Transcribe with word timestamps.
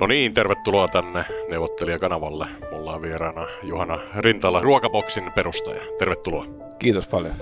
No 0.00 0.06
niin, 0.06 0.34
tervetuloa 0.34 0.88
tänne 0.88 1.24
neuvottelijakanavalle. 1.48 2.46
Mulla 2.72 2.92
on 2.92 3.02
vieraana 3.02 3.46
Juhana 3.62 3.98
Rintala, 4.16 4.60
Ruokaboksin 4.60 5.32
perustaja. 5.32 5.82
Tervetuloa. 5.98 6.46
Kiitos 6.78 7.08
paljon. 7.08 7.34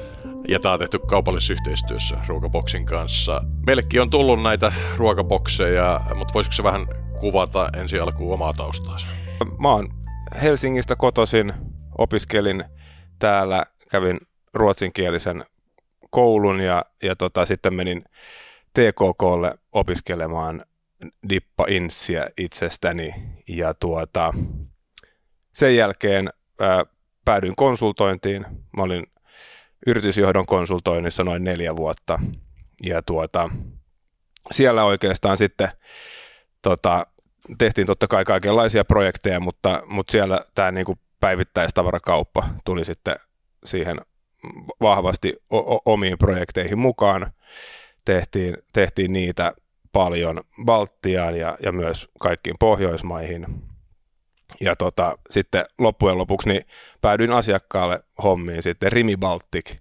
Ja 0.48 0.60
tämä 0.60 0.72
on 0.72 0.78
tehty 0.78 0.98
kaupallisessa 0.98 1.52
yhteistyössä 1.52 2.16
Ruokaboksin 2.26 2.86
kanssa. 2.86 3.42
Meillekin 3.66 4.02
on 4.02 4.10
tullut 4.10 4.42
näitä 4.42 4.72
ruokabokseja, 4.96 6.00
mutta 6.14 6.34
voisiko 6.34 6.52
se 6.52 6.62
vähän 6.62 6.86
kuvata 7.20 7.68
ensi 7.76 7.98
alkuun 8.00 8.34
omaa 8.34 8.52
taustaansa? 8.52 9.08
Mä 9.58 9.72
oon 9.72 9.88
Helsingistä 10.42 10.96
kotoisin, 10.96 11.52
opiskelin 11.98 12.64
täällä, 13.18 13.64
kävin 13.90 14.20
ruotsinkielisen 14.54 15.44
koulun 16.10 16.60
ja, 16.60 16.84
ja 17.02 17.16
tota, 17.16 17.44
sitten 17.44 17.74
menin 17.74 18.04
TKKlle 18.72 19.54
opiskelemaan 19.72 20.64
dippa 21.28 21.64
insiä 21.68 22.28
itsestäni 22.38 23.14
ja 23.48 23.74
tuota, 23.74 24.34
sen 25.52 25.76
jälkeen 25.76 26.30
ää, 26.60 26.84
päädyin 27.24 27.56
konsultointiin. 27.56 28.46
Mä 28.76 28.82
olin 28.82 29.06
yritysjohdon 29.86 30.46
konsultoinnissa 30.46 31.24
noin 31.24 31.44
neljä 31.44 31.76
vuotta 31.76 32.18
ja 32.82 33.02
tuota, 33.02 33.50
siellä 34.50 34.84
oikeastaan 34.84 35.36
sitten 35.36 35.68
tota, 36.62 37.06
tehtiin 37.58 37.86
totta 37.86 38.06
kai 38.06 38.24
kaikenlaisia 38.24 38.84
projekteja, 38.84 39.40
mutta, 39.40 39.82
mutta 39.86 40.10
siellä 40.10 40.40
tämä 40.54 40.72
niinku 40.72 40.98
päivittäistavarakauppa 41.20 42.44
tuli 42.64 42.84
sitten 42.84 43.16
siihen 43.64 44.00
vahvasti 44.80 45.36
o- 45.52 45.92
omiin 45.92 46.18
projekteihin 46.18 46.78
mukaan. 46.78 47.32
Tehtiin, 48.04 48.56
tehtiin 48.72 49.12
niitä 49.12 49.52
paljon 49.92 50.40
Baltiaan 50.64 51.36
ja, 51.36 51.56
ja 51.62 51.72
myös 51.72 52.08
kaikkiin 52.20 52.56
Pohjoismaihin. 52.58 53.46
Ja 54.60 54.76
tota, 54.76 55.14
sitten 55.30 55.64
loppujen 55.78 56.18
lopuksi 56.18 56.48
niin 56.48 56.62
päädyin 57.00 57.32
asiakkaalle 57.32 58.00
hommiin 58.22 58.62
sitten 58.62 58.92
Rimi 58.92 59.16
Baltic, 59.16 59.76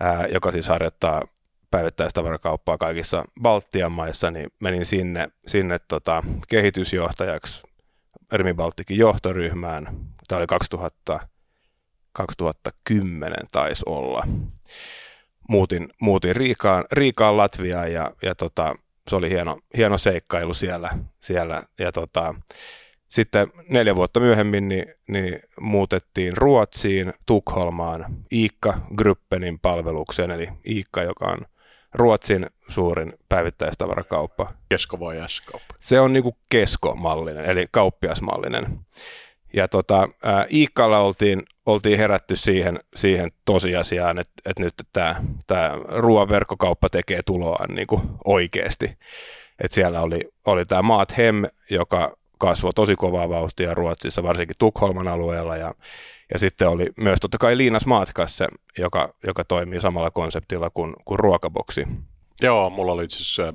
ää, 0.00 0.26
joka 0.26 0.50
siis 0.50 0.68
harjoittaa 0.68 1.22
päivittäistavarakauppaa 1.70 2.78
kaikissa 2.78 3.24
Baltian 3.42 3.92
maissa, 3.92 4.30
niin 4.30 4.50
menin 4.60 4.86
sinne, 4.86 5.28
sinne 5.46 5.78
tota, 5.88 6.22
kehitysjohtajaksi 6.48 7.62
Rimi 8.32 8.54
Baltikin 8.54 8.98
johtoryhmään. 8.98 9.96
Tämä 10.28 10.38
oli 10.38 10.46
2000, 10.46 11.20
2010 12.12 13.38
taisi 13.52 13.82
olla. 13.86 14.22
Muutin, 15.48 15.88
muutin 16.00 16.36
Riikaan, 16.36 16.84
Riikaan 16.92 17.36
Latviaan 17.36 17.92
ja, 17.92 18.10
ja 18.22 18.34
tota, 18.34 18.74
se 19.08 19.16
oli 19.16 19.30
hieno, 19.30 19.58
hieno 19.76 19.98
seikkailu 19.98 20.54
siellä. 20.54 20.90
siellä. 21.20 21.62
Ja 21.78 21.92
tota, 21.92 22.34
sitten 23.08 23.52
neljä 23.68 23.96
vuotta 23.96 24.20
myöhemmin 24.20 24.68
niin, 24.68 24.94
niin 25.08 25.40
muutettiin 25.60 26.36
Ruotsiin, 26.36 27.12
Tukholmaan, 27.26 28.04
Iikka 28.32 28.74
Gruppenin 28.96 29.58
palvelukseen, 29.58 30.30
eli 30.30 30.48
Iikka, 30.68 31.02
joka 31.02 31.26
on 31.26 31.46
Ruotsin 31.94 32.46
suurin 32.68 33.12
päivittäistavarakauppa. 33.28 34.52
Kesko 34.68 35.00
vai 35.00 35.16
S-kauppa? 35.26 35.74
Se 35.80 36.00
on 36.00 36.12
niinku 36.12 36.36
keskomallinen, 36.48 37.44
eli 37.44 37.66
kauppiasmallinen. 37.70 38.78
Ja 39.54 39.68
tota, 39.68 40.08
ää, 40.22 40.46
Iikkalla 40.52 40.98
oltiin, 40.98 41.42
oltiin 41.66 41.98
herätty 41.98 42.36
siihen, 42.36 42.80
siihen 42.96 43.30
tosiasiaan, 43.44 44.18
että, 44.18 44.32
että 44.50 44.62
nyt 44.62 44.74
tämä, 44.92 45.16
tämä 45.46 45.70
ruoan 45.88 46.28
verkkokauppa 46.28 46.88
tekee 46.88 47.20
tuloaan 47.26 47.74
niin 47.74 47.86
kuin 47.86 48.02
oikeasti. 48.24 48.98
Että 49.58 49.74
siellä 49.74 50.00
oli, 50.00 50.28
oli 50.46 50.64
tämä 50.64 50.82
Maat 50.82 51.16
Hem, 51.16 51.42
joka 51.70 52.16
kasvoi 52.38 52.72
tosi 52.74 52.94
kovaa 52.94 53.28
vauhtia 53.28 53.74
Ruotsissa, 53.74 54.22
varsinkin 54.22 54.56
Tukholman 54.58 55.08
alueella, 55.08 55.56
ja, 55.56 55.74
ja 56.32 56.38
sitten 56.38 56.68
oli 56.68 56.86
myös 56.96 57.20
totta 57.20 57.38
kai 57.38 57.56
Liinas 57.56 57.86
Maatkasse, 57.86 58.46
joka, 58.78 59.14
joka 59.26 59.44
toimii 59.44 59.80
samalla 59.80 60.10
konseptilla 60.10 60.70
kuin, 60.70 60.94
kuin 61.04 61.18
ruokaboksi. 61.18 61.86
Joo, 62.42 62.70
mulla 62.70 62.92
oli 62.92 63.04
itse 63.04 63.52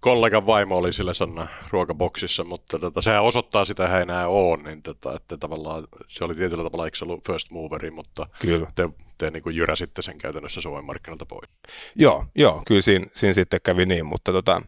kollegan 0.00 0.46
vaimo 0.46 0.76
oli 0.76 0.92
sillä 0.92 1.14
Sanna 1.14 1.46
ruokaboksissa, 1.70 2.44
mutta 2.44 2.78
tota, 2.78 3.02
sehän 3.02 3.22
osoittaa 3.22 3.64
sitä 3.64 3.88
hän 3.88 4.02
enää 4.02 4.28
on, 4.28 4.62
niin 4.64 4.82
tota, 4.82 5.16
että 5.16 5.36
tavallaan 5.36 5.88
se 6.06 6.24
oli 6.24 6.34
tietyllä 6.34 6.64
tavalla, 6.64 6.84
eikö 6.84 6.96
se 6.96 7.04
ollut 7.04 7.26
first 7.26 7.50
moveri, 7.50 7.90
mutta 7.90 8.26
kyllä. 8.38 8.72
te, 8.74 8.88
te 9.18 9.30
niin 9.30 9.42
kuin 9.42 9.56
jyräsitte 9.56 10.02
sen 10.02 10.18
käytännössä 10.18 10.60
Suomen 10.60 10.84
markkinoilta 10.84 11.26
pois. 11.26 11.50
Joo, 11.94 12.24
joo 12.34 12.62
kyllä 12.66 12.80
siinä, 12.80 13.06
siinä 13.14 13.32
sitten 13.32 13.60
kävi 13.62 13.86
niin, 13.86 14.06
mutta 14.06 14.32
tota, 14.32 14.62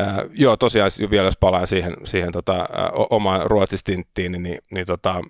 äh, 0.00 0.16
joo, 0.32 0.56
tosiaan 0.56 0.90
vielä 1.10 1.26
jos 1.26 1.36
palaan 1.36 1.66
siihen, 1.66 1.96
siihen 2.04 2.32
tota, 2.32 2.54
äh, 2.54 2.90
omaan 3.10 3.46
ruotsistinttiin, 3.46 4.32
niin, 4.32 4.42
niin, 4.42 4.58
niin 4.70 4.86
tota, 4.86 5.22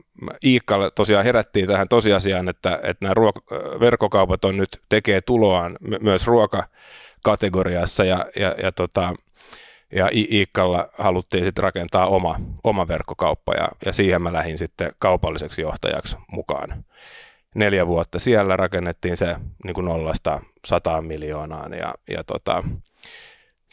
Iikkalle 0.44 0.90
tosiaan 0.90 1.24
herättiin 1.24 1.68
tähän 1.68 1.88
tosiasiaan, 1.88 2.48
että, 2.48 2.80
että 2.82 3.04
nämä 3.04 3.14
ruok- 3.14 3.80
verkkokaupat 3.80 4.44
on 4.44 4.56
nyt 4.56 4.80
tekee 4.88 5.20
tuloaan 5.20 5.76
myös 6.00 6.26
ruoka 6.26 6.64
kategoriassa 7.24 8.04
ja, 8.04 8.26
ja, 8.36 8.54
ja, 8.62 8.72
tota, 8.72 9.14
ja 9.92 10.08
Iikkalla 10.12 10.88
haluttiin 10.98 11.44
sitten 11.44 11.62
rakentaa 11.62 12.06
oma, 12.06 12.40
oma 12.64 12.88
verkkokauppa 12.88 13.54
ja, 13.54 13.68
ja 13.86 13.92
siihen 13.92 14.22
mä 14.22 14.32
lähdin 14.32 14.58
sitten 14.58 14.92
kaupalliseksi 14.98 15.62
johtajaksi 15.62 16.16
mukaan. 16.32 16.84
Neljä 17.54 17.86
vuotta 17.86 18.18
siellä 18.18 18.56
rakennettiin 18.56 19.16
se 19.16 19.36
niin 19.64 19.74
kuin 19.74 19.84
nollasta 19.84 20.40
sataan 20.64 21.04
miljoonaan 21.04 21.72
ja, 21.72 21.94
ja 22.10 22.24
tota, 22.24 22.62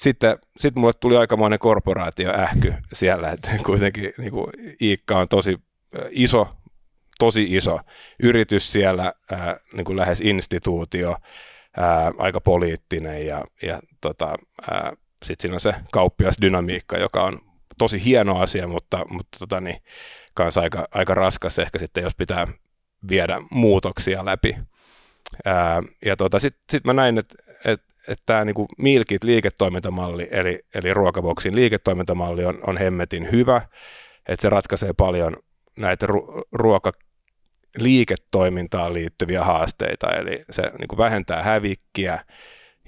sitten 0.02 0.40
sit 0.58 0.76
mulle 0.76 0.94
tuli 0.94 1.18
aikamoinen 1.18 1.60
korporaatioähky 1.60 2.74
siellä, 2.94 3.30
että 3.30 3.52
kuitenkin 3.66 4.14
niin 4.18 4.32
kuin 4.32 4.48
Iikka 4.82 5.18
on 5.18 5.28
tosi 5.28 5.58
iso, 6.10 6.50
tosi 7.20 7.56
iso 7.56 7.80
yritys 8.24 8.72
siellä, 8.72 9.14
ää, 9.32 9.58
niin 9.74 9.86
kuin 9.86 9.98
lähes 9.98 10.22
instituutio, 10.22 11.18
ää, 11.78 12.12
aika 12.18 12.42
poliittinen 12.42 13.26
ja, 13.26 13.46
ja 13.62 13.80
tota, 14.02 14.36
sitten 15.24 15.42
siinä 15.42 15.56
on 15.56 15.62
se 15.62 15.74
kauppiasdynamiikka, 15.92 16.98
joka 16.98 17.24
on 17.24 17.40
tosi 17.78 18.06
hieno 18.06 18.40
asia, 18.40 18.68
mutta, 18.68 19.06
mutta 19.10 19.40
tota, 19.40 19.62
niin, 19.62 19.78
kanssa 20.34 20.62
aika, 20.62 20.88
aika 20.92 21.16
raskas 21.16 21.60
ehkä 21.60 21.80
sitten, 21.80 22.04
jos 22.04 22.16
pitää 22.16 22.48
viedä 23.10 23.42
muutoksia 23.52 24.26
läpi. 24.26 24.58
Ää, 25.46 25.84
ja 26.06 26.18
tota, 26.18 26.40
sitten 26.40 26.64
sit 26.72 26.84
mä 26.84 26.94
näin, 26.94 27.18
että 27.18 27.36
et, 27.66 27.82
et 28.08 28.22
tämä 28.26 28.46
niinku 28.46 28.68
Milkit 28.78 29.24
liiketoimintamalli, 29.24 30.28
eli, 30.32 30.60
eli 30.74 30.94
ruokaboksin 30.94 31.56
liiketoimintamalli 31.56 32.46
on, 32.46 32.60
on 32.68 32.78
hemmetin 32.78 33.32
hyvä, 33.32 33.62
että 34.28 34.42
se 34.42 34.50
ratkaisee 34.50 34.94
paljon 34.94 35.38
näitä 35.78 36.06
ru- 36.06 36.42
ruoka 36.52 36.92
liiketoimintaan 37.78 38.94
liittyviä 38.94 39.44
haasteita, 39.44 40.12
eli 40.12 40.44
se 40.50 40.62
niin 40.62 40.98
vähentää 40.98 41.44
hävikkiä 41.44 42.20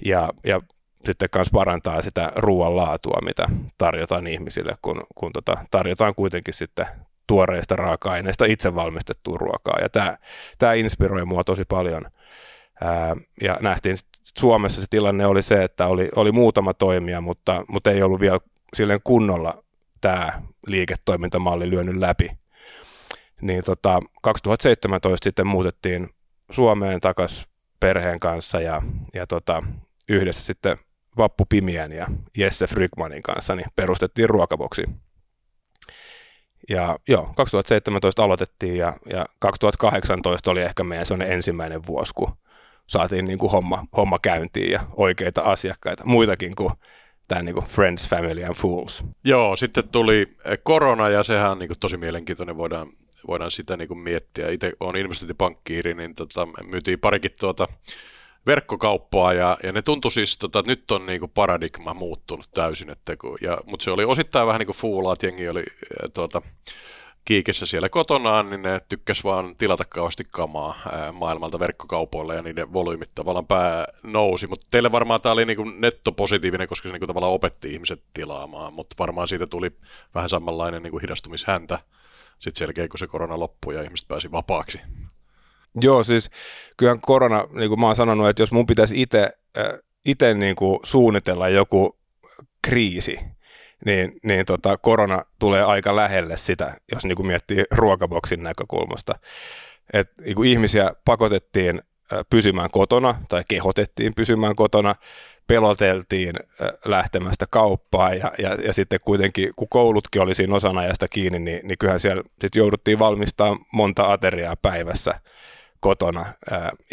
ja, 0.04 0.32
ja 0.44 0.60
sitten 1.04 1.28
myös 1.34 1.50
parantaa 1.52 2.02
sitä 2.02 2.32
ruoan 2.36 2.76
laatua, 2.76 3.18
mitä 3.24 3.48
tarjotaan 3.78 4.26
ihmisille, 4.26 4.74
kun, 4.82 5.02
kun 5.14 5.32
tota, 5.32 5.56
tarjotaan 5.70 6.14
kuitenkin 6.14 6.54
sitten 6.54 6.86
tuoreista 7.26 7.76
raaka-aineista 7.76 8.44
itse 8.44 8.74
valmistettua 8.74 9.38
ruokaa. 9.38 9.78
Ja 9.82 9.88
tämä, 9.88 10.18
tämä 10.58 10.72
inspiroi 10.72 11.24
mua 11.24 11.44
tosi 11.44 11.62
paljon. 11.68 12.06
Ää, 12.80 13.16
ja 13.42 13.58
nähtiin 13.60 13.96
Suomessa 14.24 14.80
se 14.80 14.86
tilanne 14.90 15.26
oli 15.26 15.42
se, 15.42 15.64
että 15.64 15.86
oli, 15.86 16.08
oli 16.16 16.32
muutama 16.32 16.74
toimija, 16.74 17.20
mutta, 17.20 17.64
mutta 17.68 17.90
ei 17.90 18.02
ollut 18.02 18.20
vielä 18.20 18.40
silleen 18.74 19.00
kunnolla 19.04 19.64
tämä 20.00 20.42
liiketoimintamalli 20.66 21.70
lyönyt 21.70 21.96
läpi 21.96 22.30
niin 23.44 23.64
tota, 23.64 24.00
2017 24.22 25.24
sitten 25.24 25.46
muutettiin 25.46 26.08
Suomeen 26.50 27.00
takaisin 27.00 27.48
perheen 27.80 28.20
kanssa 28.20 28.60
ja, 28.60 28.82
ja 29.14 29.26
tota, 29.26 29.62
yhdessä 30.08 30.42
sitten 30.42 30.76
Vappu 31.16 31.44
Pimiän 31.48 31.92
ja 31.92 32.06
Jesse 32.36 32.66
Frykmanin 32.66 33.22
kanssa 33.22 33.54
niin 33.54 33.66
perustettiin 33.76 34.28
ruokaboksi. 34.28 34.84
Ja 36.68 36.98
joo, 37.08 37.32
2017 37.36 38.24
aloitettiin 38.24 38.76
ja, 38.76 38.96
ja 39.10 39.26
2018 39.38 40.50
oli 40.50 40.62
ehkä 40.62 40.84
meidän 40.84 41.22
ensimmäinen 41.26 41.86
vuosi, 41.86 42.12
kun 42.14 42.36
saatiin 42.86 43.24
niin 43.24 43.38
kuin 43.38 43.52
homma, 43.52 43.84
homma 43.96 44.18
käyntiin 44.18 44.72
ja 44.72 44.80
oikeita 44.96 45.42
asiakkaita, 45.42 46.04
muitakin 46.06 46.54
kuin 46.54 46.72
tämä 47.28 47.42
niin 47.42 47.54
kuin 47.54 47.66
Friends, 47.66 48.08
Family 48.08 48.44
and 48.44 48.54
Fools. 48.54 49.04
Joo, 49.24 49.56
sitten 49.56 49.88
tuli 49.88 50.36
korona 50.62 51.08
ja 51.08 51.22
sehän 51.22 51.50
on 51.50 51.58
niin 51.58 51.68
kuin 51.68 51.80
tosi 51.80 51.96
mielenkiintoinen, 51.96 52.56
voidaan 52.56 52.88
voidaan 53.28 53.50
sitä 53.50 53.76
niin 53.76 53.88
kuin 53.88 53.98
miettiä. 53.98 54.50
Itse 54.50 54.72
olen 54.80 54.96
investointipankkiiri, 54.96 55.94
niin 55.94 56.14
tota, 56.14 56.48
myytiin 56.66 57.00
parikin 57.00 57.30
tuota 57.40 57.68
verkkokauppaa 58.46 59.32
ja, 59.32 59.56
ja 59.62 59.72
ne 59.72 59.82
tuntui 59.82 60.10
siis, 60.10 60.38
tota, 60.38 60.58
että 60.58 60.72
nyt 60.72 60.90
on 60.90 61.06
niin 61.06 61.20
kuin 61.20 61.30
paradigma 61.34 61.94
muuttunut 61.94 62.48
täysin, 62.54 62.90
että 62.90 63.16
kun, 63.16 63.38
ja, 63.40 63.58
mutta 63.66 63.84
se 63.84 63.90
oli 63.90 64.04
osittain 64.04 64.46
vähän 64.46 64.58
niin 64.58 64.66
kuin 64.66 64.76
fuulaa, 64.76 65.12
että 65.12 65.26
jengi 65.26 65.48
oli 65.48 65.62
tuota, 66.14 66.42
kiikessä 67.24 67.66
siellä 67.66 67.88
kotonaan, 67.88 68.50
niin 68.50 68.62
ne 68.62 68.80
tykkäs 68.88 69.24
vaan 69.24 69.56
tilata 69.56 69.84
kauheasti 69.84 70.24
kamaa 70.30 70.76
maailmalta 71.12 71.58
verkkokaupoille 71.58 72.34
ja 72.34 72.42
niiden 72.42 72.72
volyymit 72.72 73.10
tavallaan 73.14 73.46
pää 73.46 73.86
nousi, 74.02 74.46
mutta 74.46 74.66
teille 74.70 74.92
varmaan 74.92 75.20
tämä 75.20 75.32
oli 75.32 75.44
niinku 75.44 75.64
nettopositiivinen, 75.64 76.68
koska 76.68 76.88
se 76.88 76.92
niinku 76.92 77.06
tavallaan 77.06 77.32
opetti 77.32 77.72
ihmiset 77.72 78.02
tilaamaan, 78.14 78.72
mutta 78.72 78.96
varmaan 78.98 79.28
siitä 79.28 79.46
tuli 79.46 79.70
vähän 80.14 80.28
samanlainen 80.28 80.82
niinku 80.82 80.98
hidastumishäntä 80.98 81.78
sitten 82.38 82.58
selkeä, 82.58 82.88
kun 82.88 82.98
se 82.98 83.06
korona 83.06 83.38
loppui 83.38 83.74
ja 83.74 83.82
ihmiset 83.82 84.08
pääsi 84.08 84.32
vapaaksi. 84.32 84.80
Joo, 85.80 86.04
siis 86.04 86.30
kyllähän 86.76 87.00
korona, 87.00 87.44
niin 87.52 87.68
kuin 87.68 87.80
mä 87.80 87.86
oon 87.86 87.96
sanonut, 87.96 88.28
että 88.28 88.42
jos 88.42 88.52
mun 88.52 88.66
pitäisi 88.66 89.02
itse 89.02 89.30
itse 90.04 90.34
niin 90.34 90.56
kuin 90.56 90.80
suunnitella 90.82 91.48
joku 91.48 91.98
kriisi, 92.62 93.18
niin, 93.84 94.12
niin 94.22 94.46
tota, 94.46 94.76
korona 94.76 95.24
tulee 95.38 95.62
aika 95.62 95.96
lähelle 95.96 96.36
sitä, 96.36 96.74
jos 96.92 97.04
niin 97.04 97.16
kuin 97.16 97.26
miettii 97.26 97.64
ruokaboksin 97.70 98.42
näkökulmasta. 98.42 99.14
Et, 99.92 100.10
niin 100.24 100.36
kuin 100.36 100.50
ihmisiä 100.50 100.92
pakotettiin 101.04 101.82
pysymään 102.30 102.70
kotona 102.70 103.14
tai 103.28 103.44
kehotettiin 103.48 104.14
pysymään 104.14 104.56
kotona, 104.56 104.94
peloteltiin 105.46 106.34
lähtemästä 106.84 107.46
kauppaan 107.50 108.18
ja, 108.18 108.32
ja, 108.38 108.54
ja 108.54 108.72
sitten 108.72 109.00
kuitenkin, 109.04 109.52
kun 109.56 109.68
koulutkin 109.68 110.22
oli 110.22 110.34
siinä 110.34 110.54
osan 110.54 110.78
ajasta 110.78 111.08
kiinni, 111.08 111.38
niin, 111.38 111.60
niin 111.68 111.78
kyllähän 111.78 112.00
siellä 112.00 112.22
sit 112.40 112.54
jouduttiin 112.54 112.98
valmistamaan 112.98 113.58
monta 113.72 114.12
ateriaa 114.12 114.56
päivässä 114.56 115.20
kotona. 115.80 116.26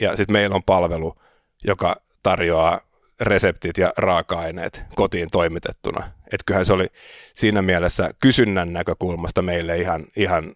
Ja 0.02 0.16
sitten 0.16 0.34
meillä 0.34 0.56
on 0.56 0.64
palvelu, 0.64 1.16
joka 1.64 1.96
tarjoaa 2.24 2.82
reseptit 3.22 3.78
ja 3.78 3.94
raaka-aineet 3.98 4.84
kotiin 4.96 5.30
toimitettuna. 5.32 6.12
Että 6.26 6.44
kyllähän 6.46 6.66
se 6.66 6.74
oli 6.74 6.88
siinä 7.36 7.62
mielessä 7.62 8.14
kysynnän 8.20 8.74
näkökulmasta 8.74 9.42
meille 9.42 9.78
ihan, 9.78 10.06
ihan 10.16 10.56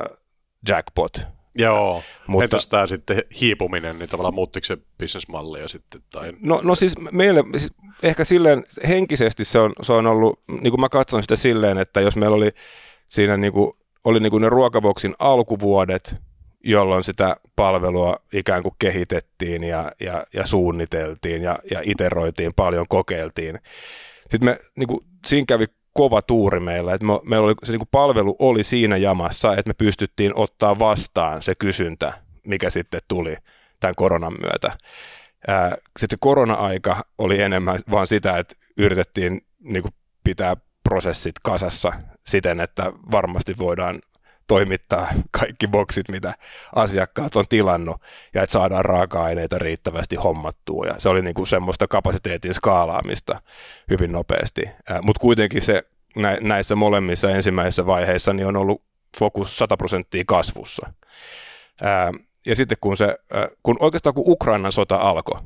äh, 0.00 0.16
jackpot. 0.68 1.20
Joo, 1.58 2.02
mutta 2.26 2.44
entäs 2.44 2.66
tämä 2.66 2.86
sitten 2.86 3.22
hiipuminen, 3.40 3.98
niin 3.98 4.08
tavallaan 4.08 4.34
muuttiko 4.34 4.64
se 4.64 4.78
bisnesmallia 4.98 5.68
sitten? 5.68 6.00
Tai... 6.10 6.32
No, 6.40 6.60
no 6.62 6.74
siis 6.74 6.94
meille, 7.10 7.44
siis 7.56 7.72
ehkä 8.02 8.24
silleen 8.24 8.64
henkisesti 8.88 9.44
se 9.44 9.58
on, 9.58 9.72
se 9.82 9.92
on 9.92 10.06
ollut, 10.06 10.40
niin 10.48 10.70
kuin 10.70 10.80
mä 10.80 10.88
katson 10.88 11.22
sitä 11.22 11.36
silleen, 11.36 11.78
että 11.78 12.00
jos 12.00 12.16
meillä 12.16 12.36
oli 12.36 12.50
siinä 13.08 13.36
niin 13.36 13.52
kuin, 13.52 13.72
oli 14.04 14.20
niin 14.20 14.30
kuin 14.30 14.40
ne 14.40 14.48
ruokaboksin 14.48 15.14
alkuvuodet, 15.18 16.16
jolloin 16.64 17.04
sitä 17.04 17.36
palvelua 17.56 18.16
ikään 18.32 18.62
kuin 18.62 18.74
kehitettiin 18.78 19.64
ja, 19.64 19.92
ja, 20.00 20.24
ja 20.34 20.46
suunniteltiin 20.46 21.42
ja, 21.42 21.58
ja 21.70 21.80
iteroitiin 21.84 22.52
paljon, 22.56 22.86
kokeiltiin. 22.88 23.58
Sitten 24.20 24.44
me, 24.44 24.58
niin 24.76 24.88
kuin, 24.88 25.00
siinä 25.26 25.44
kävi 25.48 25.66
kova 25.92 26.22
tuuri 26.22 26.60
meillä, 26.60 26.94
että 26.94 27.06
me, 27.06 27.12
meillä 27.24 27.44
oli, 27.44 27.54
se 27.64 27.72
niin 27.72 27.80
kuin 27.80 27.88
palvelu 27.90 28.36
oli 28.38 28.62
siinä 28.62 28.96
jamassa, 28.96 29.52
että 29.52 29.68
me 29.70 29.74
pystyttiin 29.74 30.32
ottaa 30.34 30.78
vastaan 30.78 31.42
se 31.42 31.54
kysyntä, 31.54 32.12
mikä 32.46 32.70
sitten 32.70 33.00
tuli 33.08 33.36
tämän 33.80 33.94
koronan 33.94 34.36
myötä. 34.40 34.70
Sitten 35.76 36.10
se 36.10 36.16
korona-aika 36.20 37.04
oli 37.18 37.42
enemmän 37.42 37.78
vaan 37.90 38.06
sitä, 38.06 38.38
että 38.38 38.54
yritettiin 38.76 39.46
niin 39.60 39.82
kuin 39.82 39.94
pitää 40.24 40.56
prosessit 40.88 41.34
kasassa 41.42 41.92
siten, 42.26 42.60
että 42.60 42.92
varmasti 43.10 43.54
voidaan 43.58 44.00
toimittaa 44.46 45.08
kaikki 45.30 45.66
boksit, 45.66 46.08
mitä 46.08 46.34
asiakkaat 46.74 47.36
on 47.36 47.44
tilannut, 47.48 48.00
ja 48.34 48.42
että 48.42 48.52
saadaan 48.52 48.84
raaka-aineita 48.84 49.58
riittävästi 49.58 50.16
hommattua. 50.16 50.86
Ja 50.86 50.94
se 50.98 51.08
oli 51.08 51.22
niin 51.22 51.34
kuin 51.34 51.46
semmoista 51.46 51.88
kapasiteetin 51.88 52.54
skaalaamista 52.54 53.40
hyvin 53.90 54.12
nopeasti. 54.12 54.62
Mutta 55.02 55.20
kuitenkin 55.20 55.62
se 55.62 55.82
näissä 56.40 56.76
molemmissa 56.76 57.30
ensimmäisissä 57.30 57.86
vaiheissa 57.86 58.32
niin 58.32 58.46
on 58.46 58.56
ollut 58.56 58.82
fokus 59.18 59.58
100 59.58 59.76
prosenttia 59.76 60.24
kasvussa. 60.26 60.92
ja 62.46 62.56
sitten 62.56 62.78
kun, 62.80 62.96
se, 62.96 63.18
kun 63.62 63.76
oikeastaan 63.80 64.14
kun 64.14 64.24
Ukrainan 64.26 64.72
sota 64.72 64.96
alkoi, 64.96 65.40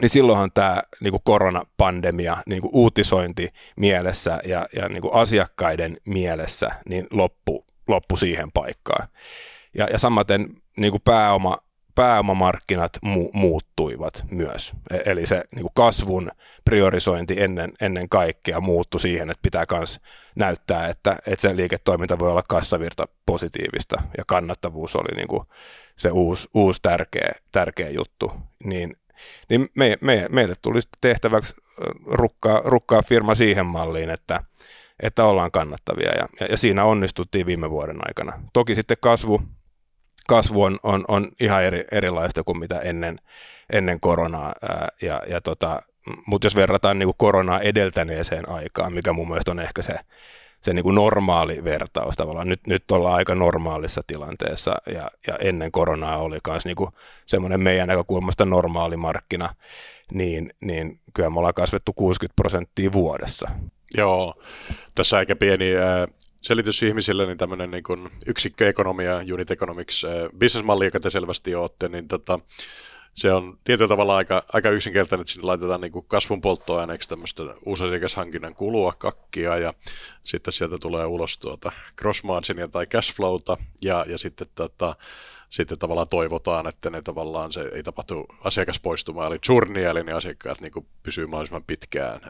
niin 0.00 0.08
silloinhan 0.08 0.52
tämä 0.52 0.82
niin 1.00 1.10
kuin 1.10 1.22
koronapandemia 1.24 2.36
niin 2.46 2.62
kuin 2.62 2.70
uutisointi 2.74 3.48
mielessä 3.76 4.38
ja, 4.44 4.66
ja 4.76 4.88
niin 4.88 5.02
kuin 5.02 5.14
asiakkaiden 5.14 5.96
mielessä 6.06 6.70
niin 6.88 7.06
loppu 7.10 7.64
loppu 7.90 8.16
siihen 8.16 8.52
paikkaan. 8.52 9.08
Ja, 9.74 9.86
ja 9.92 9.98
samaten 9.98 10.48
niin 10.76 10.90
kuin 10.90 11.02
pääoma, 11.04 11.58
pääomamarkkinat 11.94 12.96
mu- 13.06 13.30
muuttuivat 13.32 14.24
myös. 14.30 14.72
E, 14.90 14.98
eli 15.04 15.26
se 15.26 15.44
niin 15.54 15.62
kuin 15.62 15.74
kasvun 15.74 16.30
priorisointi 16.64 17.42
ennen, 17.42 17.72
ennen 17.80 18.08
kaikkea 18.08 18.60
muuttui 18.60 19.00
siihen, 19.00 19.30
että 19.30 19.42
pitää 19.42 19.64
myös 19.70 20.00
näyttää, 20.34 20.88
että, 20.88 21.16
että 21.26 21.42
se 21.42 21.56
liiketoiminta 21.56 22.18
voi 22.18 22.30
olla 22.30 22.42
kassavirta 22.48 23.08
positiivista 23.26 24.02
ja 24.18 24.24
kannattavuus 24.26 24.96
oli 24.96 25.16
niin 25.16 25.28
kuin 25.28 25.42
se 25.96 26.10
uusi, 26.10 26.48
uusi 26.54 26.80
tärkeä, 26.82 27.32
tärkeä 27.52 27.88
juttu. 27.88 28.32
Niin, 28.64 28.96
niin 29.48 29.68
me, 29.74 29.98
me, 30.00 30.26
meille 30.30 30.54
tuli 30.62 30.80
tehtäväksi 31.00 31.54
rukkaa, 32.06 32.60
rukkaa 32.64 33.02
firma 33.02 33.34
siihen 33.34 33.66
malliin, 33.66 34.10
että, 34.10 34.44
että 35.02 35.24
ollaan 35.24 35.50
kannattavia 35.50 36.10
ja, 36.10 36.48
ja, 36.50 36.56
siinä 36.56 36.84
onnistuttiin 36.84 37.46
viime 37.46 37.70
vuoden 37.70 37.98
aikana. 38.08 38.32
Toki 38.52 38.74
sitten 38.74 38.96
kasvu, 39.00 39.42
kasvu 40.28 40.62
on, 40.62 40.78
on, 40.82 41.04
on 41.08 41.28
ihan 41.40 41.64
eri, 41.64 41.84
erilaista 41.92 42.42
kuin 42.42 42.58
mitä 42.58 42.78
ennen, 42.78 43.18
ennen 43.72 44.00
koronaa, 44.00 44.54
ja, 45.02 45.22
ja 45.28 45.40
tota, 45.40 45.82
mutta 46.26 46.46
jos 46.46 46.56
verrataan 46.56 46.98
niin 46.98 47.06
kuin 47.06 47.18
koronaa 47.18 47.60
edeltäneeseen 47.60 48.48
aikaan, 48.48 48.92
mikä 48.92 49.12
mun 49.12 49.28
mielestä 49.28 49.50
on 49.50 49.60
ehkä 49.60 49.82
se, 49.82 49.94
se 50.60 50.72
niin 50.72 50.82
kuin 50.82 50.94
normaali 50.94 51.64
vertaus 51.64 52.16
tavallaan. 52.16 52.48
Nyt, 52.48 52.66
nyt 52.66 52.90
ollaan 52.90 53.14
aika 53.14 53.34
normaalissa 53.34 54.02
tilanteessa 54.06 54.74
ja, 54.94 55.10
ja 55.26 55.36
ennen 55.40 55.72
koronaa 55.72 56.18
oli 56.18 56.38
myös 56.48 56.64
niin 56.64 56.76
semmoinen 57.26 57.60
meidän 57.60 57.88
näkökulmasta 57.88 58.44
normaali 58.44 58.96
markkina, 58.96 59.54
niin, 60.12 60.52
niin 60.60 61.00
kyllä 61.14 61.30
me 61.30 61.38
ollaan 61.38 61.54
kasvettu 61.54 61.92
60 61.92 62.36
prosenttia 62.36 62.92
vuodessa. 62.92 63.50
Joo, 63.96 64.42
tässä 64.94 65.16
aika 65.16 65.36
pieni 65.36 65.76
äh, 65.76 66.08
selitys 66.42 66.82
ihmisille, 66.82 67.26
niin 67.26 67.38
tämmöinen 67.38 67.70
niin 67.70 68.10
yksikköekonomia, 68.26 69.16
unit 69.34 69.50
economics, 69.50 70.04
äh, 70.04 70.10
businessmalli, 70.38 70.84
joka 70.84 71.00
te 71.00 71.10
selvästi 71.10 71.54
olette, 71.54 71.88
niin 71.88 72.08
tota, 72.08 72.38
se 73.14 73.32
on 73.32 73.58
tietyllä 73.64 73.88
tavalla 73.88 74.16
aika, 74.16 74.44
aika 74.52 74.70
yksinkertainen, 74.70 75.20
että 75.20 75.32
sinne 75.32 75.46
laitetaan 75.46 75.80
niin 75.80 75.92
kasvun 76.08 76.40
polttoaineeksi 76.40 77.08
tämmöistä 77.08 77.42
uusasiakashankinnan 77.66 78.54
kulua, 78.54 78.92
kakkia, 78.92 79.58
ja 79.58 79.74
sitten 80.22 80.52
sieltä 80.52 80.78
tulee 80.78 81.04
ulos 81.06 81.38
tuota 81.38 81.72
cross 81.98 82.22
tai 82.72 82.86
cash 82.86 83.14
flowta, 83.14 83.56
ja, 83.82 84.04
ja 84.08 84.18
sitten 84.18 84.46
tota, 84.54 84.96
sitten 85.50 85.78
tavallaan 85.78 86.08
toivotaan, 86.10 86.66
että 86.66 86.90
ne 86.90 87.02
tavallaan 87.02 87.52
se 87.52 87.60
ei 87.60 87.82
tapahtu 87.82 88.26
asiakaspoistumaa, 88.44 89.26
eli 89.26 89.38
churnia, 89.38 89.90
eli 89.90 90.02
ne 90.02 90.12
asiakkaat 90.12 90.60
niin 90.60 90.86
pysyy 91.02 91.26
mahdollisimman 91.26 91.64
pitkään 91.66 92.20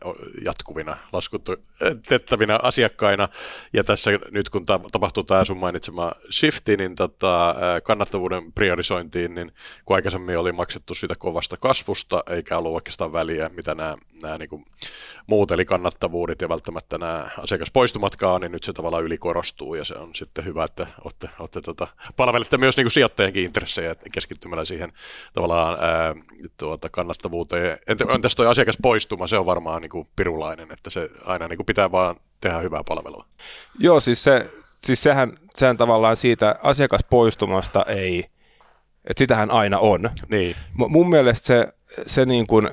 jatkuvina 0.44 0.96
laskutettavina 1.12 2.58
asiakkaina. 2.62 3.28
Ja 3.72 3.84
tässä 3.84 4.10
nyt 4.30 4.48
kun 4.48 4.66
ta- 4.66 4.80
tapahtuu 4.92 5.24
tämä 5.24 5.44
sun 5.44 5.56
mainitsema 5.56 6.12
shifti, 6.30 6.76
niin 6.76 6.94
tota, 6.94 7.56
kannattavuuden 7.82 8.52
priorisointiin, 8.52 9.34
niin 9.34 9.52
kun 9.84 9.96
aikaisemmin 9.96 10.38
oli 10.38 10.52
maksettu 10.52 10.94
siitä 10.94 11.14
kovasta 11.18 11.56
kasvusta, 11.56 12.24
eikä 12.30 12.58
ollut 12.58 12.74
oikeastaan 12.74 13.12
väliä, 13.12 13.48
mitä 13.48 13.74
nämä, 13.74 13.96
nämä 14.22 14.38
niin 14.38 14.48
kuin 14.48 14.64
muut, 15.26 15.50
eli 15.50 15.64
kannattavuudet 15.64 16.40
ja 16.40 16.48
välttämättä 16.48 16.98
nämä 16.98 17.28
asiakaspoistumatkaan, 17.38 18.40
niin 18.40 18.52
nyt 18.52 18.64
se 18.64 18.72
tavallaan 18.72 19.04
ylikorostuu, 19.04 19.74
ja 19.74 19.84
se 19.84 19.94
on 19.94 20.14
sitten 20.14 20.44
hyvä, 20.44 20.64
että 20.64 20.86
olette, 21.04 21.28
olette 21.38 21.60
tota, 21.60 21.88
palvelette 22.16 22.58
myös 22.58 22.76
niin 22.76 22.84
kuin 22.84 22.92
sijoittajienkin 23.10 23.44
intressejä 23.44 23.96
keskittymällä 24.12 24.64
siihen 24.64 24.92
tavallaan 25.32 25.78
ää, 25.80 26.14
tuota, 26.56 26.88
kannattavuuteen. 26.88 27.78
Entäs 28.14 28.34
tuo 28.34 28.46
asiakaspoistuma, 28.48 29.26
se 29.26 29.38
on 29.38 29.46
varmaan 29.46 29.82
niin 29.82 29.90
kuin 29.90 30.08
pirulainen, 30.16 30.72
että 30.72 30.90
se 30.90 31.10
aina 31.24 31.48
niin 31.48 31.56
kuin 31.56 31.66
pitää 31.66 31.92
vaan 31.92 32.16
tehdä 32.40 32.58
hyvää 32.58 32.82
palvelua. 32.88 33.26
Joo, 33.78 34.00
siis, 34.00 34.24
se, 34.24 34.50
siis 34.64 35.02
sehän, 35.02 35.32
sehän 35.56 35.76
tavallaan 35.76 36.16
siitä 36.16 36.58
asiakaspoistumasta 36.62 37.84
ei, 37.84 38.26
että 39.04 39.18
sitähän 39.18 39.50
aina 39.50 39.78
on. 39.78 40.10
Niin. 40.28 40.56
M- 40.78 40.90
mun 40.92 41.10
mielestä 41.10 41.46
se, 41.46 41.68
se 42.06 42.26
niin 42.26 42.46
kuin, 42.46 42.68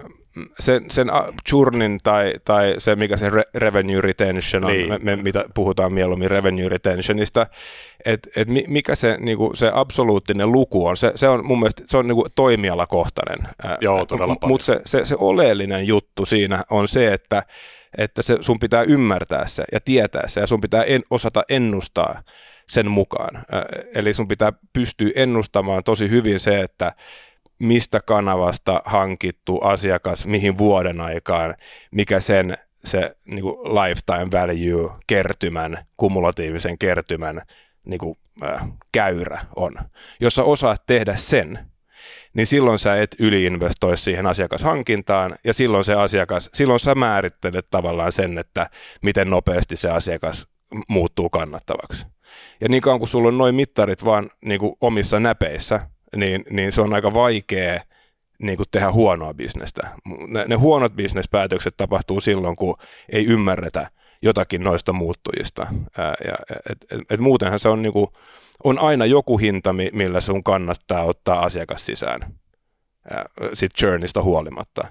sen, 0.60 0.86
sen 0.92 1.08
churnin 1.50 2.00
tai, 2.04 2.34
tai 2.46 2.76
se, 2.78 2.96
mikä 2.96 3.18
se 3.18 3.30
re, 3.30 3.44
revenue 3.56 4.02
retention 4.02 4.64
on, 4.64 4.72
niin. 4.72 4.90
me, 4.90 5.00
me, 5.02 5.16
mitä 5.16 5.46
puhutaan 5.56 5.94
mieluummin 5.94 6.32
revenue 6.32 6.70
retentionista, 6.70 7.48
että 8.06 8.30
et 8.36 8.48
mikä 8.68 8.96
se, 8.96 9.18
niinku, 9.20 9.52
se 9.56 9.72
absoluuttinen 9.74 10.52
luku 10.52 10.86
on, 10.86 10.98
se, 10.98 11.12
se 11.16 11.28
on 11.28 11.46
mun 11.46 11.60
mielestä 11.60 11.84
se 11.86 11.98
on 11.98 12.08
niinku 12.08 12.28
toimialakohtainen. 12.36 13.48
Joo, 13.82 14.06
todella 14.06 14.34
M- 14.34 14.48
Mutta 14.48 14.66
se, 14.66 14.82
se, 14.86 15.06
se 15.06 15.16
oleellinen 15.20 15.88
juttu 15.88 16.26
siinä 16.26 16.64
on 16.70 16.88
se, 16.88 17.14
että 17.14 17.44
että 17.98 18.22
se, 18.22 18.38
sun 18.42 18.60
pitää 18.60 18.82
ymmärtää 18.82 19.48
se 19.48 19.64
ja 19.72 19.80
tietää 19.80 20.28
se 20.28 20.40
ja 20.40 20.48
sun 20.48 20.62
pitää 20.62 20.84
en, 20.84 21.04
osata 21.10 21.44
ennustaa 21.50 22.22
sen 22.68 22.92
mukaan. 22.92 23.46
Eli 23.96 24.14
sun 24.14 24.28
pitää 24.28 24.54
pystyä 24.74 25.12
ennustamaan 25.16 25.84
tosi 25.84 26.10
hyvin 26.10 26.40
se, 26.40 26.62
että 26.62 26.94
mistä 27.60 28.00
kanavasta 28.02 28.82
hankittu 28.86 29.58
asiakas, 29.58 30.28
mihin 30.28 30.58
vuoden 30.58 31.02
aikaan, 31.02 31.56
mikä 31.92 32.20
sen 32.20 32.58
se 32.84 33.16
niin 33.26 33.42
kuin 33.42 33.58
lifetime 33.58 34.32
value 34.32 34.92
kertymän, 35.08 35.78
kumulatiivisen 35.98 36.78
kertymän 36.78 37.42
niin 37.86 38.00
kuin, 38.00 38.18
äh, 38.44 38.68
käyrä 38.92 39.46
on. 39.56 39.76
Jos 40.20 40.36
sä 40.36 40.44
osaat 40.44 40.86
tehdä 40.88 41.16
sen, 41.16 41.60
niin 42.34 42.48
silloin 42.48 42.80
sä 42.80 43.02
et 43.02 43.16
yliinvestoi 43.20 43.98
siihen 43.98 44.26
asiakashankintaan 44.26 45.36
ja 45.44 45.54
silloin 45.54 45.86
se 45.86 45.94
asiakas, 45.94 46.50
silloin 46.54 46.80
sä 46.80 46.96
määrittelet 46.96 47.68
tavallaan 47.70 48.12
sen, 48.12 48.38
että 48.38 48.70
miten 49.02 49.30
nopeasti 49.30 49.76
se 49.76 49.90
asiakas 49.90 50.48
muuttuu 50.88 51.30
kannattavaksi. 51.30 52.08
Ja 52.62 52.70
niin 52.70 52.82
kauan 52.82 53.00
kun 53.00 53.08
sulla 53.08 53.28
on 53.28 53.38
noin 53.38 53.56
mittarit 53.56 54.06
vaan 54.06 54.30
niin 54.46 54.60
kuin 54.60 54.76
omissa 54.82 55.20
näpeissä, 55.20 55.80
niin, 56.16 56.44
niin 56.50 56.72
se 56.72 56.82
on 56.82 56.94
aika 56.94 57.14
vaikea 57.14 57.82
niin 58.40 58.58
kuin 58.58 58.68
tehdä 58.72 58.92
huonoa 58.92 59.34
bisnestä. 59.34 59.88
Ne, 60.28 60.46
ne 60.48 60.56
huonot 60.56 60.94
bisnespäätökset 60.94 61.74
tapahtuu 61.78 62.22
silloin, 62.22 62.56
kun 62.56 62.78
ei 63.12 63.26
ymmärretä 63.26 63.92
jotakin 64.22 64.64
noista 64.64 64.94
muuttujista. 64.94 65.68
Ää, 65.98 66.16
ja, 66.26 66.36
et, 66.70 66.78
et, 66.92 67.12
et 67.12 67.20
muutenhan 67.20 67.60
se 67.60 67.70
on, 67.70 67.82
niin 67.82 67.94
kuin, 67.94 68.08
on 68.64 68.80
aina 68.80 69.06
joku 69.06 69.38
hinta, 69.38 69.76
millä 69.94 70.22
sun 70.22 70.44
kannattaa 70.44 71.04
ottaa 71.04 71.40
asiakas 71.40 71.86
sisään 71.86 72.34
sit 73.54 73.72
churnista 73.74 74.24
huolimatta. 74.24 74.88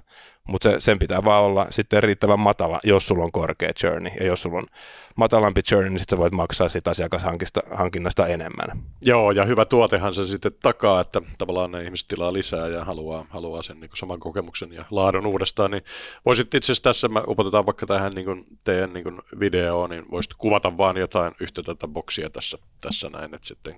Mutta 0.47 0.69
se, 0.69 0.79
sen 0.79 0.99
pitää 0.99 1.23
vaan 1.23 1.43
olla 1.43 1.67
sitten 1.69 2.03
riittävän 2.03 2.39
matala, 2.39 2.79
jos 2.83 3.07
sulla 3.07 3.23
on 3.23 3.31
korkea 3.31 3.73
churni. 3.73 4.11
Ja 4.19 4.25
jos 4.25 4.41
sulla 4.41 4.57
on 4.57 4.67
matalampi 5.15 5.61
churni, 5.61 5.89
niin 5.89 5.99
sitten 5.99 6.17
sä 6.17 6.21
voit 6.21 6.33
maksaa 6.33 6.69
siitä 6.69 6.91
asiakashankinnasta 6.91 8.27
enemmän. 8.27 8.83
Joo, 9.01 9.31
ja 9.31 9.45
hyvä 9.45 9.65
tuotehan 9.65 10.13
se 10.13 10.25
sitten 10.25 10.51
takaa, 10.61 11.01
että 11.01 11.21
tavallaan 11.37 11.71
ne 11.71 11.83
ihmiset 11.83 12.07
tilaa 12.07 12.33
lisää 12.33 12.67
ja 12.67 12.85
haluaa, 12.85 13.25
haluaa 13.29 13.63
sen 13.63 13.79
niin 13.79 13.89
saman 13.95 14.19
kokemuksen 14.19 14.73
ja 14.73 14.85
laadun 14.91 15.25
uudestaan. 15.25 15.71
Niin 15.71 15.83
voisit 16.25 16.53
itse 16.53 16.65
asiassa 16.65 16.83
tässä, 16.83 17.07
me 17.07 17.23
upotetaan 17.27 17.65
vaikka 17.65 17.85
tähän 17.85 18.11
niin 18.11 18.25
kuin 18.25 18.45
teidän 18.63 18.93
niin 18.93 19.03
kuin 19.03 19.21
videoon, 19.39 19.89
niin 19.89 20.05
voisit 20.11 20.33
kuvata 20.37 20.77
vaan 20.77 20.97
jotain 20.97 21.33
yhtä 21.39 21.63
tätä 21.63 21.87
boksia 21.87 22.29
tässä, 22.29 22.57
tässä 22.81 23.09
näin, 23.09 23.35
että 23.35 23.47
sitten 23.47 23.75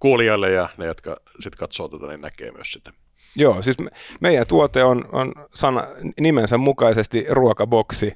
kuulijoille 0.00 0.50
ja 0.50 0.68
ne, 0.76 0.86
jotka 0.86 1.16
sitten 1.40 1.58
katsoo 1.58 1.88
tätä, 1.88 2.06
niin 2.06 2.20
näkee 2.20 2.50
myös 2.50 2.72
sitä 2.72 2.92
Joo, 3.36 3.62
siis 3.62 3.76
meidän 4.20 4.46
tuote 4.48 4.84
on, 4.84 5.08
on 5.12 5.32
sana, 5.54 5.86
nimensä 6.20 6.58
mukaisesti 6.58 7.26
ruokaboksi, 7.28 8.12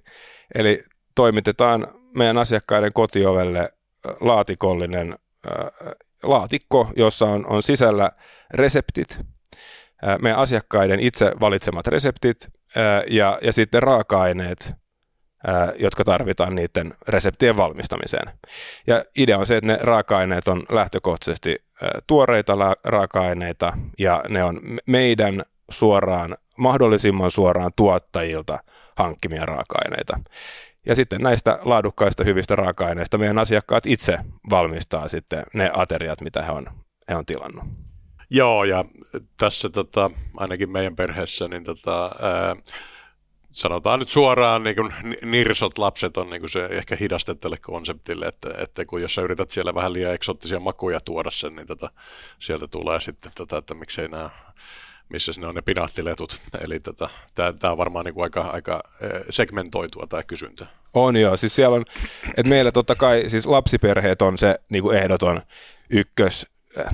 eli 0.55 0.83
toimitetaan 1.15 1.87
meidän 2.17 2.39
asiakkaiden 2.39 2.93
kotiovelle 2.93 3.73
laatikollinen 4.21 5.17
äh, 5.47 5.93
laatikko, 6.23 6.91
jossa 6.97 7.27
on, 7.27 7.47
on 7.47 7.63
sisällä 7.63 8.11
reseptit, 8.51 9.19
äh, 10.09 10.19
meidän 10.19 10.39
asiakkaiden 10.39 11.01
itse 11.01 11.33
valitsemat 11.41 11.87
reseptit 11.87 12.37
äh, 12.77 13.03
ja, 13.07 13.39
ja 13.43 13.53
sitten 13.53 13.83
raaka-aineet, 13.83 14.73
jotka 15.79 16.05
tarvitaan 16.05 16.55
niiden 16.55 16.95
reseptien 17.09 17.57
valmistamiseen. 17.57 18.33
Ja 18.87 19.05
idea 19.17 19.39
on 19.39 19.47
se, 19.47 19.57
että 19.57 19.67
ne 19.67 19.79
raaka-aineet 19.81 20.49
on 20.49 20.63
lähtökohtaisesti 20.71 21.65
tuoreita 22.07 22.57
raaka-aineita 22.85 23.73
ja 23.99 24.23
ne 24.29 24.45
on 24.45 24.61
meidän 24.87 25.43
suoraan, 25.71 26.37
mahdollisimman 26.57 27.31
suoraan 27.31 27.71
tuottajilta 27.77 28.59
hankkimia 28.97 29.47
raaka-aineita. 29.47 30.21
Ja 30.87 30.95
sitten 30.95 31.21
näistä 31.21 31.59
laadukkaista 31.63 32.25
hyvistä 32.25 32.57
raaka-aineista 32.57 33.19
meidän 33.19 33.39
asiakkaat 33.39 33.87
itse 33.87 34.19
valmistaa 34.51 35.09
sitten 35.09 35.43
ne 35.55 35.71
ateriat, 35.75 36.21
mitä 36.21 36.43
he 36.43 36.51
on, 36.53 36.67
he 37.09 37.17
on 37.17 37.27
tilannut. 37.27 37.65
Joo, 38.31 38.65
ja 38.65 38.85
tässä 39.37 39.71
tota, 39.71 40.11
ainakin 40.37 40.71
meidän 40.71 40.97
perheessä, 40.97 41.49
niin 41.49 41.65
tota, 41.65 42.11
ää, 42.23 42.57
sanotaan 43.53 43.99
nyt 43.99 44.09
suoraan, 44.09 44.63
niin 44.63 44.77
kuin 44.77 44.95
nirsot 45.25 45.79
lapset 45.79 46.17
on 46.17 46.31
niin 46.31 46.41
kuin 46.41 46.51
se 46.51 46.65
ehkä 46.65 46.97
hidaste 46.97 47.35
tälle 47.35 47.57
konseptille, 47.57 48.27
että, 48.27 48.49
että 48.59 48.85
kun 48.85 49.03
jos 49.03 49.15
sä 49.15 49.23
yrität 49.23 49.51
siellä 49.51 49.75
vähän 49.75 49.93
liian 49.93 50.15
eksoottisia 50.15 50.61
makuja 50.61 51.01
tuoda 51.01 51.31
sen, 51.31 51.57
niin 51.57 51.67
tota, 51.67 51.91
sieltä 52.39 52.67
tulee 52.69 53.01
sitten, 53.01 53.33
tota, 53.35 53.59
että 53.59 53.75
miksei 53.75 54.09
nämä 54.09 54.31
missä 55.11 55.33
ne 55.39 55.47
on 55.47 55.55
ne 55.55 55.63
pinaattiletut. 55.63 56.41
Eli 56.61 56.81
tota, 56.81 57.09
tämä 57.35 57.73
on 57.73 57.79
varmaan 57.79 58.05
niin 58.05 58.15
kuin 58.15 58.23
aika, 58.23 58.41
aika 58.41 58.83
segmentoitua 59.31 60.07
tämä 60.07 60.23
kysyntä. 60.23 60.67
On 60.95 61.17
joo, 61.17 61.37
siis 61.37 61.57
siellä 61.57 61.77
on, 61.77 61.85
että 62.29 62.49
meillä 62.49 62.73
totta 62.73 62.95
kai 62.95 63.25
siis 63.29 63.47
lapsiperheet 63.47 64.23
on 64.23 64.39
se 64.39 64.61
niin 64.69 64.83
kuin 64.83 64.99
ehdoton 64.99 65.43
ykkös 65.91 66.47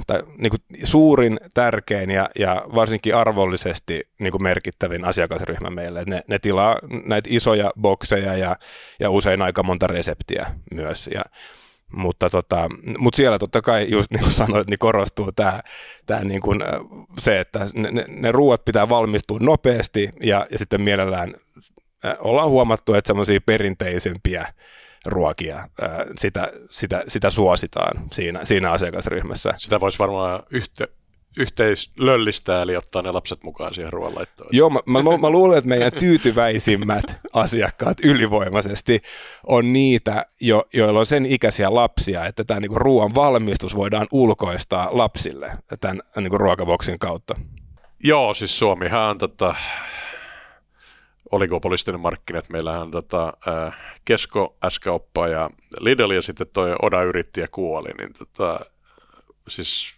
tai 0.07 0.23
niin 0.39 0.51
kuin 0.51 0.61
suurin, 0.85 1.41
tärkein 1.55 2.11
ja, 2.11 2.29
ja 2.39 2.63
varsinkin 2.75 3.17
arvollisesti 3.17 4.03
niin 4.19 4.33
kuin 4.33 4.43
merkittävin 4.43 5.05
asiakasryhmä 5.05 5.71
meille. 5.71 6.05
Ne, 6.07 6.23
ne 6.29 6.39
tilaa 6.39 6.77
näitä 7.05 7.29
isoja 7.33 7.73
bokseja 7.81 8.37
ja, 8.37 8.57
ja 9.01 9.11
usein 9.11 9.43
aika 9.43 9.63
monta 9.63 9.87
reseptiä 9.87 10.47
myös. 10.75 11.11
Ja, 11.15 11.23
mutta, 11.93 12.31
tota, 12.31 12.69
mutta 12.99 13.17
siellä 13.17 13.39
totta 13.39 13.63
kai, 13.63 13.87
just 13.91 14.11
niin 14.11 14.23
kuin 14.23 14.33
sanoit, 14.33 14.69
niin 14.69 14.79
korostuu 14.79 15.33
tämä, 15.33 15.61
tämä 16.07 16.21
niin 16.21 16.41
kuin, 16.41 16.61
se, 17.19 17.41
että 17.41 17.67
ne, 17.75 18.05
ne, 18.09 18.33
ruuat 18.33 18.65
pitää 18.65 18.89
valmistua 18.89 19.39
nopeasti 19.41 20.11
ja, 20.23 20.47
ja 20.51 20.59
sitten 20.59 20.81
mielellään 20.81 21.35
ollaan 22.19 22.51
huomattu, 22.51 22.95
että 22.95 23.07
semmoisia 23.07 23.41
perinteisempiä 23.47 24.47
ruokia, 25.07 25.69
sitä, 26.19 26.53
sitä, 26.71 27.05
sitä 27.09 27.31
suositaan 27.31 28.05
siinä, 28.13 28.45
siinä 28.45 28.71
asiakasryhmässä. 28.71 29.55
Sitä 29.57 29.81
voisi 29.81 29.99
varmaan 29.99 30.43
yhte, 30.51 30.89
yhteislöllistää, 31.37 32.63
eli 32.63 32.77
ottaa 32.77 33.03
ne 33.03 33.13
lapset 33.13 33.43
mukaan 33.43 33.75
siihen 33.75 33.93
ruoanlaittoon. 33.93 34.51
Joo, 34.53 34.71
mä, 34.71 34.81
mä, 34.87 35.03
mä 35.21 35.31
luulen, 35.31 35.59
että 35.59 35.69
meidän 35.69 35.93
tyytyväisimmät 36.01 37.05
asiakkaat 37.33 37.97
ylivoimaisesti 38.05 39.03
on 39.47 39.73
niitä, 39.73 40.27
jo, 40.41 40.65
joilla 40.73 41.01
on 41.01 41.07
sen 41.07 41.27
ikäisiä 41.27 41.75
lapsia, 41.75 42.27
että 42.27 42.45
tämä 42.45 42.61
niinku 42.61 42.79
ruoan 42.79 43.15
valmistus 43.15 43.77
voidaan 43.77 44.07
ulkoistaa 44.13 44.89
lapsille 44.93 45.53
tämän 45.81 46.03
niinku 46.17 46.39
ruokaboksin 46.39 46.99
kautta. 46.99 47.35
Joo, 48.05 48.35
siis 48.35 48.59
Suomihan 48.59 49.11
on 49.11 49.19
tota, 49.19 49.55
oligopolistinen 51.33 52.01
markkinat. 52.01 52.49
Meillähän 52.49 52.83
on 52.83 52.91
tota, 52.91 53.33
äh, 53.49 53.77
Kesko, 54.05 54.57
s 54.69 54.81
ja 55.31 55.51
Lidl 55.81 56.11
ja 56.11 56.23
sitten 56.23 56.47
toi 56.53 56.77
Oda 56.83 57.03
yritti 57.03 57.41
ja 57.41 57.49
kuoli. 57.49 57.89
Niin 57.99 58.13
tota, 58.13 58.61
siis, 59.49 59.95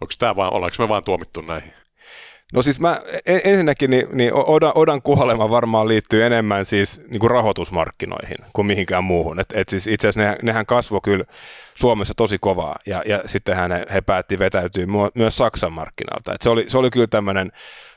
onko 0.00 0.14
tämä 0.18 0.36
vaan, 0.36 0.52
ollaanko 0.52 0.76
me 0.78 0.88
vaan 0.88 1.04
tuomittu 1.04 1.40
näihin? 1.40 1.72
No 2.54 2.62
siis 2.62 2.80
mä 2.80 3.00
ensinnäkin 3.26 3.90
niin, 3.90 4.06
niin 4.12 4.34
Odan, 4.34 4.72
Odan 4.74 5.02
kuolema 5.02 5.50
varmaan 5.50 5.88
liittyy 5.88 6.24
enemmän 6.24 6.64
siis 6.64 7.00
niin 7.10 7.20
kuin 7.20 7.30
rahoitusmarkkinoihin 7.30 8.36
kuin 8.52 8.66
mihinkään 8.66 9.04
muuhun. 9.04 9.40
Et, 9.40 9.46
et 9.54 9.68
siis 9.68 9.86
itse 9.86 10.08
asiassa 10.08 10.20
nehän, 10.20 10.36
nehän 10.42 10.66
kasvoi 10.66 11.00
kyllä 11.02 11.24
Suomessa 11.74 12.14
tosi 12.16 12.38
kovaa 12.40 12.76
ja, 12.86 13.02
ja 13.06 13.22
sittenhän 13.26 13.72
he, 13.72 13.86
he 13.92 14.00
päätti 14.00 14.38
vetäytyä 14.38 14.86
myös 15.14 15.36
Saksan 15.36 15.72
markkinalta. 15.72 16.34
Et 16.34 16.42
se, 16.42 16.50
oli, 16.50 16.64
se 16.68 16.78
oli 16.78 16.90
kyllä 16.90 17.06
tämmöinen 17.06 17.52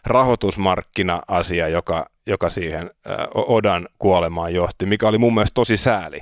rahoitusmarkkina-asia, 0.06 1.68
joka, 1.68 2.10
joka 2.28 2.50
siihen 2.50 2.92
Odan 3.34 3.88
kuolemaan 4.00 4.54
johti, 4.54 4.86
mikä 4.86 5.08
oli 5.08 5.18
mun 5.18 5.34
mielestä 5.34 5.54
tosi 5.54 5.78
sääli. 5.78 6.22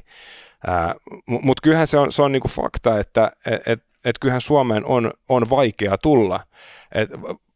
Mutta 1.25 1.61
kyllähän 1.63 1.87
se 1.87 1.97
on, 1.97 2.11
se 2.11 2.21
on 2.21 2.31
niinku 2.31 2.47
fakta, 2.47 2.99
että 2.99 3.31
et, 3.65 3.83
et, 4.05 4.09
et 4.09 4.19
kyllähän 4.19 4.41
Suomeen 4.41 4.85
on, 4.85 5.11
on 5.29 5.49
vaikea 5.49 5.97
tulla. 5.97 6.39
Et 6.91 7.09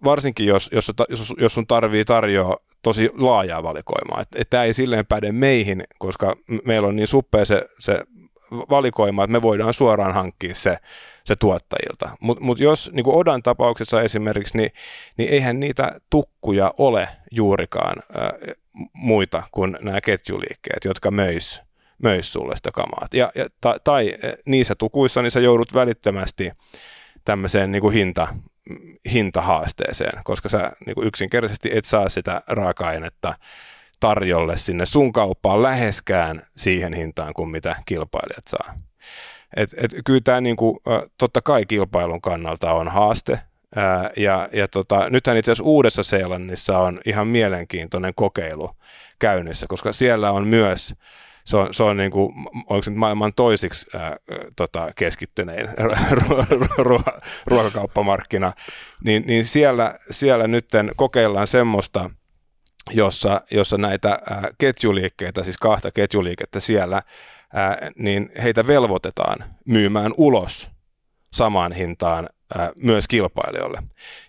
varsinkin 0.04 0.48
jos, 0.48 0.70
jos, 0.74 0.92
jos, 1.10 1.34
jos 1.38 1.54
sun 1.54 1.68
tarvii 1.68 2.06
tarjoa 2.06 2.58
tosi 2.82 3.10
laajaa 3.14 3.64
valikoimaa. 3.64 4.22
Että 4.22 4.44
tämä 4.50 4.64
ei 4.64 4.74
silleen 4.74 5.06
päde 5.06 5.32
meihin, 5.32 5.84
koska 6.00 6.36
meillä 6.66 6.88
on 6.88 6.96
niin 6.96 7.08
suppea 7.08 7.46
se, 7.46 7.66
se 7.80 8.00
valikoima, 8.52 9.24
että 9.24 9.32
me 9.32 9.42
voidaan 9.42 9.74
suoraan 9.74 10.14
hankkia 10.14 10.56
se, 10.56 10.78
se 11.26 11.36
tuottajilta. 11.36 12.10
Mutta 12.20 12.44
mut 12.44 12.60
jos 12.60 12.92
niin 12.94 13.04
kuin 13.04 13.16
Odan 13.16 13.44
tapauksessa 13.44 14.02
esimerkiksi, 14.02 14.58
niin, 14.58 14.72
niin 15.18 15.30
eihän 15.30 15.60
niitä 15.60 16.00
tukkuja 16.10 16.74
ole 16.78 17.08
juurikaan 17.32 17.98
äh, 18.00 18.56
muita 18.94 19.44
kuin 19.52 19.78
nämä 19.82 20.02
ketjuliikkeet, 20.02 20.86
jotka 20.86 21.12
möis, 21.12 21.62
möis 22.04 22.34
sulle 22.34 22.56
sitä 22.56 22.72
kamaa. 22.72 23.08
Ja, 23.14 23.32
ja, 23.36 23.48
ta, 23.62 23.76
tai 23.84 24.14
niissä 24.46 24.76
tukuissa 24.76 25.22
niin 25.22 25.32
sä 25.32 25.40
joudut 25.40 25.74
välittömästi 25.74 26.52
tämmöiseen 27.26 27.72
niin 27.72 27.82
kuin 27.82 27.94
hinta, 27.94 28.28
hintahaasteeseen, 29.14 30.24
koska 30.24 30.50
sä 30.50 30.72
niin 30.86 30.96
kuin 30.96 31.08
yksinkertaisesti 31.08 31.70
et 31.74 31.86
saa 31.86 32.10
sitä 32.10 32.42
raaka-ainetta 32.48 33.34
tarjolle 34.00 34.58
sinne 34.58 34.86
sun 34.86 35.12
kauppaan 35.12 35.64
läheskään 35.64 36.42
siihen 36.58 36.94
hintaan 36.94 37.34
kuin 37.34 37.50
mitä 37.50 37.76
kilpailijat 37.86 38.48
saa. 38.48 38.74
Et, 39.56 39.70
et, 39.78 39.92
kyllä 40.06 40.22
tämä 40.24 40.42
niinku, 40.42 40.82
totta 41.18 41.42
kai 41.42 41.66
kilpailun 41.66 42.22
kannalta 42.22 42.74
on 42.74 42.88
haaste, 42.88 43.40
Ää, 43.76 44.10
ja, 44.18 44.50
ja 44.54 44.68
tota, 44.68 45.10
nythän 45.10 45.38
itse 45.38 45.52
asiassa 45.52 45.70
Uudessa 45.70 46.04
Seelannissa 46.04 46.78
on 46.78 47.00
ihan 47.06 47.28
mielenkiintoinen 47.28 48.14
kokeilu 48.16 48.76
käynnissä, 49.20 49.66
koska 49.70 49.94
siellä 49.94 50.32
on 50.32 50.48
myös 50.48 50.96
se 51.50 51.58
on, 51.58 51.74
se 51.74 51.84
on 51.84 51.98
niin 51.98 52.12
kuin, 52.12 52.34
onko 52.56 52.84
se 52.84 52.92
maailman 52.92 53.34
toisiksi 53.34 53.98
ää, 53.98 54.18
tota, 54.56 54.92
keskittynein 54.96 55.70
ruokakauppamarkkina, 57.48 58.54
niin, 59.04 59.24
niin 59.28 59.46
siellä, 59.46 60.00
siellä 60.12 60.48
nyt 60.48 60.66
kokeillaan 60.96 61.48
semmoista 61.48 62.10
jossa, 62.92 63.42
jossa 63.52 63.78
näitä 63.78 64.10
ää, 64.10 64.50
ketjuliikkeitä, 64.58 65.44
siis 65.44 65.58
kahta 65.58 65.92
ketjuliikettä 65.92 66.60
siellä, 66.60 67.02
ää, 67.54 67.78
niin 67.96 68.32
heitä 68.44 68.68
velvoitetaan 68.68 69.38
myymään 69.66 70.14
ulos 70.18 70.70
samaan 71.34 71.72
hintaan 71.72 72.30
myös 72.76 73.08
kilpailijoille, 73.08 73.84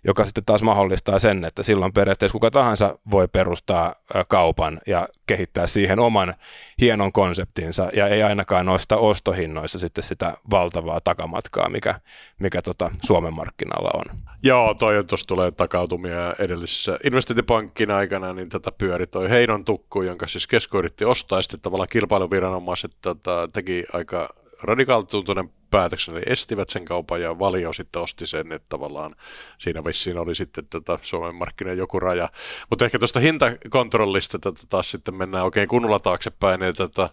joka 0.05 0.25
sitten 0.25 0.45
taas 0.45 0.62
mahdollistaa 0.62 1.19
sen, 1.19 1.45
että 1.45 1.62
silloin 1.62 1.93
periaatteessa 1.93 2.33
kuka 2.33 2.50
tahansa 2.50 2.99
voi 3.11 3.29
perustaa 3.29 3.95
kaupan 4.29 4.81
ja 4.87 5.09
kehittää 5.27 5.67
siihen 5.67 5.99
oman 5.99 6.35
hienon 6.81 7.12
konseptinsa 7.12 7.91
ja 7.97 8.09
ei 8.09 8.23
ainakaan 8.23 8.67
noista 8.67 8.97
ostohinnoissa 8.97 9.79
sitten 9.79 10.05
sitä 10.05 10.37
valtavaa 10.50 11.00
takamatkaa, 11.00 11.69
mikä, 11.69 12.00
mikä 12.39 12.62
tota 12.62 12.91
Suomen 13.07 13.35
markkinalla 13.35 13.91
on. 13.95 14.19
Joo, 14.43 14.75
toi 14.75 15.05
tuossa 15.05 15.27
tulee 15.27 15.50
takautumia 15.50 16.35
edellisessä 16.39 16.99
investointipankin 17.05 17.91
aikana, 17.91 18.33
niin 18.33 18.49
tätä 18.49 18.73
pyöri 18.73 19.07
toi 19.07 19.31
Heinon 19.31 19.65
tukku, 19.65 20.03
jonka 20.03 20.29
siis 20.29 20.47
Kesko 20.47 20.79
yritti 20.79 21.05
ostaa, 21.05 21.39
ja 21.39 21.43
sitten 21.43 21.61
tavallaan 21.61 21.89
kilpailuviranomaiset 21.89 22.93
tota, 23.00 23.49
teki 23.53 23.85
aika 23.93 24.29
radikaalituntuinen 24.62 25.50
päätöksen, 25.71 26.15
eli 26.15 26.23
estivät 26.27 26.69
sen 26.69 26.85
kaupan 26.85 27.21
ja 27.21 27.39
Valio 27.39 27.73
sitten 27.73 28.03
osti 28.03 28.27
sen, 28.27 28.53
että 28.53 28.67
tavallaan 28.69 29.15
siinä 29.59 29.85
vissiin 29.85 30.19
oli 30.19 30.35
sitten 30.35 30.67
tota 30.67 30.99
Suomen 31.03 31.35
markkinan 31.35 31.79
joku 31.79 32.00
raja. 32.00 32.29
Mutta 32.71 32.85
ehkä 32.85 32.99
tuosta 32.99 33.21
hintakontrollista 33.21 34.39
tota, 34.39 34.61
taas 34.69 34.91
sitten 34.91 35.15
mennään 35.15 35.45
oikein 35.45 35.69
kunnolla 35.69 35.99
taaksepäin, 35.99 36.62
että 36.62 36.89
tota, 36.89 37.09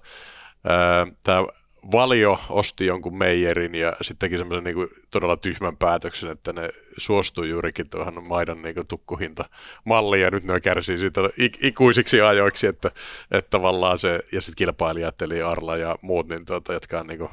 tämä 1.24 1.46
Valio 1.92 2.40
osti 2.50 2.86
jonkun 2.86 3.18
Meijerin 3.18 3.76
ja 3.76 3.94
sitten 4.02 4.30
teki 4.30 4.38
semmoisen 4.38 4.64
niin 4.64 4.88
todella 5.12 5.38
tyhmän 5.38 5.78
päätöksen, 5.78 6.32
että 6.32 6.54
ne 6.54 6.70
suostui 6.98 7.50
juurikin 7.50 7.90
tuohon 7.90 8.24
maidon 8.24 8.62
niin 8.62 8.88
tukkuhinta 8.88 9.46
malliin 9.84 10.24
ja 10.24 10.32
nyt 10.32 10.44
ne 10.44 10.60
kärsii 10.60 10.98
siitä 10.98 11.22
ikuisiksi 11.62 12.22
ajoiksi, 12.22 12.68
että, 12.68 12.92
että 13.32 13.50
tavallaan 13.50 14.00
se, 14.00 14.20
ja 14.32 14.42
sitten 14.42 14.58
kilpailijat 14.58 15.22
eli 15.22 15.42
Arla 15.42 15.78
ja 15.78 15.96
muut, 16.02 16.28
niin 16.28 16.46
tuota, 16.46 16.74
jotka 16.74 17.00
on 17.00 17.08
niin 17.08 17.20
kuin, 17.20 17.30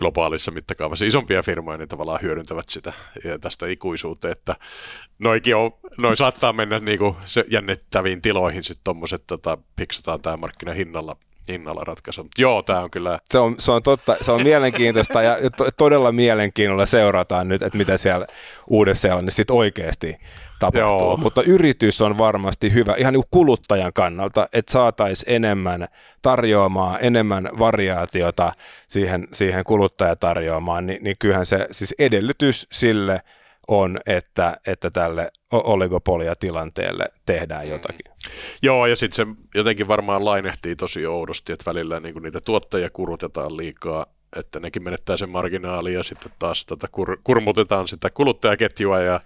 globaalissa 0.00 0.50
mittakaavassa. 0.50 1.04
Isompia 1.04 1.42
firmoja, 1.42 1.78
niin 1.78 1.88
tavallaan 1.88 2.22
hyödyntävät 2.22 2.68
sitä 2.68 2.92
ja 3.24 3.38
tästä 3.38 3.66
ikuisuuteen, 3.66 4.32
että 4.32 4.56
noikin 5.18 5.56
on, 5.56 5.70
noin 5.98 6.16
saattaa 6.16 6.52
mennä 6.52 6.78
niin 6.78 6.98
kuin 6.98 7.16
jännittäviin 7.48 8.22
tiloihin 8.22 8.64
sitten 8.64 8.84
tuommoiset, 8.84 9.22
tota, 9.26 9.58
piksataan 9.76 10.22
tämä 10.22 10.36
markkina 10.36 10.72
hinnalla 11.50 11.84
ratkaisu. 11.84 12.22
Mutta 12.22 12.42
joo, 12.42 12.62
tämä 12.62 12.80
on 12.80 12.90
kyllä... 12.90 13.18
Se 13.30 13.38
on, 13.38 13.54
se 13.58 13.72
on 13.72 13.82
totta, 13.82 14.16
se 14.20 14.32
on 14.32 14.42
mielenkiintoista 14.42 15.22
ja 15.22 15.36
to, 15.56 15.68
todella 15.76 16.12
mielenkiinnolla 16.12 16.86
seurataan 16.86 17.48
nyt, 17.48 17.62
että 17.62 17.78
mitä 17.78 17.96
siellä 17.96 18.26
Uudessa-Seelannissa 18.66 19.36
sitten 19.36 19.56
oikeasti 19.56 20.16
tapahtuu. 20.58 21.08
Joo. 21.08 21.16
Mutta 21.16 21.42
yritys 21.42 22.02
on 22.02 22.18
varmasti 22.18 22.74
hyvä 22.74 22.94
ihan 22.98 23.12
niin 23.12 23.24
kuluttajan 23.30 23.92
kannalta, 23.92 24.48
että 24.52 24.72
saataisiin 24.72 25.34
enemmän 25.34 25.88
tarjoamaan, 26.22 26.98
enemmän 27.00 27.48
variaatiota 27.58 28.52
siihen, 28.88 29.28
siihen 29.32 29.64
kuluttajatarjoamaan, 29.64 30.86
niin, 30.86 31.04
niin 31.04 31.16
kyllähän 31.18 31.46
se 31.46 31.66
siis 31.70 31.94
edellytys 31.98 32.66
sille 32.72 33.20
on, 33.70 33.98
että, 34.06 34.56
että 34.66 34.90
tälle 34.90 35.30
oligopoliatilanteelle 35.52 37.08
tehdään 37.26 37.68
jotakin. 37.68 38.12
Joo, 38.62 38.86
ja 38.86 38.96
sitten 38.96 39.16
se 39.16 39.42
jotenkin 39.54 39.88
varmaan 39.88 40.24
lainehtii 40.24 40.76
tosi 40.76 41.06
oudosti, 41.06 41.52
että 41.52 41.70
välillä 41.70 42.00
niin 42.00 42.22
niitä 42.22 42.40
tuottajia 42.40 42.90
kurutetaan 42.90 43.56
liikaa 43.56 44.06
että 44.36 44.60
nekin 44.60 44.82
menettää 44.82 45.16
sen 45.16 45.30
marginaalin 45.30 45.94
ja 45.94 46.02
sitten 46.02 46.32
taas 46.38 46.66
tätä 46.66 46.88
kur, 46.92 47.18
kurmutetaan 47.24 47.88
sitä 47.88 48.10
kuluttajaketjua 48.10 49.00
ja 49.00 49.20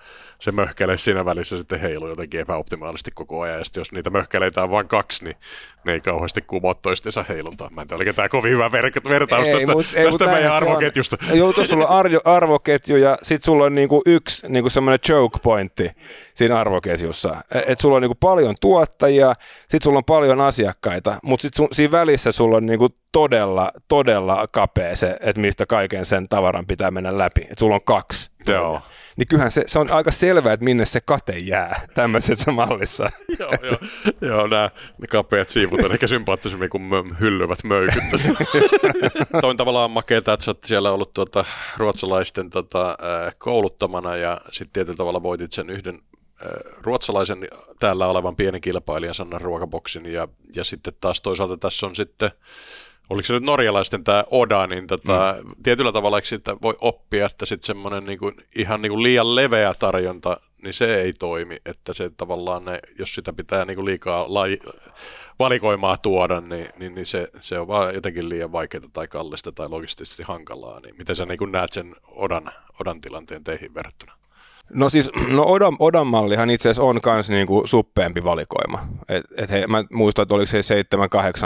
se 0.45 0.53
möhkäle 0.53 0.97
siinä 0.97 1.25
välissä 1.25 1.59
sitten 1.59 1.81
heiluu 1.81 2.09
jotenkin 2.09 2.41
epäoptimaalisesti 2.41 3.11
koko 3.11 3.41
ajan. 3.41 3.59
Ja 3.59 3.65
sitten 3.65 3.81
jos 3.81 3.93
niitä 3.93 4.11
möhkäleitä 4.11 4.63
on 4.63 4.71
vain 4.71 4.89
kaksi, 4.89 5.25
niin 5.25 5.37
ne 5.85 5.93
ei 5.93 6.01
kauheasti 6.01 6.43
kumoa 6.43 6.75
toistensa 6.75 7.25
heiluntaa. 7.29 7.71
Mä 7.71 7.81
en 7.81 7.87
tiedä, 7.87 7.97
oliko 7.97 8.13
tämä 8.13 8.29
kovin 8.29 8.53
hyvä 8.53 8.69
ver- 8.69 9.09
vertaus 9.09 9.49
ei, 9.49 9.55
tästä, 9.55 9.73
mut, 9.73 9.87
ei, 9.95 10.05
tästä 10.05 10.27
meidän 10.27 10.53
arvoketjusta. 10.53 11.17
On, 11.33 11.39
joo, 11.39 11.53
tuossa 11.53 11.73
sulla 11.73 11.87
on 11.87 11.99
arjo, 11.99 12.21
arvoketju 12.25 12.97
ja 12.97 13.19
sitten 13.23 13.45
sulla 13.45 13.65
on 13.65 13.75
niinku 13.75 14.03
yksi 14.07 14.49
niinku 14.49 14.71
semmoinen 14.71 15.01
choke 15.01 15.39
pointti 15.43 15.91
siinä 16.35 16.61
arvoketjussa. 16.61 17.37
Että 17.55 17.73
et 17.73 17.79
sulla 17.79 17.97
on 17.97 18.03
niinku 18.03 18.19
paljon 18.21 18.55
tuottajia, 18.61 19.35
sitten 19.61 19.83
sulla 19.83 19.99
on 19.99 20.05
paljon 20.05 20.41
asiakkaita, 20.41 21.19
mutta 21.23 21.43
sitten 21.43 21.69
siinä 21.73 21.93
välissä 21.93 22.33
sulla 22.33 22.57
on 22.57 22.67
niinku 22.67 22.89
todella, 23.13 23.73
todella 23.89 24.49
kapea 24.53 24.97
se, 24.97 25.17
että 25.21 25.41
mistä 25.41 25.67
kaiken 25.67 26.07
sen 26.07 26.29
tavaran 26.29 26.67
pitää 26.67 26.91
mennä 26.91 27.19
läpi. 27.19 27.41
Että 27.41 27.55
sulla 27.59 27.75
on 27.75 27.85
kaksi. 27.85 28.34
Joo. 28.53 28.83
Niin 29.17 29.29
kyllähän 29.29 29.53
se, 29.53 29.65
se 29.67 29.79
on 29.79 29.91
aika 29.91 30.11
selvää, 30.11 30.53
että 30.53 30.65
minne 30.65 30.85
se 30.85 31.01
kate 31.01 31.39
jää 31.39 31.81
tämmöisessä 31.95 32.53
mallissa. 32.53 33.05
joo, 33.41 33.53
joo, 33.63 33.79
joo 34.21 34.47
nämä 34.47 34.71
ne 34.99 35.07
kapeat 35.07 35.51
siivut 35.51 35.81
on 35.85 35.93
ehkä 35.93 36.07
sympaattisemmin 36.07 36.71
kuin 36.71 36.83
mö, 36.83 37.03
hyllyvät 37.21 37.65
möykyt 37.65 38.05
Toin 39.41 39.57
tavallaan 39.57 39.91
makeeta, 39.91 40.33
että 40.33 40.45
sä 40.45 40.51
oot 40.51 40.65
siellä 40.65 40.91
ollut 40.91 41.13
tuota, 41.13 41.45
ruotsalaisten 41.77 42.51
tota, 42.51 42.99
kouluttamana 43.39 44.17
ja 44.17 44.41
sitten 44.53 44.73
tietyllä 44.73 44.97
tavalla 44.97 45.23
voitit 45.23 45.53
sen 45.53 45.71
yhden 45.71 46.01
ruotsalaisen 46.81 47.49
täällä 47.81 48.07
olevan 48.07 48.37
pienen 48.37 48.61
kilpailijan 48.61 49.15
Sanna 49.15 49.39
Ruokaboksin 49.39 50.07
ja, 50.07 50.29
ja 50.57 50.65
sitten 50.65 50.93
taas 51.01 51.21
toisaalta 51.21 51.57
tässä 51.57 51.87
on 51.87 51.97
sitten 51.97 52.31
oliko 53.11 53.27
se 53.27 53.33
nyt 53.33 53.43
norjalaisten 53.43 54.05
tämä 54.05 54.25
Oda, 54.31 54.67
niin 54.67 54.87
tota, 54.87 55.37
mm. 55.45 55.51
tietyllä 55.63 55.93
tavalla 55.93 56.19
eikö 56.19 56.29
siitä 56.29 56.57
voi 56.63 56.77
oppia, 56.81 57.27
että 57.27 57.47
sitten 57.47 57.67
semmoinen 57.67 58.05
niinku, 58.05 58.33
ihan 58.57 58.83
niinku 58.83 59.03
liian 59.03 59.35
leveä 59.35 59.75
tarjonta, 59.79 60.41
niin 60.65 60.75
se 60.75 61.01
ei 61.01 61.13
toimi, 61.13 61.57
että 61.67 61.93
se 61.93 62.11
tavallaan, 62.17 62.65
ne, 62.65 62.81
jos 62.99 63.15
sitä 63.15 63.33
pitää 63.33 63.65
niinku 63.65 63.85
liikaa 63.85 64.25
lai, 64.35 64.59
valikoimaa 65.39 65.97
tuoda, 65.97 66.41
niin, 66.41 66.69
niin, 66.79 66.95
niin 66.95 67.07
se, 67.07 67.29
se 67.41 67.59
on 67.59 67.69
vaan 67.69 67.95
jotenkin 67.95 68.29
liian 68.29 68.53
vaikeaa 68.53 68.85
tai 68.93 69.09
kallista 69.09 69.53
tai 69.53 69.69
logistisesti 69.69 70.23
hankalaa, 70.23 70.81
niin 70.81 70.95
miten 70.99 71.17
sä 71.17 71.27
niinku 71.27 71.47
näet 71.47 71.73
sen 71.73 71.97
Odan, 72.09 72.53
Odan 72.81 73.01
tilanteen 73.01 73.45
teihin 73.45 73.75
verrattuna? 73.75 74.13
No 74.71 74.89
siis, 74.89 75.11
no 75.29 75.43
Odan, 75.43 75.77
Odan 75.79 76.07
mallihan 76.07 76.51
itse 76.51 76.69
asiassa 76.69 76.83
on 76.83 77.01
myös 77.07 77.31
niinku 77.31 77.63
suppeempi 77.65 78.25
valikoima. 78.25 78.79
Et, 79.09 79.25
et 79.37 79.51
he, 79.51 79.67
mä 79.67 79.85
muistan, 79.93 80.23
että 80.23 80.35
oliko 80.35 80.47
se 80.47 80.61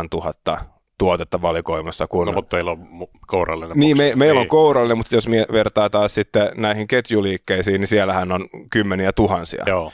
7-8 0.04 0.06
tuhatta 0.10 0.58
tuotetta 0.98 1.42
valikoimassa. 1.42 2.06
Kun... 2.06 2.26
No, 2.26 2.32
mutta 2.32 2.56
teillä 2.56 2.70
on 2.70 3.08
kourallinen. 3.26 3.78
Niin, 3.78 3.98
me, 3.98 4.12
meillä 4.16 4.34
niin. 4.34 4.46
on 4.46 4.48
kourallinen, 4.48 4.98
mutta 4.98 5.14
jos 5.14 5.28
me 5.28 5.46
vertaa 5.52 5.90
taas 5.90 6.14
sitten 6.14 6.50
näihin 6.56 6.88
ketjuliikkeisiin, 6.88 7.80
niin 7.80 7.88
siellähän 7.88 8.32
on 8.32 8.48
kymmeniä 8.70 9.12
tuhansia. 9.12 9.64
Joo. 9.66 9.92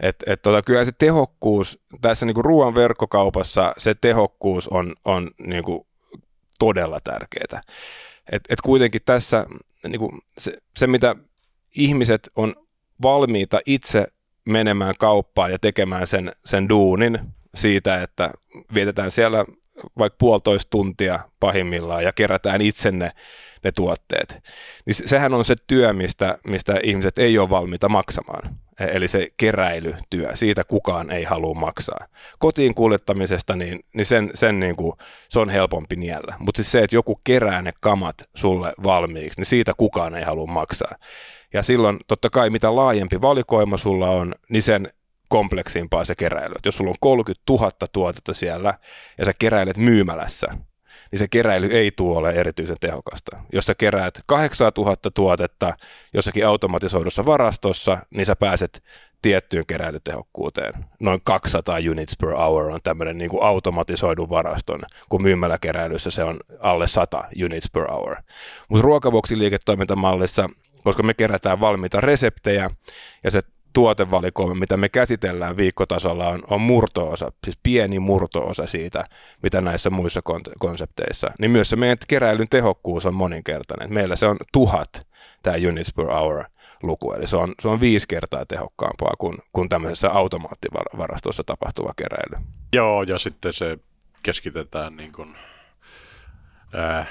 Et, 0.00 0.16
et 0.26 0.42
tota, 0.42 0.62
kyllä 0.62 0.84
se 0.84 0.92
tehokkuus, 0.98 1.78
tässä 2.00 2.26
niinku 2.26 2.42
ruoan 2.42 2.74
verkkokaupassa 2.74 3.74
se 3.78 3.94
tehokkuus 3.94 4.68
on, 4.68 4.94
on 5.04 5.30
niinku 5.38 5.86
todella 6.58 7.00
tärkeää. 7.04 7.60
Et, 8.32 8.42
et 8.48 8.60
kuitenkin 8.60 9.00
tässä 9.04 9.46
niinku 9.88 10.18
se, 10.38 10.58
se, 10.76 10.86
mitä 10.86 11.16
ihmiset 11.76 12.30
on 12.36 12.54
valmiita 13.02 13.60
itse 13.66 14.06
menemään 14.48 14.94
kauppaan 14.98 15.52
ja 15.52 15.58
tekemään 15.58 16.06
sen, 16.06 16.32
sen 16.44 16.68
duunin 16.68 17.18
siitä, 17.54 18.02
että 18.02 18.30
vietetään 18.74 19.10
siellä 19.10 19.44
vaikka 19.98 20.16
puolitoista 20.18 20.70
tuntia 20.70 21.20
pahimmillaan 21.40 22.04
ja 22.04 22.12
kerätään 22.12 22.60
itse 22.60 22.90
ne, 22.90 23.10
ne 23.64 23.72
tuotteet, 23.72 24.42
niin 24.86 24.94
sehän 24.94 25.34
on 25.34 25.44
se 25.44 25.54
työ, 25.66 25.92
mistä, 25.92 26.38
mistä 26.46 26.74
ihmiset 26.82 27.18
ei 27.18 27.38
ole 27.38 27.50
valmiita 27.50 27.88
maksamaan. 27.88 28.56
E, 28.80 28.84
eli 28.84 29.08
se 29.08 29.28
keräilytyö, 29.36 30.36
siitä 30.36 30.64
kukaan 30.64 31.10
ei 31.10 31.24
halua 31.24 31.54
maksaa. 31.54 32.06
Kotiin 32.38 32.74
kuljettamisesta, 32.74 33.56
niin, 33.56 33.80
niin 33.94 34.06
sen, 34.06 34.30
sen 34.34 34.60
niin 34.60 34.76
kuin, 34.76 34.92
se 35.28 35.40
on 35.40 35.50
helpompi 35.50 35.96
niellä. 35.96 36.36
Mutta 36.38 36.56
siis 36.56 36.72
se, 36.72 36.82
että 36.82 36.96
joku 36.96 37.20
kerää 37.24 37.62
ne 37.62 37.72
kamat 37.80 38.14
sulle 38.34 38.72
valmiiksi, 38.84 39.40
niin 39.40 39.46
siitä 39.46 39.72
kukaan 39.76 40.14
ei 40.14 40.24
halua 40.24 40.46
maksaa. 40.46 40.96
Ja 41.52 41.62
silloin 41.62 41.98
totta 42.06 42.30
kai 42.30 42.50
mitä 42.50 42.76
laajempi 42.76 43.22
valikoima 43.22 43.76
sulla 43.76 44.10
on, 44.10 44.34
niin 44.48 44.62
sen 44.62 44.90
kompleksimpaa 45.28 46.04
se 46.04 46.14
keräily. 46.14 46.54
Et 46.56 46.64
jos 46.64 46.76
sulla 46.76 46.90
on 46.90 46.96
30 47.00 47.42
000 47.50 47.70
tuotetta 47.92 48.34
siellä 48.34 48.74
ja 49.18 49.24
sä 49.24 49.32
keräilet 49.38 49.76
myymälässä, 49.76 50.46
niin 51.10 51.18
se 51.18 51.28
keräily 51.28 51.66
ei 51.66 51.90
tule 51.90 52.18
ole 52.18 52.30
erityisen 52.30 52.76
tehokasta. 52.80 53.36
Jos 53.52 53.66
sä 53.66 53.74
keräät 53.74 54.20
8000 54.26 55.10
tuotetta 55.10 55.74
jossakin 56.14 56.46
automatisoidussa 56.46 57.26
varastossa, 57.26 57.98
niin 58.10 58.26
sä 58.26 58.36
pääset 58.36 58.82
tiettyyn 59.22 59.66
keräilytehokkuuteen. 59.66 60.74
Noin 61.00 61.20
200 61.24 61.76
units 61.90 62.16
per 62.20 62.30
hour 62.30 62.70
on 62.70 62.80
tämmöinen 62.82 63.18
niin 63.18 63.30
automatisoidun 63.40 64.30
varaston, 64.30 64.82
kun 65.08 65.22
myymäläkeräilyssä 65.22 66.10
se 66.10 66.24
on 66.24 66.40
alle 66.60 66.86
100 66.86 67.24
units 67.44 67.70
per 67.72 67.90
hour. 67.90 68.16
Mutta 68.68 68.82
ruokaboksin 68.82 69.38
liiketoimintamallissa 69.38 70.48
koska 70.86 71.02
me 71.02 71.14
kerätään 71.14 71.60
valmiita 71.60 72.00
reseptejä 72.00 72.70
ja 73.24 73.30
se 73.30 73.40
tuotevalikoima, 73.76 74.54
mitä 74.54 74.76
me 74.76 74.88
käsitellään 74.88 75.56
viikkotasolla, 75.56 76.28
on, 76.28 76.42
on 76.50 76.60
murtoosa, 76.60 77.32
siis 77.44 77.58
pieni 77.62 77.98
murtoosa 77.98 78.66
siitä, 78.66 79.04
mitä 79.42 79.60
näissä 79.60 79.90
muissa 79.90 80.20
konsepteissa. 80.60 81.30
Niin 81.38 81.50
myös 81.50 81.70
se 81.70 81.76
meidän 81.76 81.96
keräilyn 82.08 82.48
tehokkuus 82.48 83.06
on 83.06 83.14
moninkertainen. 83.14 83.94
Meillä 83.94 84.16
se 84.16 84.26
on 84.26 84.36
tuhat, 84.52 85.06
tämä 85.42 85.56
units 85.68 85.94
per 85.94 86.06
hour 86.06 86.44
luku. 86.82 87.12
Eli 87.12 87.26
se 87.26 87.36
on, 87.36 87.54
se 87.62 87.68
on 87.68 87.80
viisi 87.80 88.08
kertaa 88.08 88.46
tehokkaampaa 88.46 89.12
kuin, 89.18 89.38
kuin 89.52 89.68
tämmöisessä 89.68 90.10
automaattivarastossa 90.10 91.44
tapahtuva 91.46 91.92
keräily. 91.96 92.46
Joo, 92.72 93.02
ja 93.02 93.18
sitten 93.18 93.52
se 93.52 93.78
keskitetään 94.22 94.96
niin 94.96 95.12
kuin, 95.12 95.36
ää, 96.74 97.06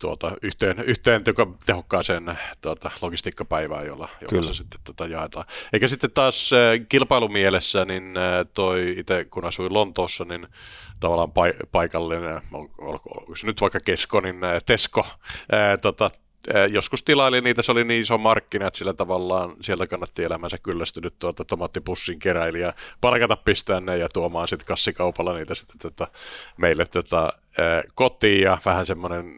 tuota, 0.00 0.32
yhteen, 0.42 0.78
yhteen 0.78 1.24
tehokkaaseen 1.66 2.38
tuota, 2.60 2.90
logistiikkapäivään, 3.00 3.86
jolla, 3.86 4.08
jolla 4.20 4.46
se 4.46 4.54
sitten 4.54 4.80
tota, 4.84 5.06
jaetaan. 5.06 5.46
Eikä 5.72 5.88
sitten 5.88 6.10
taas 6.10 6.50
äh, 6.52 6.86
kilpailumielessä, 6.88 7.84
niin 7.84 8.16
äh, 8.16 8.46
toi 8.54 8.94
itse 8.98 9.24
kun 9.24 9.44
asuin 9.44 9.74
Lontoossa, 9.74 10.24
niin 10.24 10.46
tavallaan 11.00 11.28
pa- 11.28 11.66
paikallinen, 11.72 12.42
on, 12.52 12.68
onko 12.78 13.36
se 13.36 13.46
nyt 13.46 13.60
vaikka 13.60 13.80
Kesko, 13.80 14.20
niin 14.20 14.44
äh, 14.44 14.62
Tesko, 14.66 15.06
äh, 15.54 15.78
tota, 15.82 16.10
joskus 16.70 17.02
tilaili 17.02 17.40
niitä, 17.40 17.62
se 17.62 17.72
oli 17.72 17.84
niin 17.84 18.00
iso 18.00 18.18
markkina, 18.18 18.66
että 18.66 18.78
sillä 18.78 18.92
tavallaan 18.92 19.56
sieltä 19.60 19.86
kannatti 19.86 20.24
elämänsä 20.24 20.58
kyllästynyt 20.58 21.18
tuota 21.18 21.44
tomaattipussin 21.44 22.18
keräilijä 22.18 22.72
palkata 23.00 23.36
pistää 23.36 23.80
ne 23.80 23.96
ja 23.96 24.08
tuomaan 24.14 24.48
sitten 24.48 24.66
kassikaupalla 24.66 25.34
niitä 25.34 25.54
sitten 25.54 25.78
tota, 25.78 26.08
meille 26.56 26.84
tota, 27.56 27.82
kotiin 27.94 28.42
ja 28.42 28.58
vähän 28.64 28.86
semmoinen 28.86 29.36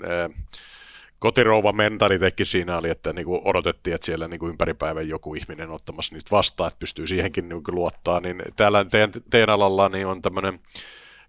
kotirouva 1.19 1.73
mentaliteekki 1.73 2.45
siinä 2.45 2.79
oli, 2.79 2.91
että 2.91 3.13
niinku 3.13 3.41
odotettiin, 3.45 3.95
että 3.95 4.05
siellä 4.05 4.29
niinku 4.29 4.49
ympäripäivän 4.49 5.09
joku 5.09 5.35
ihminen 5.35 5.71
ottamassa 5.71 6.15
niitä 6.15 6.31
vastaan, 6.31 6.69
että 6.69 6.79
pystyy 6.79 7.07
siihenkin 7.07 7.49
niinku 7.49 7.73
luottaa, 7.73 8.21
niin 8.21 8.43
täällä 8.57 8.85
teidän, 8.85 9.11
teidän 9.31 9.51
alalla 9.51 9.89
niin 9.89 10.07
on 10.07 10.23
tämmöinen 10.23 10.61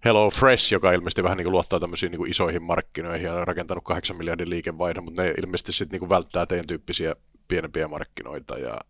Hello 0.04 0.30
Fresh, 0.30 0.72
joka 0.72 0.92
ilmeisesti 0.92 1.22
vähän 1.22 1.38
niin 1.38 1.50
luottaa 1.50 1.80
tämmöisiin 1.80 2.12
niin 2.12 2.30
isoihin 2.30 2.62
markkinoihin 2.62 3.26
ja 3.26 3.34
on 3.34 3.46
rakentanut 3.46 3.84
8 3.84 4.16
miljardin 4.16 4.50
liikevaihdon, 4.50 5.04
mutta 5.04 5.22
ne 5.22 5.34
ilmeisesti 5.44 5.72
sitten 5.72 6.00
niin 6.00 6.08
välttää 6.08 6.46
teidän 6.46 6.66
tyyppisiä 6.66 7.16
pienempiä 7.48 7.88
markkinoita 7.88 8.58
ja 8.58 8.80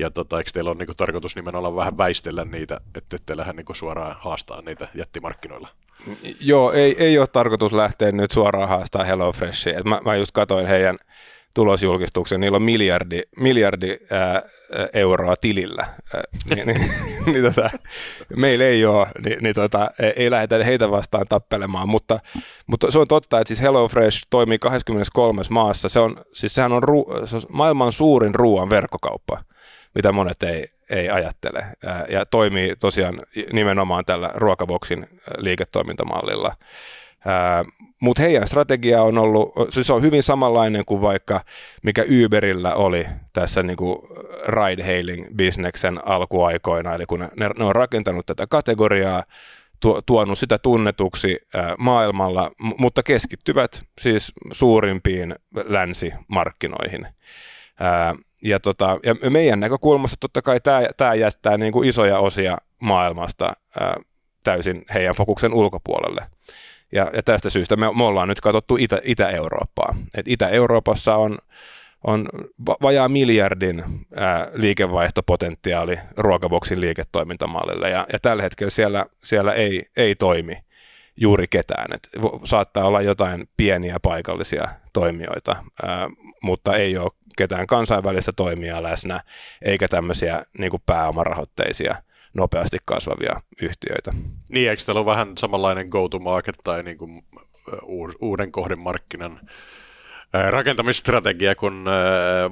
ja 0.00 0.10
tota, 0.10 0.38
eikö 0.38 0.50
teillä 0.52 0.70
ole 0.70 0.78
niin 0.78 0.96
tarkoitus 0.96 1.36
nimenomaan 1.36 1.76
vähän 1.76 1.98
väistellä 1.98 2.44
niitä, 2.44 2.80
että 2.94 3.16
ette 3.16 3.36
lähde 3.36 3.52
niin 3.52 3.76
suoraan 3.76 4.16
haastaa 4.18 4.62
niitä 4.62 4.88
jättimarkkinoilla? 4.94 5.68
Joo, 6.40 6.72
ei, 6.72 6.96
ei 6.98 7.18
ole 7.18 7.26
tarkoitus 7.26 7.72
lähteä 7.72 8.12
nyt 8.12 8.30
suoraan 8.30 8.68
haastaa 8.68 9.04
HelloFreshia. 9.04 9.82
Mä, 9.84 10.00
mä 10.04 10.16
just 10.16 10.32
katsoin 10.32 10.66
heidän 10.66 10.98
tulosjulkistuksen, 11.54 12.40
niillä 12.40 12.56
on 12.56 12.62
miljardi, 12.62 13.22
miljardi 13.36 13.96
ää, 14.10 14.42
euroa 14.92 15.34
tilillä, 15.40 15.86
ää, 16.14 16.22
niin, 16.54 16.66
niin, 16.66 16.90
niin 17.32 17.44
tota, 17.44 17.70
meillä 18.36 18.64
ei 18.64 18.84
ole, 18.84 19.06
niin, 19.24 19.42
niin 19.42 19.54
tota, 19.54 19.90
ei 20.16 20.30
lähdetä 20.30 20.64
heitä 20.64 20.90
vastaan 20.90 21.26
tappelemaan, 21.28 21.88
mutta, 21.88 22.20
mutta 22.66 22.90
se 22.90 22.98
on 22.98 23.08
totta, 23.08 23.40
että 23.40 23.48
siis 23.48 23.62
HelloFresh 23.62 24.26
toimii 24.30 24.58
23 24.58 25.42
maassa, 25.50 25.88
se 25.88 25.98
on, 25.98 26.24
siis 26.32 26.54
sehän 26.54 26.72
on, 26.72 26.82
ru, 26.82 27.06
se 27.24 27.36
on 27.36 27.42
maailman 27.52 27.92
suurin 27.92 28.34
ruoan 28.34 28.70
verkkokauppa, 28.70 29.44
mitä 29.94 30.12
monet 30.12 30.42
ei, 30.42 30.68
ei 30.90 31.10
ajattele, 31.10 31.64
ja 32.08 32.26
toimii 32.26 32.76
tosiaan 32.76 33.20
nimenomaan 33.52 34.04
tällä 34.04 34.30
ruokaboksin 34.34 35.06
liiketoimintamallilla. 35.38 36.56
Mutta 38.00 38.22
heidän 38.22 38.48
strategia 38.48 39.02
on 39.02 39.18
ollut, 39.18 39.52
siis 39.70 39.90
on 39.90 40.02
hyvin 40.02 40.22
samanlainen 40.22 40.84
kuin 40.84 41.00
vaikka 41.00 41.40
mikä 41.82 42.04
Uberillä 42.24 42.74
oli 42.74 43.06
tässä 43.32 43.62
niinku 43.62 44.08
ride-hailing-bisneksen 44.48 46.00
alkuaikoina, 46.04 46.94
eli 46.94 47.06
kun 47.06 47.20
ne, 47.20 47.50
ne 47.58 47.64
on 47.64 47.74
rakentanut 47.74 48.26
tätä 48.26 48.46
kategoriaa, 48.46 49.22
tuonut 50.06 50.38
sitä 50.38 50.58
tunnetuksi 50.58 51.38
maailmalla, 51.78 52.50
mutta 52.78 53.02
keskittyvät 53.02 53.84
siis 54.00 54.32
suurimpiin 54.52 55.34
länsimarkkinoihin. 55.64 57.06
Ja, 58.42 58.60
tota, 58.60 58.98
ja 59.04 59.30
meidän 59.30 59.60
näkökulmasta 59.60 60.16
totta 60.20 60.42
kai 60.42 60.60
tämä 60.96 61.14
jättää 61.14 61.58
niin 61.58 61.72
kuin 61.72 61.88
isoja 61.88 62.18
osia 62.18 62.58
maailmasta 62.80 63.52
ää, 63.80 63.96
täysin 64.42 64.84
heidän 64.94 65.14
fokuksen 65.14 65.54
ulkopuolelle. 65.54 66.26
Ja, 66.92 67.10
ja 67.16 67.22
tästä 67.22 67.50
syystä 67.50 67.76
me, 67.76 67.86
me 67.96 68.04
ollaan 68.04 68.28
nyt 68.28 68.40
katsottu 68.40 68.76
Itä, 68.76 69.00
Itä-Eurooppaa. 69.04 69.96
Et 70.14 70.28
Itä-Euroopassa 70.28 71.16
on, 71.16 71.38
on 72.04 72.28
vajaa 72.82 73.08
miljardin 73.08 73.84
ää, 74.16 74.48
liikevaihtopotentiaali 74.54 75.98
ruokaboksin 76.16 76.80
liiketoimintamallille, 76.80 77.90
ja, 77.90 78.06
ja 78.12 78.18
tällä 78.22 78.42
hetkellä 78.42 78.70
siellä, 78.70 79.06
siellä 79.24 79.52
ei, 79.52 79.82
ei 79.96 80.14
toimi 80.14 80.56
juuri 81.16 81.46
ketään. 81.50 81.94
Et 81.94 82.08
saattaa 82.44 82.84
olla 82.84 83.02
jotain 83.02 83.48
pieniä 83.56 83.96
paikallisia 84.02 84.68
toimijoita, 84.92 85.56
mutta 86.42 86.76
ei 86.76 86.98
ole 86.98 87.10
ketään 87.36 87.66
kansainvälistä 87.66 88.32
toimijaa 88.36 88.82
läsnä, 88.82 89.20
eikä 89.62 89.88
tämmöisiä 89.88 90.44
niin 90.58 90.72
pääomarahoitteisia– 90.86 91.94
nopeasti 92.34 92.76
kasvavia 92.84 93.40
yhtiöitä. 93.62 94.12
Niin, 94.48 94.70
eikö 94.70 94.82
täällä 94.86 95.00
ole 95.00 95.06
vähän 95.06 95.38
samanlainen 95.38 95.88
go-to-market 95.88 96.56
tai 96.64 96.82
niin 96.82 96.98
kuin 96.98 97.24
uuden 98.20 98.52
kohdemarkkinan 98.52 99.40
rakentamisstrategia 100.50 101.54
kuin 101.54 101.84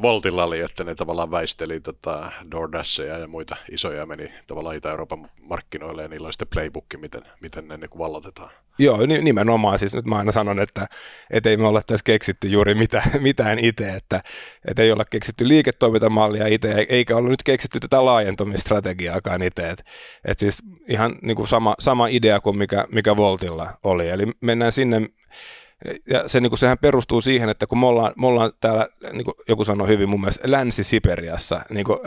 Voltilla 0.03 0.45
oli, 0.45 0.61
että 0.61 0.85
ne 0.85 0.95
tavallaan 0.95 1.31
väisteli 1.31 1.81
tota 1.81 2.33
DoorDashia 2.51 3.18
ja 3.18 3.27
muita 3.29 3.57
isoja 3.71 4.07
meni 4.07 4.33
tavallaan 4.47 4.77
Itä-Euroopan 4.77 5.31
markkinoille 5.40 6.03
ja 6.03 6.09
niillä 6.09 6.27
on 6.27 6.33
sitten 6.33 6.49
playbookki, 6.55 6.97
miten, 6.97 7.23
miten 7.40 7.68
ne 7.68 7.77
niin 7.77 7.99
vallotetaan. 7.99 8.51
Joo, 8.79 8.99
nimenomaan. 9.23 9.79
Siis 9.79 9.95
nyt 9.95 10.05
mä 10.05 10.16
aina 10.16 10.33
sanon, 10.33 10.61
että, 10.61 10.87
että 11.31 11.51
ei 11.51 11.57
me 11.57 11.66
olla 11.66 11.83
tässä 11.83 12.05
keksitty 12.05 12.49
juuri 12.49 12.75
mitään, 12.75 13.11
mitään 13.21 13.59
itse, 13.59 13.90
että, 13.90 14.21
että 14.68 14.83
ei 14.83 14.92
olla 14.92 15.05
keksitty 15.05 15.49
liiketoimintamallia 15.49 16.47
itse, 16.47 16.87
eikä 16.88 17.16
olla 17.16 17.29
nyt 17.29 17.42
keksitty 17.42 17.81
tätä 17.81 18.05
laajentumistrategiaakaan 18.05 19.42
itse. 19.42 19.71
Että, 19.71 19.85
että 20.25 20.40
siis 20.40 20.62
ihan 20.88 21.18
niin 21.23 21.37
kuin 21.37 21.49
sama, 21.49 21.75
sama 21.79 22.07
idea 22.07 22.40
kuin 22.40 22.59
mikä, 22.59 22.85
mikä 22.92 23.16
Voltilla 23.16 23.71
oli. 23.83 24.09
Eli 24.09 24.27
mennään 24.40 24.73
sinne 24.73 25.01
ja 26.11 26.29
se, 26.29 26.40
niin 26.40 26.51
kuin, 26.51 26.59
sehän 26.59 26.79
perustuu 26.79 27.21
siihen, 27.21 27.49
että 27.49 27.66
kun 27.66 27.79
me 27.79 27.87
ollaan, 27.87 28.12
me 28.16 28.27
ollaan 28.27 28.53
täällä, 28.61 28.88
niin 29.12 29.25
kuin 29.25 29.35
joku 29.49 29.64
sanoi 29.64 29.88
hyvin 29.88 30.09
mun 30.09 30.21
mielestä, 30.21 30.51
Länsi-Siperiassa, 30.51 31.61
niin 31.71 31.85
kuin, 31.85 31.99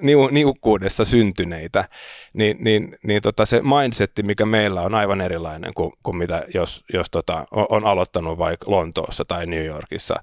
niu, 0.00 0.28
niukkuudessa 0.28 1.04
syntyneitä, 1.04 1.84
niin, 2.32 2.56
niin, 2.60 2.98
niin 3.02 3.22
tota, 3.22 3.46
se 3.46 3.62
mindsetti, 3.62 4.22
mikä 4.22 4.46
meillä 4.46 4.82
on 4.82 4.94
aivan 4.94 5.20
erilainen 5.20 5.74
kuin, 5.74 5.92
kuin 6.02 6.16
mitä 6.16 6.44
jos, 6.54 6.84
jos 6.92 7.10
tota, 7.10 7.46
on, 7.50 7.66
on 7.70 7.84
aloittanut 7.84 8.38
vaikka 8.38 8.70
Lontoossa 8.70 9.24
tai 9.24 9.46
New 9.46 9.64
Yorkissa 9.64 10.14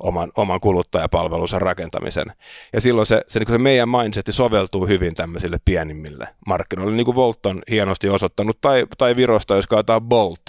oman, 0.00 0.32
oman 0.36 0.60
kuluttajapalvelunsa 0.60 1.58
rakentamisen. 1.58 2.32
Ja 2.72 2.80
silloin 2.80 3.06
se, 3.06 3.24
se, 3.28 3.38
niin 3.38 3.48
se 3.48 3.58
meidän 3.58 3.88
mindsetti 3.88 4.32
soveltuu 4.32 4.86
hyvin 4.86 5.14
tämmöisille 5.14 5.58
pienimmille 5.64 6.28
markkinoille, 6.46 6.96
niin 6.96 7.04
kuin 7.04 7.14
Volt 7.14 7.46
on 7.46 7.62
hienosti 7.70 8.08
osoittanut, 8.08 8.60
tai, 8.60 8.86
tai 8.98 9.16
Virosta, 9.16 9.56
jos 9.56 9.66
katsotaan 9.66 10.02
Bolt, 10.02 10.42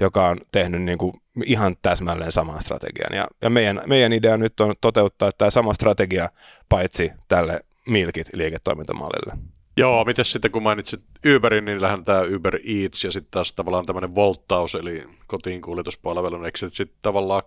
joka 0.00 0.28
on 0.28 0.38
tehnyt 0.52 0.82
niin 0.82 0.98
kuin 0.98 1.12
ihan 1.46 1.76
täsmälleen 1.82 2.32
saman 2.32 2.62
strategian. 2.62 3.16
Ja, 3.16 3.28
ja 3.42 3.50
meidän, 3.50 3.82
meidän 3.86 4.12
idea 4.12 4.36
nyt 4.36 4.60
on 4.60 4.74
toteuttaa 4.80 5.30
tämä 5.38 5.50
sama 5.50 5.74
strategia 5.74 6.28
paitsi 6.68 7.12
tälle 7.28 7.60
Milkit-liiketoimintamallille. 7.86 9.32
Joo, 9.76 10.04
miten 10.04 10.24
sitten 10.24 10.50
kun 10.50 10.62
mainitsit 10.62 11.00
Uberin, 11.36 11.64
niin 11.64 11.82
lähden 11.82 12.04
tämä 12.04 12.22
Uber 12.36 12.56
Eats 12.56 13.04
ja 13.04 13.12
sitten 13.12 13.30
taas 13.30 13.52
tavallaan 13.52 13.86
tämmöinen 13.86 14.14
volttaus, 14.14 14.74
eli 14.74 15.06
kotiin 15.26 15.62
kuljetuspalvelu, 15.62 16.44
eikö 16.44 16.58
sitten 16.70 16.98
tavallaan 17.02 17.42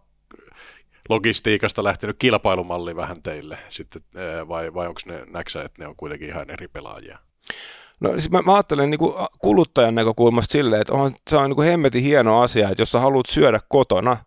logistiikasta 1.09 1.83
lähtenyt 1.83 2.15
kilpailumalli 2.19 2.95
vähän 2.95 3.21
teille 3.23 3.57
sitten, 3.69 4.01
vai, 4.47 4.73
vai 4.73 4.87
onko 4.87 5.01
ne 5.05 5.25
näksä, 5.27 5.63
että 5.63 5.83
ne 5.83 5.87
on 5.87 5.95
kuitenkin 5.95 6.29
ihan 6.29 6.49
eri 6.49 6.67
pelaajia? 6.67 7.17
No 7.99 8.11
siis 8.11 8.31
mä, 8.31 8.41
mä 8.41 8.53
ajattelen 8.53 8.89
niin 8.89 8.99
kuin 8.99 9.13
kuluttajan 9.41 9.95
näkökulmasta 9.95 10.51
silleen, 10.51 10.81
että 10.81 10.93
on, 10.93 11.11
se 11.29 11.37
on 11.37 11.49
niin 11.49 11.55
kuin 11.55 11.67
hemmetin 11.67 12.03
hieno 12.03 12.41
asia, 12.41 12.69
että 12.69 12.81
jos 12.81 12.91
sä 12.91 12.99
haluat 12.99 13.25
syödä 13.25 13.59
kotona, 13.69 14.17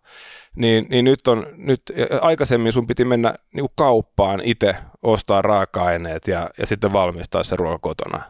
niin, 0.55 0.87
niin 0.89 1.05
nyt 1.05 1.27
on, 1.27 1.47
nyt 1.57 1.81
aikaisemmin 2.21 2.73
sun 2.73 2.87
piti 2.87 3.05
mennä 3.05 3.35
niin 3.53 3.63
kuin 3.63 3.73
kauppaan 3.75 4.41
itse, 4.43 4.75
ostaa 5.03 5.41
raaka-aineet 5.41 6.27
ja, 6.27 6.49
ja 6.57 6.65
sitten 6.65 6.93
valmistaa 6.93 7.43
se 7.43 7.55
ruoka 7.55 7.79
kotona. 7.79 8.21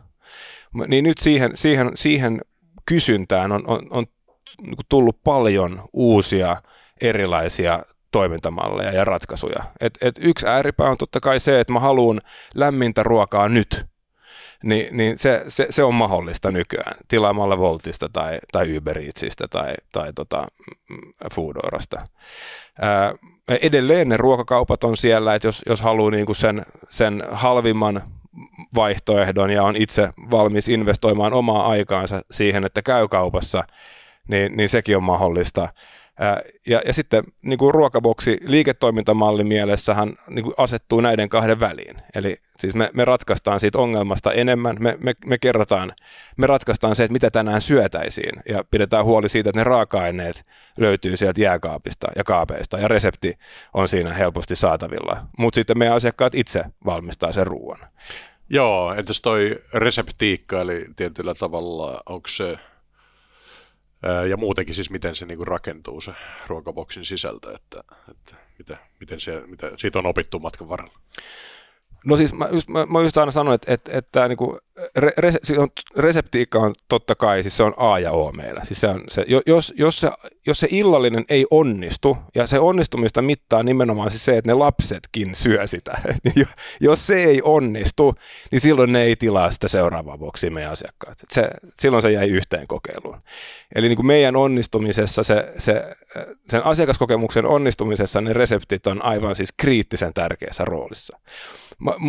Niin 0.87 1.03
nyt 1.03 1.17
siihen, 1.17 1.51
siihen, 1.55 1.91
siihen 1.95 2.41
kysyntään 2.85 3.51
on, 3.51 3.63
on, 3.67 3.87
on 3.89 4.05
niin 4.61 4.75
kuin 4.75 4.85
tullut 4.89 5.23
paljon 5.23 5.81
uusia 5.93 6.57
erilaisia 7.01 7.83
toimintamalleja 8.11 8.91
ja 8.91 9.05
ratkaisuja. 9.05 9.63
Et, 9.79 9.97
et 10.01 10.15
yksi 10.21 10.47
ääripää 10.47 10.89
on 10.89 10.97
totta 10.97 11.19
kai 11.19 11.39
se, 11.39 11.59
että 11.59 11.73
mä 11.73 11.79
haluan 11.79 12.21
lämmintä 12.55 13.03
ruokaa 13.03 13.49
nyt– 13.49 13.85
niin, 14.63 14.97
niin 14.97 15.17
se, 15.17 15.43
se, 15.47 15.67
se, 15.69 15.83
on 15.83 15.93
mahdollista 15.93 16.51
nykyään 16.51 16.97
tilaamalla 17.07 17.57
Voltista 17.57 18.09
tai, 18.13 18.39
tai 18.51 18.77
Uber 18.77 18.99
Eatsista 18.99 19.47
tai, 19.47 19.73
tai 19.91 20.13
tota, 20.13 20.47
mm, 20.89 21.13
Foodorasta. 21.33 22.05
Ää, 22.81 23.13
edelleen 23.61 24.09
ne 24.09 24.17
ruokakaupat 24.17 24.83
on 24.83 24.97
siellä, 24.97 25.35
että 25.35 25.47
jos, 25.47 25.63
jos 25.69 25.81
haluaa 25.81 26.11
niinku 26.11 26.33
sen, 26.33 26.65
sen 26.89 27.23
halvimman 27.31 28.03
vaihtoehdon 28.75 29.49
ja 29.49 29.63
on 29.63 29.75
itse 29.75 30.09
valmis 30.31 30.69
investoimaan 30.69 31.33
omaa 31.33 31.67
aikaansa 31.67 32.21
siihen, 32.31 32.65
että 32.65 32.81
käy 32.81 33.07
kaupassa, 33.07 33.63
niin, 34.27 34.57
niin 34.57 34.69
sekin 34.69 34.97
on 34.97 35.03
mahdollista. 35.03 35.69
Ja, 36.67 36.81
ja 36.85 36.93
sitten 36.93 37.23
niin 37.41 37.59
kuin 37.59 37.73
ruokaboksi 37.73 38.37
liiketoimintamalli 38.41 39.43
mielessähän 39.43 40.15
niin 40.29 40.43
kuin 40.43 40.53
asettuu 40.57 41.01
näiden 41.01 41.29
kahden 41.29 41.59
väliin. 41.59 41.97
Eli 42.15 42.37
siis 42.59 42.75
me, 42.75 42.89
me 42.93 43.05
ratkaistaan 43.05 43.59
siitä 43.59 43.79
ongelmasta 43.79 44.33
enemmän, 44.33 44.77
me, 44.79 44.97
me, 44.99 45.13
me 45.25 45.37
kerrotaan, 45.37 45.93
me 46.37 46.47
ratkaistaan 46.47 46.95
se, 46.95 47.03
että 47.03 47.13
mitä 47.13 47.29
tänään 47.29 47.61
syötäisiin 47.61 48.43
ja 48.49 48.63
pidetään 48.71 49.05
huoli 49.05 49.29
siitä, 49.29 49.49
että 49.49 49.59
ne 49.59 49.63
raaka-aineet 49.63 50.45
löytyy 50.77 51.17
sieltä 51.17 51.41
jääkaapista 51.41 52.07
ja 52.15 52.23
kaapeista 52.23 52.79
ja 52.79 52.87
resepti 52.87 53.37
on 53.73 53.87
siinä 53.87 54.13
helposti 54.13 54.55
saatavilla. 54.55 55.17
Mutta 55.37 55.55
sitten 55.55 55.77
meidän 55.77 55.95
asiakkaat 55.95 56.35
itse 56.35 56.63
valmistaa 56.85 57.31
sen 57.31 57.47
ruoan. 57.47 57.79
Joo, 58.49 58.93
entäs 58.93 59.21
toi 59.21 59.59
reseptiikka, 59.73 60.61
eli 60.61 60.85
tietyllä 60.95 61.33
tavalla, 61.35 62.01
onko 62.05 62.27
se 62.27 62.57
ja 64.29 64.37
muutenkin 64.37 64.75
siis 64.75 64.89
miten 64.89 65.15
se 65.15 65.25
niin 65.25 65.37
kuin 65.37 65.47
rakentuu 65.47 66.01
se 66.01 66.11
ruokaboksin 66.47 67.05
sisältö, 67.05 67.55
että, 67.55 67.83
että 68.11 68.35
miten, 68.57 68.77
miten 68.99 69.19
se, 69.19 69.43
mitä 69.47 69.71
siitä 69.75 69.99
on 69.99 70.05
opittu 70.05 70.39
matkan 70.39 70.69
varrella. 70.69 70.99
No 72.05 72.17
siis 72.17 72.33
mä 72.33 72.49
just, 72.51 72.69
mä, 72.69 72.85
mä 72.85 73.01
just 73.01 73.17
aina 73.17 73.31
sanon, 73.31 73.53
että, 73.53 73.73
että, 73.73 73.97
että 73.97 74.27
niin 74.27 74.37
kuin 74.37 74.57
re, 74.95 75.11
re, 75.17 75.31
siis 75.43 75.59
on, 75.59 75.67
reseptiikka 75.97 76.59
on 76.59 76.75
totta 76.89 77.15
kai, 77.15 77.43
siis 77.43 77.57
se 77.57 77.63
on 77.63 77.73
A 77.77 77.99
ja 77.99 78.11
O 78.11 78.31
meillä. 78.31 78.61
Siis 78.63 78.81
se 78.81 78.87
on 78.87 79.03
se, 79.09 79.25
jos, 79.45 79.73
jos, 79.77 79.99
se, 79.99 80.11
jos 80.47 80.59
se 80.59 80.67
illallinen 80.71 81.25
ei 81.29 81.45
onnistu, 81.51 82.17
ja 82.35 82.47
se 82.47 82.59
onnistumista 82.59 83.21
mittaa 83.21 83.63
nimenomaan 83.63 84.09
siis 84.09 84.25
se, 84.25 84.37
että 84.37 84.49
ne 84.49 84.53
lapsetkin 84.53 85.35
syö 85.35 85.67
sitä. 85.67 86.01
Jos 86.81 87.07
se 87.07 87.15
ei 87.23 87.41
onnistu, 87.43 88.15
niin 88.51 88.59
silloin 88.59 88.91
ne 88.91 89.03
ei 89.03 89.15
tilaa 89.15 89.51
sitä 89.51 89.67
seuraavaa 89.67 90.17
boksia 90.17 90.51
meidän 90.51 90.71
asiakkaat. 90.71 91.17
Se, 91.31 91.49
silloin 91.69 92.01
se 92.01 92.11
jäi 92.11 92.29
yhteen 92.29 92.67
kokeiluun. 92.67 93.21
Eli 93.75 93.87
niin 93.87 93.95
kuin 93.95 94.05
meidän 94.05 94.35
onnistumisessa, 94.35 95.23
se, 95.23 95.53
se, 95.57 95.95
sen 96.47 96.65
asiakaskokemuksen 96.65 97.45
onnistumisessa 97.45 98.21
ne 98.21 98.33
reseptit 98.33 98.87
on 98.87 99.05
aivan 99.05 99.35
siis 99.35 99.53
kriittisen 99.57 100.13
tärkeässä 100.13 100.65
roolissa. 100.65 101.19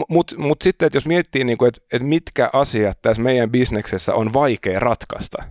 Mutta 0.08 0.38
mut 0.38 0.62
sitten, 0.62 0.86
että 0.86 0.96
jos 0.96 1.06
miettii, 1.06 1.44
niin 1.44 1.64
että, 1.66 1.80
että 1.92 2.08
mitkä 2.08 2.50
asiat 2.52 3.02
tässä 3.02 3.22
meidän 3.22 3.50
bisneksessä 3.50 4.14
on 4.14 4.32
vaikea 4.32 4.80
ratkaista, 4.80 5.42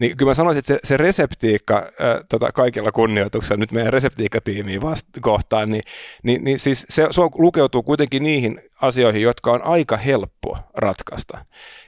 niin 0.00 0.16
kyllä 0.16 0.30
mä 0.30 0.34
sanoisin, 0.34 0.58
että 0.58 0.72
se, 0.72 0.78
se 0.84 0.96
reseptiikka, 0.96 1.76
äh, 1.76 2.24
tota, 2.28 2.52
kaikilla 2.52 2.92
kunnioituksella 2.92 3.60
nyt 3.60 3.72
meidän 3.72 3.92
reseptiikkatiimiin 3.92 4.82
vasta, 4.82 5.20
kohtaan, 5.20 5.70
niin, 5.70 5.82
niin, 6.22 6.44
niin 6.44 6.58
siis 6.58 6.86
se, 6.88 7.06
se 7.10 7.20
lukeutuu 7.38 7.82
kuitenkin 7.82 8.22
niihin 8.22 8.62
asioihin, 8.82 9.22
jotka 9.22 9.52
on 9.52 9.62
aika 9.62 9.96
helppo 9.96 10.58
ratkaista. 10.74 11.38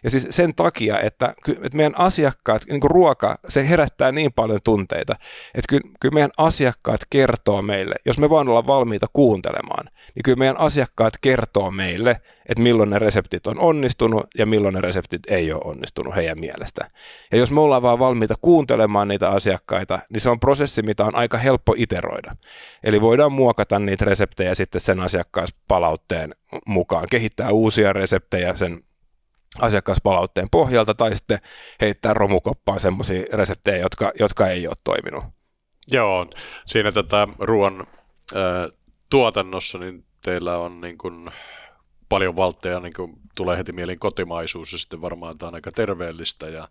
Ja 0.05 0.11
siis 0.11 0.27
sen 0.31 0.55
takia, 0.55 1.01
että, 1.01 1.35
että 1.49 1.77
meidän 1.77 1.99
asiakkaat, 1.99 2.63
niin 2.69 2.81
kuin 2.81 2.91
ruoka, 2.91 3.39
se 3.49 3.69
herättää 3.69 4.13
niin 4.13 4.33
paljon 4.33 4.61
tunteita, 4.65 5.17
että 5.55 5.69
kyllä, 5.69 5.95
kyllä 6.01 6.15
meidän 6.15 6.31
asiakkaat 6.37 7.01
kertoo 7.11 7.63
meille, 7.63 7.95
jos 8.05 8.19
me 8.19 8.31
vaan 8.31 8.49
ollaan 8.49 8.67
valmiita 8.67 9.07
kuuntelemaan, 9.13 9.89
niin 10.15 10.23
kyllä 10.25 10.37
meidän 10.37 10.61
asiakkaat 10.61 11.15
kertoo 11.21 11.71
meille, 11.71 12.11
että 12.49 12.63
milloin 12.63 12.91
ne 12.91 12.99
reseptit 12.99 13.47
on 13.47 13.59
onnistunut 13.59 14.27
ja 14.39 14.47
milloin 14.47 14.75
ne 14.75 14.81
reseptit 14.81 15.31
ei 15.31 15.53
ole 15.53 15.63
onnistunut 15.65 16.15
heidän 16.15 16.41
mielestä. 16.41 16.89
Ja 17.33 17.39
jos 17.39 17.51
me 17.51 17.61
ollaan 17.61 17.83
vaan 17.83 17.99
valmiita 17.99 18.35
kuuntelemaan 18.43 19.09
niitä 19.09 19.29
asiakkaita, 19.29 19.99
niin 20.13 20.21
se 20.21 20.31
on 20.31 20.41
prosessi, 20.41 20.83
mitä 20.83 21.05
on 21.05 21.15
aika 21.15 21.39
helppo 21.39 21.75
iteroida. 21.77 22.37
Eli 22.85 23.01
voidaan 23.01 23.33
muokata 23.33 23.79
niitä 23.79 24.05
reseptejä 24.05 24.55
sitten 24.55 24.81
sen 24.81 25.01
asiakkaaspalautteen 25.01 26.35
mukaan, 26.67 27.07
kehittää 27.11 27.51
uusia 27.51 27.93
reseptejä 27.93 28.57
sen 28.57 28.81
asiakaspalautteen 29.61 30.49
pohjalta 30.51 30.95
tai 30.95 31.17
sitten 31.17 31.39
heittää 31.81 32.15
romukoppaan 32.15 32.81
semmoisia 32.81 33.25
reseptejä, 33.33 33.77
jotka, 33.77 34.13
jotka 34.19 34.49
ei 34.49 34.67
ole 34.67 34.77
toiminut. 34.85 35.25
Joo, 35.91 36.27
siinä 36.67 36.93
tätä 36.93 37.29
ruoan 37.39 37.87
äh, 38.37 38.82
tuotannossa 39.13 39.79
niin 39.79 40.05
teillä 40.25 40.59
on 40.59 40.81
niin 40.81 40.99
kuin 40.99 41.31
paljon 42.09 42.37
valtteja, 42.37 42.81
niin 42.81 42.93
kuin 42.93 43.13
tulee 43.35 43.59
heti 43.59 43.73
mieliin 43.73 43.99
kotimaisuus 43.99 44.73
ja 44.73 44.79
sitten 44.79 45.01
varmaan 45.01 45.39
tämä 45.39 45.49
on 45.49 45.55
aika 45.55 45.73
terveellistä 45.73 46.47
ja, 46.47 46.69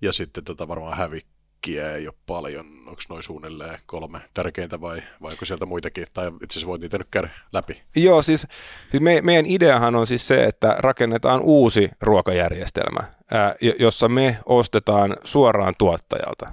ja 0.00 0.12
sitten 0.12 0.44
tota 0.44 0.68
varmaan 0.68 0.96
hävikkiä 0.96 1.92
ei 1.92 2.08
ole 2.08 2.14
paljon. 2.26 2.66
Onko 2.66 3.02
noin 3.08 3.22
suunnilleen 3.22 3.78
kolme 3.86 4.20
tärkeintä 4.34 4.80
vai, 4.80 5.02
vai 5.22 5.32
onko 5.32 5.44
sieltä 5.44 5.66
muitakin? 5.66 6.06
Tai 6.12 6.26
itse 6.26 6.44
asiassa 6.52 6.66
voit 6.66 6.80
niitä 6.80 6.98
nyt 6.98 7.08
käydä 7.10 7.28
läpi. 7.52 7.82
Joo, 7.96 8.22
siis, 8.22 8.46
siis 8.90 9.00
me, 9.00 9.20
meidän 9.20 9.46
ideahan 9.46 9.96
on 9.96 10.06
siis 10.06 10.28
se, 10.28 10.44
että 10.44 10.76
rakennetaan 10.78 11.40
uusi 11.40 11.90
ruokajärjestelmä, 12.00 13.00
ää, 13.30 13.54
jossa 13.78 14.08
me 14.08 14.38
ostetaan 14.46 15.16
suoraan 15.24 15.74
tuottajalta. 15.78 16.52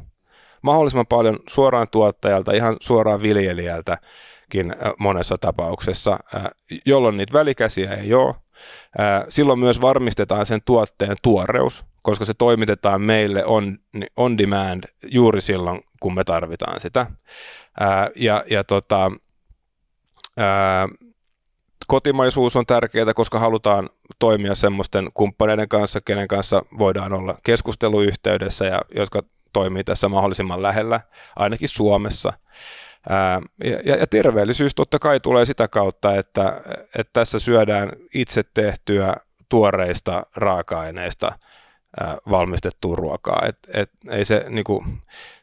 Mahdollisimman 0.61 1.07
paljon 1.07 1.39
suoraan 1.49 1.87
tuottajalta, 1.91 2.51
ihan 2.51 2.77
suoraan 2.81 3.23
viljelijältä 3.23 3.97
monessa 4.99 5.35
tapauksessa, 5.37 6.17
jolloin 6.85 7.17
niitä 7.17 7.33
välikäsiä 7.33 7.93
ei 7.93 8.13
ole. 8.13 8.35
Silloin 9.29 9.59
myös 9.59 9.81
varmistetaan 9.81 10.45
sen 10.45 10.61
tuotteen 10.65 11.15
tuoreus, 11.21 11.85
koska 12.01 12.25
se 12.25 12.33
toimitetaan 12.33 13.01
meille 13.01 13.45
on, 13.45 13.77
on 14.15 14.37
demand 14.37 14.83
juuri 15.11 15.41
silloin, 15.41 15.81
kun 15.99 16.15
me 16.15 16.23
tarvitaan 16.23 16.79
sitä. 16.79 17.05
Ja, 18.15 18.43
ja 18.49 18.63
tota, 18.63 19.11
kotimaisuus 21.87 22.55
on 22.55 22.65
tärkeää, 22.65 23.13
koska 23.13 23.39
halutaan 23.39 23.89
toimia 24.19 24.55
semmoisten 24.55 25.09
kumppaneiden 25.13 25.69
kanssa, 25.69 26.01
kenen 26.01 26.27
kanssa 26.27 26.65
voidaan 26.77 27.13
olla 27.13 27.37
keskusteluyhteydessä 27.43 28.65
ja 28.65 28.81
jotka 28.95 29.23
toimii 29.53 29.83
tässä 29.83 30.09
mahdollisimman 30.09 30.61
lähellä, 30.61 30.99
ainakin 31.35 31.69
Suomessa. 31.69 32.33
Ää, 33.09 33.41
ja, 33.63 33.95
ja 33.95 34.07
terveellisyys 34.07 34.75
totta 34.75 34.99
kai 34.99 35.19
tulee 35.19 35.45
sitä 35.45 35.67
kautta, 35.67 36.15
että, 36.15 36.61
että 36.99 37.13
tässä 37.13 37.39
syödään 37.39 37.91
itse 38.13 38.43
tehtyä 38.53 39.15
tuoreista 39.49 40.25
raaka-aineista 40.35 41.39
ää, 41.99 42.17
valmistettua 42.29 42.95
ruokaa. 42.95 43.41
Et, 43.45 43.57
et, 43.73 43.91
ei 44.09 44.25
se, 44.25 44.45
niinku, 44.49 44.85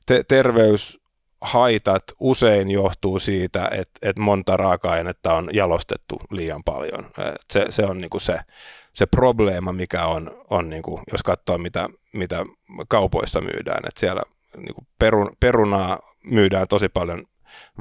te, 0.07 0.25
terveyshaitat 0.29 2.03
usein 2.21 2.71
johtuu 2.71 3.19
siitä, 3.19 3.69
että 3.73 4.09
et 4.09 4.19
monta 4.19 4.57
raaka-ainetta 4.57 5.35
on 5.35 5.51
jalostettu 5.53 6.21
liian 6.31 6.65
paljon. 6.65 7.05
Et 7.05 7.51
se, 7.53 7.67
se 7.71 7.85
on 7.85 7.99
niinku 7.99 8.19
se, 8.19 8.39
se 8.93 9.07
probleema, 9.07 9.73
mikä 9.73 10.07
on, 10.07 10.45
on 10.51 10.71
niinku, 10.71 11.01
jos 11.13 11.23
katsoo 11.23 11.59
mitä, 11.59 11.89
mitä 12.13 12.45
kaupoissa 12.89 13.41
myydään, 13.41 13.81
että 13.89 14.01
siellä 14.01 14.23
niinku 14.57 14.87
perun, 14.99 15.37
perunaa 15.41 15.99
myydään 16.25 16.67
tosi 16.69 16.89
paljon 16.89 17.27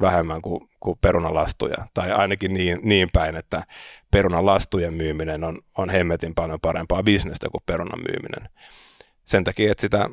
vähemmän 0.00 0.42
kuin, 0.42 0.68
kuin 0.80 0.98
perunalastuja. 1.00 1.76
Tai 1.94 2.12
ainakin 2.12 2.52
niin, 2.52 2.78
niin 2.82 3.08
päin, 3.12 3.36
että 3.36 3.62
perunalastujen 4.10 4.94
myyminen 4.94 5.44
on, 5.44 5.58
on 5.78 5.90
hemmetin 5.90 6.34
paljon 6.34 6.60
parempaa 6.60 7.02
bisnestä 7.02 7.48
kuin 7.48 7.62
perunan 7.66 8.00
myyminen. 8.00 8.48
Sen 9.24 9.44
takia, 9.44 9.72
että 9.72 9.80
sitä 9.80 10.10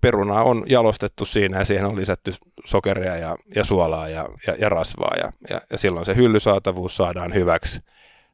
perunaa 0.00 0.42
on 0.42 0.64
jalostettu 0.66 1.24
siinä 1.24 1.58
ja 1.58 1.64
siihen 1.64 1.84
on 1.84 1.96
lisätty 1.96 2.32
sokeria 2.64 3.16
ja, 3.16 3.36
ja 3.54 3.64
suolaa 3.64 4.08
ja, 4.08 4.28
ja, 4.46 4.54
ja 4.58 4.68
rasvaa 4.68 5.14
ja, 5.16 5.32
ja, 5.50 5.60
ja 5.70 5.78
silloin 5.78 6.06
se 6.06 6.16
hyllysaatavuus 6.16 6.96
saadaan 6.96 7.34
hyväksi, 7.34 7.80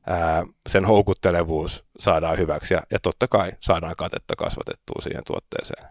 ää, 0.06 0.42
sen 0.68 0.84
houkuttelevuus 0.84 1.84
saadaan 1.98 2.38
hyväksi 2.38 2.74
ja, 2.74 2.82
ja 2.90 2.98
totta 2.98 3.28
kai 3.28 3.50
saadaan 3.60 3.96
katetta 3.96 4.36
kasvatettua 4.36 5.00
siihen 5.02 5.24
tuotteeseen. 5.26 5.84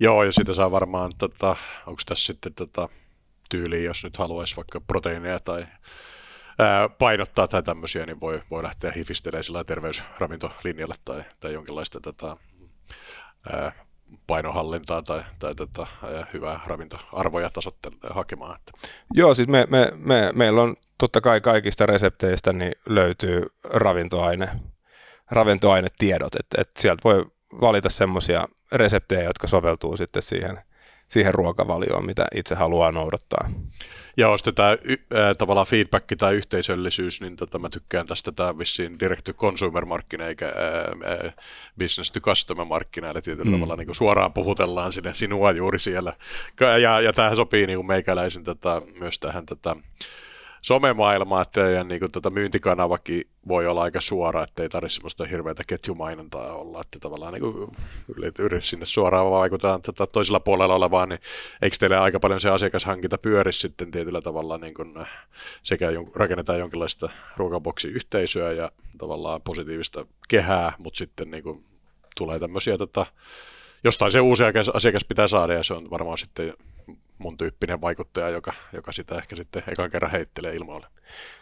Joo, 0.00 0.24
ja 0.24 0.32
sitä 0.32 0.54
saa 0.54 0.70
varmaan, 0.70 1.12
tota, 1.18 1.56
onko 1.86 2.02
tässä 2.06 2.26
sitten 2.26 2.54
tota, 2.54 2.88
tyyliin, 3.48 3.84
jos 3.84 4.04
nyt 4.04 4.16
haluaisi 4.16 4.56
vaikka 4.56 4.80
proteiineja 4.80 5.38
tai 5.38 5.66
ää, 6.58 6.88
painottaa 6.88 7.48
tai 7.48 7.62
tämmöisiä, 7.62 8.06
niin 8.06 8.20
voi, 8.20 8.42
voi 8.50 8.62
lähteä 8.62 8.92
hifistelemään 8.96 9.44
sillä 9.44 9.64
terveysravintolinjalle 9.64 10.94
tai, 11.04 11.24
tai 11.40 11.52
jonkinlaista 11.52 12.00
tota, 12.00 12.36
ää, 13.52 13.72
painohallintaa 14.26 15.02
tai, 15.02 15.22
tai 15.38 15.54
tota, 15.54 15.86
hyvää 16.32 16.60
ravintoarvoja 16.66 17.48
tasottele- 17.48 18.14
hakemaan. 18.14 18.56
Että. 18.56 18.72
Joo, 19.14 19.34
siis 19.34 19.48
me, 19.48 19.66
me, 19.70 19.92
me, 19.94 20.30
meillä 20.34 20.62
on 20.62 20.76
totta 20.98 21.20
kai 21.20 21.40
kaikista 21.40 21.86
resepteistä 21.86 22.52
niin 22.52 22.72
löytyy 22.86 23.46
ravintoaine, 23.64 24.48
ravintoainetiedot, 25.30 26.34
että, 26.34 26.60
että 26.60 26.82
sieltä 26.82 27.00
voi 27.04 27.26
valita 27.60 27.88
semmoisia 27.88 28.48
reseptejä, 28.72 29.22
jotka 29.22 29.46
soveltuu 29.46 29.96
sitten 29.96 30.22
siihen 30.22 30.60
siihen 31.08 31.34
ruokavalioon, 31.34 32.06
mitä 32.06 32.26
itse 32.34 32.54
haluaa 32.54 32.92
noudattaa. 32.92 33.50
Ja 34.16 34.30
jos 34.30 34.42
tätä 34.42 34.64
ää, 34.64 35.34
tavallaan 35.34 35.66
feedback 35.66 36.06
tai 36.18 36.34
yhteisöllisyys, 36.34 37.20
niin 37.20 37.36
tota, 37.36 37.58
mä 37.58 37.68
tykkään 37.68 38.06
tästä 38.06 38.32
tämä 38.32 38.58
vissiin 38.58 39.00
direct 39.00 39.24
to 39.24 39.32
consumer 39.32 39.84
markkina 39.84 40.26
eikä 40.26 40.46
ää, 40.46 41.32
business 41.78 42.12
to 42.12 42.20
customer 42.20 42.64
markkina, 42.64 43.10
eli 43.10 43.22
tietyllä 43.22 43.50
mm. 43.50 43.60
tavalla 43.60 43.76
niin 43.76 43.94
suoraan 43.94 44.32
puhutellaan 44.32 44.92
sinne 44.92 45.14
sinua 45.14 45.50
juuri 45.50 45.78
siellä. 45.78 46.12
Ja, 46.82 47.00
ja 47.00 47.12
tämähän 47.12 47.36
sopii 47.36 47.66
niin 47.66 47.86
meikäläisen 47.86 48.44
tätä, 48.44 48.82
myös 48.98 49.18
tähän 49.18 49.46
tätä, 49.46 49.76
somemaailma, 50.68 51.42
että 51.42 51.60
teidän 51.60 51.88
niin 51.88 52.00
kuin, 52.00 52.12
tota, 52.12 52.30
myyntikanavakin 52.30 53.24
voi 53.48 53.66
olla 53.66 53.82
aika 53.82 54.00
suora, 54.00 54.42
että 54.42 54.62
ei 54.62 54.68
tarvitse 54.68 54.94
sellaista 54.94 55.24
hirveätä 55.24 55.62
ketjumainontaa 55.66 56.54
olla, 56.54 56.80
että 56.80 56.98
tavallaan 56.98 57.32
niin 57.32 57.42
kuin, 57.42 57.70
yritys 58.38 58.70
sinne 58.70 58.86
suoraan 58.86 59.30
vaikutaan 59.30 59.82
tota, 59.82 60.06
toisella 60.06 60.40
puolella 60.40 60.74
olevaan, 60.74 61.08
niin 61.08 61.20
eikö 61.62 61.76
teille 61.80 61.96
aika 61.98 62.20
paljon 62.20 62.40
se 62.40 62.50
asiakashankinta 62.50 63.18
pyöri 63.18 63.52
sitten 63.52 63.90
tietyllä 63.90 64.20
tavalla 64.20 64.58
niin 64.58 64.74
kuin, 64.74 64.94
sekä 65.62 65.88
rakennetaan 66.14 66.58
jonkinlaista 66.58 67.08
ruokaboksi-yhteisöä 67.36 68.52
ja 68.52 68.72
tavallaan 68.98 69.42
positiivista 69.42 70.06
kehää, 70.28 70.72
mutta 70.78 70.98
sitten 70.98 71.30
niin 71.30 71.42
kuin, 71.42 71.64
tulee 72.16 72.38
tämmöisiä 72.38 72.78
tota, 72.78 73.06
jostain 73.84 74.12
se 74.12 74.20
uusi 74.20 74.44
asiakas 74.74 75.04
pitää 75.04 75.28
saada 75.28 75.52
ja 75.52 75.62
se 75.62 75.74
on 75.74 75.90
varmaan 75.90 76.18
sitten 76.18 76.54
mun 77.18 77.38
tyyppinen 77.38 77.80
vaikuttaja, 77.80 78.28
joka, 78.28 78.52
joka 78.72 78.92
sitä 78.92 79.14
ehkä 79.14 79.36
sitten 79.36 79.62
ekan 79.68 79.90
kerran 79.90 80.10
heittelee 80.10 80.54
ilmoille. 80.54 80.86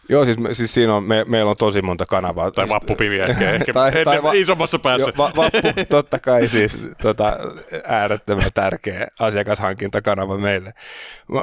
Joo, 0.08 0.24
siis, 0.24 0.36
siis 0.52 0.74
siinä 0.74 0.94
on, 0.94 1.04
me, 1.04 1.24
meillä 1.28 1.50
on 1.50 1.56
tosi 1.56 1.82
monta 1.82 2.06
kanavaa. 2.06 2.50
Tai 2.50 2.68
vappupimi 2.68 3.18
ehkä, 3.18 3.50
ehkä 3.60 3.72
tai, 3.72 4.04
tai 4.04 4.22
va- 4.22 4.32
isommassa 4.32 4.78
päässä. 4.78 5.10
Jo, 5.10 5.14
va- 5.18 5.32
vappu, 5.36 5.82
totta 5.88 6.18
kai 6.18 6.48
siis 6.48 6.78
tota, 7.02 7.36
äärettömän 7.84 8.50
tärkeä 8.54 9.06
asiakashankintakanava 9.20 10.38
meille. 10.38 10.74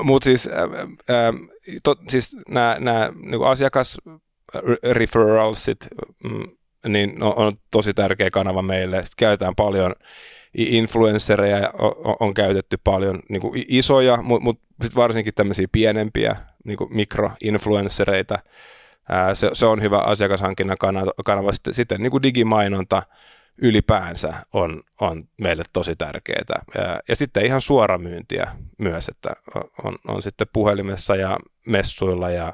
Mutta 0.03 0.23
siis, 0.25 0.49
to, 1.83 1.95
siis 2.07 2.35
nämä 2.47 3.11
niinku 3.15 3.45
asiakas 3.45 3.97
referralsit, 4.91 5.87
mm, 6.23 6.47
niin 6.87 7.23
on, 7.23 7.33
on 7.35 7.51
tosi 7.71 7.93
tärkeä 7.93 8.29
kanava 8.29 8.61
meille. 8.61 8.97
Sitten 8.97 9.15
käytetään 9.17 9.55
paljon 9.55 9.95
influenssereja 10.53 11.73
on, 11.79 12.15
on 12.19 12.33
käytetty 12.33 12.77
paljon 12.83 13.19
niin 13.29 13.41
kuin 13.41 13.65
isoja, 13.67 14.21
mutta 14.21 14.43
mut 14.43 14.59
varsinkin 14.95 15.33
tämmöisiä 15.33 15.67
pienempiä 15.71 16.35
niin 16.63 16.77
kuin 16.77 16.95
mikroinfluenssereita. 16.95 18.39
se, 19.33 19.49
se 19.53 19.65
on 19.65 19.81
hyvä 19.81 19.97
asiakashankinnan 19.97 20.77
kanava. 21.25 21.51
Sitten, 21.51 21.73
sitten 21.73 22.01
niin 22.01 22.11
kuin 22.11 22.23
digimainonta 22.23 23.03
ylipäänsä 23.57 24.33
on, 24.53 24.83
on 25.01 25.27
meille 25.37 25.63
tosi 25.73 25.95
tärkeää. 25.95 26.61
Ja, 26.75 26.99
ja 27.09 27.15
sitten 27.15 27.45
ihan 27.45 27.61
suoramyyntiä 27.61 28.51
myös, 28.77 29.09
että 29.09 29.29
on, 29.83 29.95
on 30.07 30.21
sitten 30.21 30.47
puhelimessa 30.53 31.15
ja 31.15 31.37
messuilla 31.65 32.29
ja, 32.29 32.53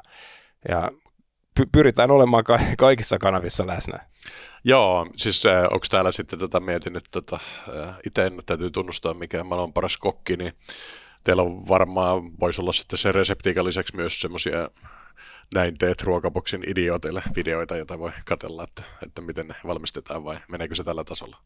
ja 0.68 0.90
pyritään 1.72 2.10
olemaan 2.10 2.44
kaikissa 2.78 3.18
kanavissa 3.18 3.66
läsnä. 3.66 3.98
Joo, 4.64 5.06
siis 5.16 5.46
äh, 5.46 5.62
onko 5.62 5.86
täällä 5.90 6.12
sitten 6.12 6.38
tota, 6.38 6.60
mietin, 6.60 6.96
että 6.96 7.10
tota, 7.10 7.38
äh, 7.68 7.96
itse 8.06 8.32
täytyy 8.46 8.70
tunnustaa, 8.70 9.14
mikä 9.14 9.44
maailman 9.44 9.72
paras 9.72 9.96
kokki, 9.96 10.36
niin 10.36 10.52
teillä 11.24 11.42
on 11.42 11.68
varmaan, 11.68 12.40
voisi 12.40 12.60
olla 12.60 12.72
sitten 12.72 12.98
se 12.98 13.12
reseptiikan 13.12 13.64
lisäksi 13.64 13.96
myös 13.96 14.20
semmoisia 14.20 14.70
näin 15.54 15.78
teet 15.78 16.02
ruokaboksin 16.02 16.64
idioteille 16.66 17.22
videoita, 17.36 17.76
joita 17.76 17.98
voi 17.98 18.10
katella, 18.24 18.64
että, 18.64 18.82
että 19.02 19.22
miten 19.22 19.48
ne 19.48 19.54
valmistetaan 19.66 20.24
vai 20.24 20.36
meneekö 20.48 20.74
se 20.74 20.84
tällä 20.84 21.04
tasolla? 21.04 21.36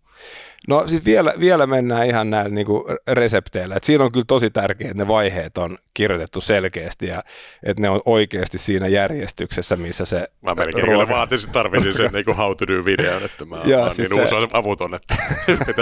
No 0.68 0.88
siis 0.88 1.04
vielä, 1.04 1.34
vielä 1.40 1.66
mennään 1.66 2.06
ihan 2.06 2.30
näillä 2.30 2.54
niin 2.54 2.66
kuin 2.66 2.84
resepteillä. 3.08 3.76
Et 3.76 3.84
siinä 3.84 4.04
on 4.04 4.12
kyllä 4.12 4.24
tosi 4.28 4.50
tärkeää, 4.50 4.90
että 4.90 5.02
ne 5.02 5.08
vaiheet 5.08 5.58
on 5.58 5.78
kirjoitettu 5.94 6.40
selkeästi 6.40 7.06
ja 7.06 7.22
että 7.62 7.82
ne 7.82 7.90
on 7.90 8.00
oikeasti 8.04 8.58
siinä 8.58 8.88
järjestyksessä, 8.88 9.76
missä 9.76 10.04
se 10.04 10.28
Mä 10.42 10.54
melkein 10.54 10.84
ruoka... 10.84 11.04
kyllä 11.04 11.18
vaatisin, 11.18 11.52
tarvisin 11.52 11.94
sen 11.94 12.10
niin 12.12 12.24
kuin 12.24 12.36
how 12.36 12.56
to 12.56 12.66
do 12.66 12.84
videon, 12.84 13.24
että 13.24 13.44
mä 13.44 13.56
ja, 13.64 13.90
siis 13.90 14.10
niin 14.10 14.28
se... 14.28 14.34
avuton, 14.52 14.94
että 14.94 15.14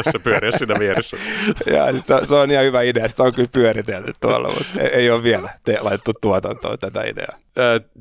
se 0.12 0.18
pyöriä 0.18 0.52
siinä 0.52 0.78
vieressä. 0.78 1.16
ja, 1.74 1.92
siis 1.92 2.06
se, 2.06 2.14
se, 2.24 2.34
on 2.34 2.50
ihan 2.50 2.64
hyvä 2.64 2.82
idea, 2.82 3.08
sitä 3.08 3.22
on 3.22 3.34
kyllä 3.34 3.48
pyöritelty 3.52 4.12
tuolla, 4.20 4.48
mutta 4.48 4.80
ei, 4.80 4.88
ei 4.88 5.10
ole 5.10 5.22
vielä 5.22 5.50
te, 5.64 5.78
laitettu 5.80 6.12
tuotantoon 6.20 6.78
tätä 6.78 7.02
ideaa. 7.02 7.41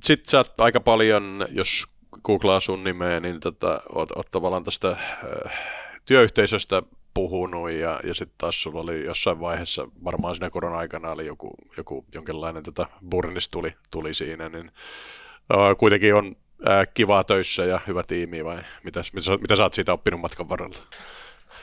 Sitten 0.04 0.32
sä 0.32 0.46
aika 0.58 0.80
paljon, 0.80 1.46
jos 1.50 1.88
googlaa 2.24 2.60
sun 2.60 2.84
nimeä, 2.84 3.20
niin 3.20 3.40
tota, 3.40 3.82
oot, 3.96 4.12
oot 4.12 4.30
tavallaan 4.32 4.64
tästä 4.64 4.90
äh, 4.90 4.98
työyhteisöstä 6.06 6.84
puhunut 7.14 7.72
ja, 7.72 8.00
ja 8.04 8.14
sitten 8.14 8.36
taas 8.38 8.64
sulla 8.64 8.82
oli 8.82 9.06
jossain 9.06 9.40
vaiheessa, 9.40 9.88
varmaan 10.04 10.36
siinä 10.36 10.50
korona-aikana 10.50 11.12
oli 11.12 11.26
joku, 11.26 11.54
joku 11.78 12.06
jonkinlainen 12.14 12.64
tota, 12.64 12.88
burnis 13.10 13.50
tuli, 13.50 13.74
tuli 13.92 14.14
siinä, 14.14 14.50
niin 14.50 14.72
äh, 15.54 15.78
kuitenkin 15.78 16.16
on 16.16 16.36
äh, 16.70 16.88
kivaa 16.94 17.24
töissä 17.24 17.66
ja 17.66 17.80
hyvä 17.88 18.04
tiimi 18.04 18.46
vai 18.46 18.62
mitä, 18.84 19.02
mitä, 19.14 19.32
mitä 19.42 19.56
sä 19.56 19.64
oot 19.64 19.74
siitä 19.74 19.94
oppinut 19.94 20.22
matkan 20.22 20.50
varrella? 20.50 20.76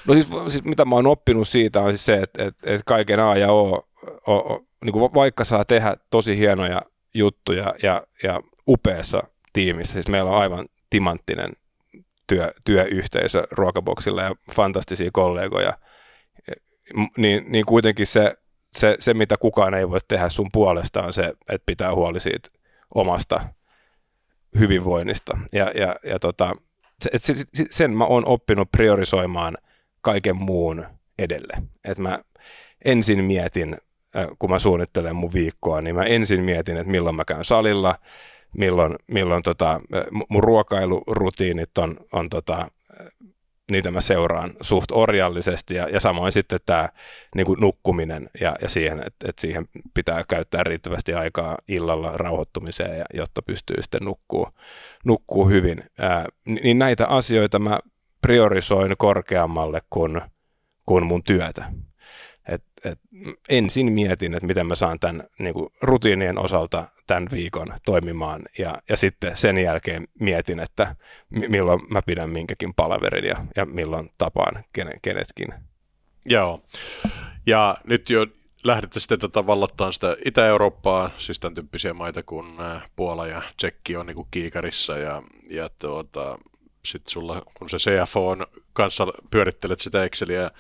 No 0.07 0.14
siis, 0.14 0.29
siis 0.48 0.64
mitä 0.64 0.85
mä 0.85 0.94
oon 0.94 1.07
oppinut 1.07 1.48
siitä 1.48 1.81
on 1.81 1.90
siis 1.90 2.05
se, 2.05 2.22
että, 2.22 2.44
että, 2.44 2.70
että 2.70 2.83
kaiken 2.87 3.20
A 3.20 3.37
ja 3.37 3.53
O, 3.53 3.88
o, 4.27 4.35
o 4.35 4.66
niin 4.85 4.92
kuin 4.92 5.14
vaikka 5.14 5.44
saa 5.44 5.64
tehdä 5.64 5.96
tosi 6.11 6.38
hienoja 6.38 6.83
juttuja 7.19 7.75
ja, 7.83 8.03
ja 8.23 8.41
upeassa 8.69 9.23
tiimissä, 9.53 9.93
siis 9.93 10.09
meillä 10.09 10.31
on 10.31 10.41
aivan 10.41 10.69
timanttinen 10.91 11.53
työ, 12.27 12.53
työyhteisö 12.65 13.47
ruokaboksilla 13.51 14.23
ja 14.23 14.35
fantastisia 14.53 15.11
kollegoja, 15.13 15.79
niin, 17.17 17.45
niin 17.49 17.67
kuitenkin 17.67 18.07
se, 18.07 18.35
se, 18.73 18.97
se, 18.99 19.15
mitä 19.15 19.37
kukaan 19.37 19.75
ei 19.75 19.91
voi 19.91 19.99
tehdä 20.09 20.29
sun 20.29 20.49
puolesta, 20.53 21.03
on 21.03 21.13
se, 21.13 21.25
että 21.49 21.67
pitää 21.67 21.95
huoli 21.95 22.21
siitä 22.21 22.49
omasta 22.95 23.41
hyvinvoinnista. 24.59 25.39
Ja, 25.53 25.73
ja, 25.75 25.97
ja 26.05 26.19
tota, 26.19 26.53
se, 27.17 27.35
sen 27.71 27.91
mä 27.91 28.05
oon 28.05 28.27
oppinut 28.27 28.73
priorisoimaan 28.73 29.59
kaiken 30.01 30.37
muun 30.37 30.87
edelle. 31.19 31.63
Et 31.85 31.99
mä 31.99 32.19
ensin 32.85 33.25
mietin, 33.25 33.77
kun 34.38 34.51
mä 34.51 34.59
suunnittelen 34.59 35.16
mun 35.16 35.33
viikkoa, 35.33 35.81
niin 35.81 35.97
mä 35.97 36.05
ensin 36.05 36.44
mietin, 36.44 36.77
että 36.77 36.90
milloin 36.90 37.16
mä 37.16 37.25
käyn 37.25 37.44
salilla, 37.44 37.94
milloin, 38.57 38.97
milloin 39.07 39.42
tota, 39.42 39.81
mun 40.29 40.44
ruokailurutiinit 40.44 41.79
on, 41.79 41.97
on 42.12 42.29
tota, 42.29 42.71
niitä 43.71 43.90
mä 43.90 44.01
seuraan 44.01 44.51
suht 44.61 44.92
orjallisesti 44.92 45.75
ja, 45.75 45.88
ja 45.88 46.01
samoin 46.01 46.33
sitten 46.33 46.59
tämä 46.66 46.88
niin 47.35 47.47
nukkuminen 47.61 48.31
ja, 48.40 48.57
ja 48.62 48.68
siihen, 48.68 48.99
että, 48.99 49.29
että 49.29 49.40
siihen 49.40 49.68
pitää 49.94 50.25
käyttää 50.29 50.64
riittävästi 50.64 51.14
aikaa 51.14 51.59
illalla 51.68 52.12
rauhoittumiseen, 52.16 52.99
ja, 52.99 53.05
jotta 53.14 53.42
pystyy 53.42 53.83
sitten 53.83 54.05
nukkuu, 54.05 54.49
nukkuu 55.05 55.49
hyvin. 55.49 55.85
Ää, 55.99 56.27
niin 56.47 56.79
näitä 56.79 57.07
asioita 57.07 57.59
mä 57.59 57.79
priorisoin 58.23 58.94
korkeammalle 58.99 59.81
kuin, 59.90 60.21
kuin 60.87 61.07
mun 61.07 61.23
työtä. 61.23 61.64
Et, 62.49 62.63
et 62.85 62.99
ensin 63.49 63.93
mietin, 63.93 64.35
että 64.35 64.47
miten 64.47 64.67
mä 64.67 64.75
saan 64.75 65.01
tämän 65.01 65.25
niin 65.39 65.55
kuin 65.55 65.69
rutiinien 65.83 66.39
osalta 66.39 66.85
tämän 67.07 67.29
viikon 67.33 67.75
toimimaan 67.85 68.43
ja, 68.59 68.83
ja 68.89 68.97
sitten 68.97 69.37
sen 69.37 69.59
jälkeen 69.59 70.09
mietin, 70.21 70.61
että 70.61 70.97
milloin 71.31 71.81
mä 71.91 72.03
pidän 72.03 72.31
minkäkin 72.31 72.75
palaverin 72.75 73.25
ja, 73.25 73.37
ja 73.57 73.67
milloin 73.67 74.11
tapaan 74.19 74.65
kenen, 74.73 74.99
kenetkin. 75.03 75.49
Joo, 76.27 76.63
ja 77.47 77.77
nyt 77.85 78.11
jo 78.11 78.27
lähdette 78.65 79.01
sitten 79.01 79.19
tota 79.19 79.47
vallottaan 79.47 79.93
sitä 79.93 80.17
Itä-Eurooppaa, 80.25 81.11
siis 81.19 81.41
tämän 81.41 81.55
tyyppisiä 81.55 81.95
maita 81.95 82.23
kuin 82.23 82.47
Puola 82.97 83.27
ja 83.27 83.43
Tsekki 83.57 83.97
on 83.97 84.07
niin 84.07 84.27
kiikarissa 84.31 84.99
ja, 84.99 85.23
ja 85.51 85.71
tuota, 85.79 86.39
sitten 86.85 87.13
sulla, 87.13 87.43
kun 87.55 87.69
se 87.71 87.77
CFO 87.77 88.29
on 88.29 88.47
kanssa 88.73 89.07
pyörittelet 89.31 89.81
sitä 89.81 90.05
Exceliä 90.05 90.51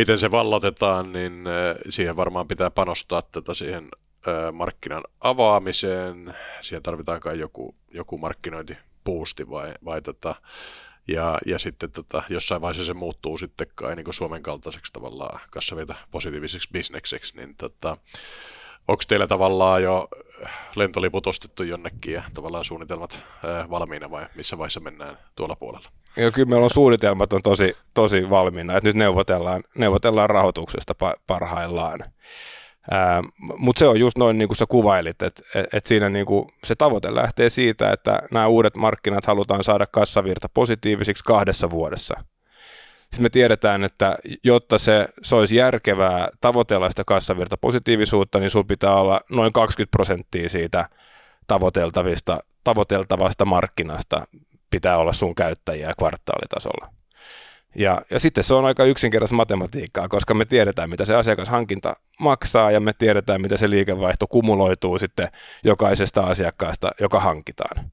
miten 0.00 0.18
se 0.18 0.30
vallotetaan, 0.30 1.12
niin 1.12 1.46
äh, 1.46 1.76
siihen 1.88 2.16
varmaan 2.16 2.48
pitää 2.48 2.70
panostaa 2.70 3.22
tätä 3.22 3.54
siihen 3.54 3.88
äh, 4.28 4.52
markkinan 4.52 5.02
avaamiseen. 5.20 6.34
Siihen 6.60 6.82
tarvitaan 6.82 7.20
kai 7.20 7.38
joku, 7.38 7.74
joku 7.90 8.18
markkinointipuusti 8.18 9.50
vai, 9.50 9.74
vai 9.84 10.02
tota, 10.02 10.34
ja, 11.08 11.38
ja 11.46 11.58
sitten 11.58 11.90
tota, 11.90 12.22
jossain 12.28 12.60
vaiheessa 12.60 12.86
se 12.86 12.94
muuttuu 12.94 13.38
sitten 13.38 13.66
kai 13.74 13.96
niin 13.96 14.14
Suomen 14.14 14.42
kaltaiseksi 14.42 14.92
tavallaan 14.92 15.40
kassavirta 15.50 15.94
positiiviseksi 16.10 16.68
bisnekseksi, 16.72 17.36
niin 17.36 17.56
tota, 17.56 17.96
onko 18.90 19.02
teillä 19.08 19.26
tavallaan 19.26 19.82
jo 19.82 20.08
lentoliput 20.76 21.26
ostettu 21.26 21.62
jonnekin 21.62 22.14
ja 22.14 22.22
tavallaan 22.34 22.64
suunnitelmat 22.64 23.24
ää, 23.44 23.70
valmiina 23.70 24.10
vai 24.10 24.26
missä 24.34 24.58
vaiheessa 24.58 24.80
mennään 24.80 25.18
tuolla 25.36 25.56
puolella? 25.56 25.88
Joo, 26.16 26.30
kyllä 26.30 26.48
meillä 26.48 26.64
on 26.64 26.70
suunnitelmat 26.70 27.32
on 27.32 27.42
tosi, 27.42 27.76
tosi 27.94 28.30
valmiina, 28.30 28.76
että 28.76 28.88
nyt 28.88 28.96
neuvotellaan, 28.96 29.62
neuvotellaan 29.74 30.30
rahoituksesta 30.30 30.94
parhaillaan. 31.26 32.04
Mutta 33.38 33.78
se 33.78 33.86
on 33.86 34.00
just 34.00 34.18
noin 34.18 34.38
niin 34.38 34.48
kuin 34.48 34.56
sä 34.56 34.66
kuvailit, 34.66 35.22
että 35.22 35.42
et, 35.54 35.74
et 35.74 35.86
siinä 35.86 36.08
niin 36.08 36.26
kuin 36.26 36.48
se 36.64 36.74
tavoite 36.74 37.14
lähtee 37.14 37.50
siitä, 37.50 37.92
että 37.92 38.22
nämä 38.30 38.46
uudet 38.46 38.76
markkinat 38.76 39.26
halutaan 39.26 39.64
saada 39.64 39.86
kassavirta 39.86 40.48
positiivisiksi 40.54 41.24
kahdessa 41.24 41.70
vuodessa. 41.70 42.24
Sitten 43.10 43.22
me 43.22 43.30
tiedetään, 43.30 43.84
että 43.84 44.16
jotta 44.44 44.78
se, 44.78 45.08
se 45.22 45.36
olisi 45.36 45.56
järkevää 45.56 46.28
tavoitella 46.40 46.90
sitä 46.90 47.04
kassavirta 47.04 47.56
positiivisuutta, 47.56 48.38
niin 48.38 48.50
sulla 48.50 48.64
pitää 48.64 48.94
olla 48.94 49.20
noin 49.30 49.52
20 49.52 49.90
prosenttia 49.90 50.48
siitä 50.48 50.88
tavoiteltavista, 51.46 52.40
tavoiteltavasta 52.64 53.44
markkinasta 53.44 54.26
pitää 54.70 54.98
olla 54.98 55.12
sun 55.12 55.34
käyttäjiä 55.34 55.94
kvartaalitasolla. 55.98 56.92
Ja, 57.74 58.02
ja 58.10 58.20
sitten 58.20 58.44
se 58.44 58.54
on 58.54 58.64
aika 58.64 58.84
yksinkertaista 58.84 59.36
matematiikkaa, 59.36 60.08
koska 60.08 60.34
me 60.34 60.44
tiedetään, 60.44 60.90
mitä 60.90 61.04
se 61.04 61.14
asiakashankinta 61.14 61.96
maksaa 62.20 62.70
ja 62.70 62.80
me 62.80 62.92
tiedetään, 62.92 63.40
mitä 63.40 63.56
se 63.56 63.70
liikevaihto 63.70 64.26
kumuloituu 64.26 64.98
sitten 64.98 65.28
jokaisesta 65.64 66.20
asiakkaasta, 66.20 66.90
joka 67.00 67.20
hankitaan. 67.20 67.90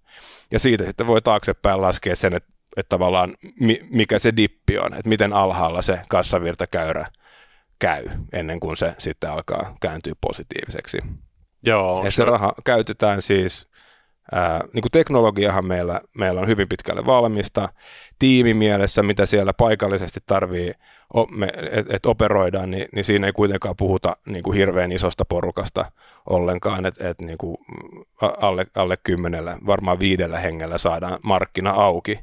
Ja 0.51 0.59
siitä 0.59 0.83
sitten 0.85 1.07
voi 1.07 1.21
taaksepäin 1.21 1.81
laskea 1.81 2.15
sen, 2.15 2.33
että, 2.33 2.56
että 2.77 2.89
tavallaan 2.89 3.35
mikä 3.89 4.19
se 4.19 4.33
dippi 4.37 4.77
on, 4.77 4.93
että 4.93 5.09
miten 5.09 5.33
alhaalla 5.33 5.81
se 5.81 5.99
kassavirtakäyrä 6.09 7.05
käy 7.79 8.05
ennen 8.33 8.59
kuin 8.59 8.77
se 8.77 8.95
sitten 8.97 9.31
alkaa 9.31 9.75
kääntyä 9.81 10.13
positiiviseksi. 10.21 10.97
Joo, 11.65 12.01
ja 12.05 12.11
se 12.11 12.25
raha 12.25 12.53
käytetään 12.65 13.21
siis 13.21 13.69
Ää, 14.31 14.61
niin 14.73 14.81
kuin 14.81 14.91
teknologiahan 14.91 15.65
meillä, 15.65 16.01
meillä 16.17 16.41
on 16.41 16.47
hyvin 16.47 16.69
pitkälle 16.69 17.05
valmista. 17.05 17.69
Tiimimielessä, 18.19 19.03
mitä 19.03 19.25
siellä 19.25 19.53
paikallisesti 19.53 20.19
tarvii, 20.25 20.73
että 21.71 21.95
et 21.95 22.05
operoidaan, 22.05 22.71
niin, 22.71 22.87
niin 22.95 23.05
siinä 23.05 23.27
ei 23.27 23.33
kuitenkaan 23.33 23.75
puhuta 23.75 24.15
niin 24.25 24.43
kuin 24.43 24.57
hirveän 24.57 24.91
isosta 24.91 25.25
porukasta 25.25 25.91
ollenkaan, 26.29 26.85
että 26.85 27.09
et 27.09 27.21
niin 27.21 27.37
alle, 28.41 28.67
alle 28.75 28.97
kymmenellä, 29.03 29.57
varmaan 29.65 29.99
viidellä 29.99 30.39
hengellä 30.39 30.77
saadaan 30.77 31.19
markkina 31.23 31.71
auki. 31.71 32.19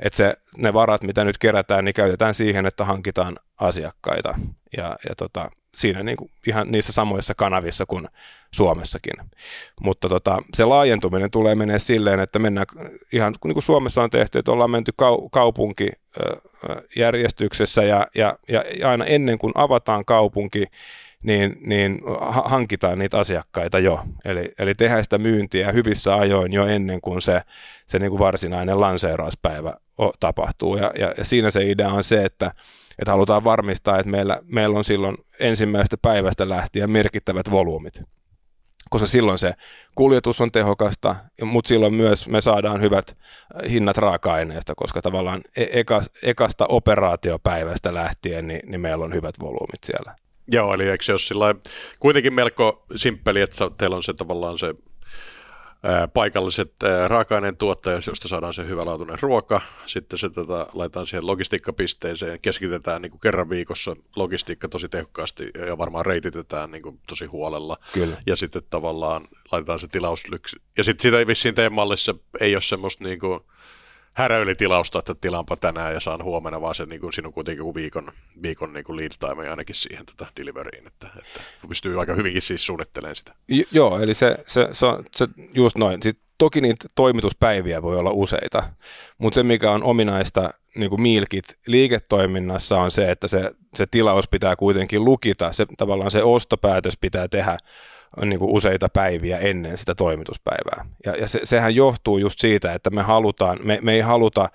Että 0.00 0.16
se, 0.16 0.34
ne 0.56 0.72
varat, 0.72 1.02
mitä 1.02 1.24
nyt 1.24 1.38
kerätään, 1.38 1.84
niin 1.84 1.94
käytetään 1.94 2.34
siihen, 2.34 2.66
että 2.66 2.84
hankitaan 2.84 3.36
asiakkaita. 3.60 4.34
Ja, 4.76 4.96
ja 5.08 5.14
tota, 5.16 5.50
siinä 5.74 6.02
niin 6.02 6.16
kuin 6.16 6.30
ihan 6.46 6.72
niissä 6.72 6.92
samoissa 6.92 7.34
kanavissa 7.34 7.86
kuin 7.86 8.08
Suomessakin. 8.50 9.14
Mutta 9.80 10.08
tota, 10.08 10.38
se 10.54 10.64
laajentuminen 10.64 11.30
tulee 11.30 11.54
menee 11.54 11.78
silleen, 11.78 12.20
että 12.20 12.38
mennään 12.38 12.66
ihan 13.12 13.34
niin 13.44 13.54
kuin 13.54 13.62
Suomessa 13.62 14.02
on 14.02 14.10
tehty, 14.10 14.38
että 14.38 14.52
ollaan 14.52 14.70
menty 14.70 14.92
kau- 15.02 15.28
kaupunkijärjestyksessä 15.32 17.82
ja, 17.82 18.06
ja, 18.14 18.36
ja 18.48 18.64
aina 18.90 19.04
ennen 19.04 19.38
kuin 19.38 19.52
avataan 19.56 20.04
kaupunki, 20.04 20.64
niin, 21.22 21.56
niin 21.66 22.00
hankitaan 22.44 22.98
niitä 22.98 23.18
asiakkaita 23.18 23.78
jo. 23.78 24.04
Eli, 24.24 24.52
eli 24.58 24.74
tehdään 24.74 25.04
sitä 25.04 25.18
myyntiä 25.18 25.72
hyvissä 25.72 26.16
ajoin 26.16 26.52
jo 26.52 26.66
ennen 26.66 27.00
kuin 27.00 27.22
se, 27.22 27.42
se 27.86 27.98
niin 27.98 28.10
kuin 28.10 28.18
varsinainen 28.18 28.80
lanseerauspäivä 28.80 29.74
tapahtuu. 30.20 30.76
Ja, 30.76 30.90
ja, 30.98 31.14
ja 31.18 31.24
siinä 31.24 31.50
se 31.50 31.70
idea 31.70 31.88
on 31.88 32.04
se, 32.04 32.24
että 32.24 32.50
että 32.98 33.10
halutaan 33.10 33.44
varmistaa, 33.44 33.98
että 33.98 34.10
meillä, 34.10 34.40
meillä 34.44 34.78
on 34.78 34.84
silloin 34.84 35.16
ensimmäisestä 35.40 35.96
päivästä 36.02 36.48
lähtien 36.48 36.90
merkittävät 36.90 37.50
volyymit 37.50 38.00
koska 38.90 39.06
silloin 39.06 39.38
se 39.38 39.54
kuljetus 39.94 40.40
on 40.40 40.52
tehokasta, 40.52 41.16
mutta 41.42 41.68
silloin 41.68 41.94
myös 41.94 42.28
me 42.28 42.40
saadaan 42.40 42.80
hyvät 42.80 43.16
hinnat 43.70 43.96
raaka-aineesta, 43.96 44.74
koska 44.74 45.02
tavallaan 45.02 45.40
e-, 45.56 45.80
eka, 45.80 46.02
ekasta 46.22 46.66
operaatiopäivästä 46.66 47.94
lähtien 47.94 48.46
niin, 48.46 48.60
niin 48.70 48.80
meillä 48.80 49.04
on 49.04 49.14
hyvät 49.14 49.34
volyymit 49.40 49.84
siellä. 49.84 50.16
Joo, 50.48 50.74
eli 50.74 50.88
eikö 50.88 51.04
se 51.04 51.12
ole 51.12 51.18
sillä 51.18 51.54
kuitenkin 52.00 52.34
melko 52.34 52.84
simppeli, 52.96 53.40
että 53.40 53.70
teillä 53.78 53.96
on 53.96 54.02
se 54.02 54.12
tavallaan 54.12 54.58
se 54.58 54.74
paikalliset 56.14 56.72
raaka-aineen 57.06 57.56
tuottajat, 57.56 58.06
josta 58.06 58.28
saadaan 58.28 58.54
se 58.54 58.66
hyvälaatuinen 58.66 59.18
ruoka. 59.20 59.60
Sitten 59.86 60.18
se 60.18 60.30
tota, 60.30 60.66
laitetaan 60.74 61.06
siihen 61.06 61.26
logistiikkapisteeseen, 61.26 62.40
keskitetään 62.40 63.02
niin 63.02 63.10
kuin 63.10 63.20
kerran 63.20 63.50
viikossa 63.50 63.96
logistiikka 64.16 64.68
tosi 64.68 64.88
tehokkaasti 64.88 65.50
ja 65.66 65.78
varmaan 65.78 66.06
reititetään 66.06 66.70
niin 66.70 66.82
kuin 66.82 67.00
tosi 67.06 67.26
huolella. 67.26 67.78
Kyllä. 67.92 68.16
Ja 68.26 68.36
sitten 68.36 68.62
tavallaan 68.70 69.28
laitetaan 69.52 69.78
se 69.78 69.88
tilauslyksi. 69.88 70.56
Ja 70.76 70.84
sitten 70.84 71.02
sitä 71.02 71.26
vissiin 71.26 71.54
teidän 71.54 71.72
mallissa 71.72 72.14
ei 72.40 72.54
ole 72.54 72.62
semmoista 72.62 73.04
niin 73.04 73.18
kuin, 73.18 73.40
häräylitilausta, 74.14 74.98
että 74.98 75.14
tilaanpa 75.20 75.56
tänään 75.56 75.94
ja 75.94 76.00
saan 76.00 76.24
huomenna, 76.24 76.60
vaan 76.60 76.74
se 76.74 76.86
niin 76.86 77.00
kuin, 77.00 77.12
siinä 77.12 77.28
on 77.28 77.34
kuitenkin 77.34 77.74
viikon, 77.74 78.12
viikon 78.42 78.72
niin 78.72 78.84
kuin 78.84 78.96
lead 78.96 79.12
time 79.18 79.48
ainakin 79.48 79.74
siihen 79.74 80.06
tätä 80.06 80.26
deliveryin, 80.36 80.86
että, 80.86 81.06
että 81.18 81.68
pystyy 81.68 82.00
aika 82.00 82.14
hyvinkin 82.14 82.42
siis 82.42 82.66
suunnittelemaan 82.66 83.16
sitä. 83.16 83.34
Joo, 83.72 84.00
eli 84.00 84.14
se, 84.14 84.36
se, 84.46 84.68
se, 84.72 84.86
se 85.16 85.28
just 85.54 85.76
noin. 85.76 86.02
Sitten 86.02 86.24
toki 86.38 86.60
niitä 86.60 86.88
toimituspäiviä 86.94 87.82
voi 87.82 87.98
olla 87.98 88.10
useita, 88.10 88.62
mutta 89.18 89.34
se 89.34 89.42
mikä 89.42 89.70
on 89.70 89.82
ominaista 89.82 90.50
niin 90.76 90.90
kuin 90.90 91.02
Milkit 91.02 91.44
liiketoiminnassa 91.66 92.76
on 92.78 92.90
se, 92.90 93.10
että 93.10 93.28
se, 93.28 93.50
se 93.74 93.86
tilaus 93.90 94.28
pitää 94.28 94.56
kuitenkin 94.56 95.04
lukita, 95.04 95.52
se, 95.52 95.66
tavallaan 95.76 96.10
se 96.10 96.22
ostopäätös 96.22 96.98
pitää 97.00 97.28
tehdä 97.28 97.56
niin 98.22 98.38
kuin 98.38 98.50
useita 98.50 98.88
päiviä 98.88 99.38
ennen 99.38 99.76
sitä 99.76 99.94
toimituspäivää. 99.94 100.84
Ja, 101.06 101.16
ja 101.16 101.28
se, 101.28 101.40
sehän 101.44 101.74
johtuu 101.74 102.18
just 102.18 102.40
siitä, 102.40 102.72
että 102.72 102.90
me 102.90 103.02
halutaan, 103.02 103.58
me, 103.62 103.78
me 103.82 103.92
ei 103.92 104.00
haluta 104.00 104.48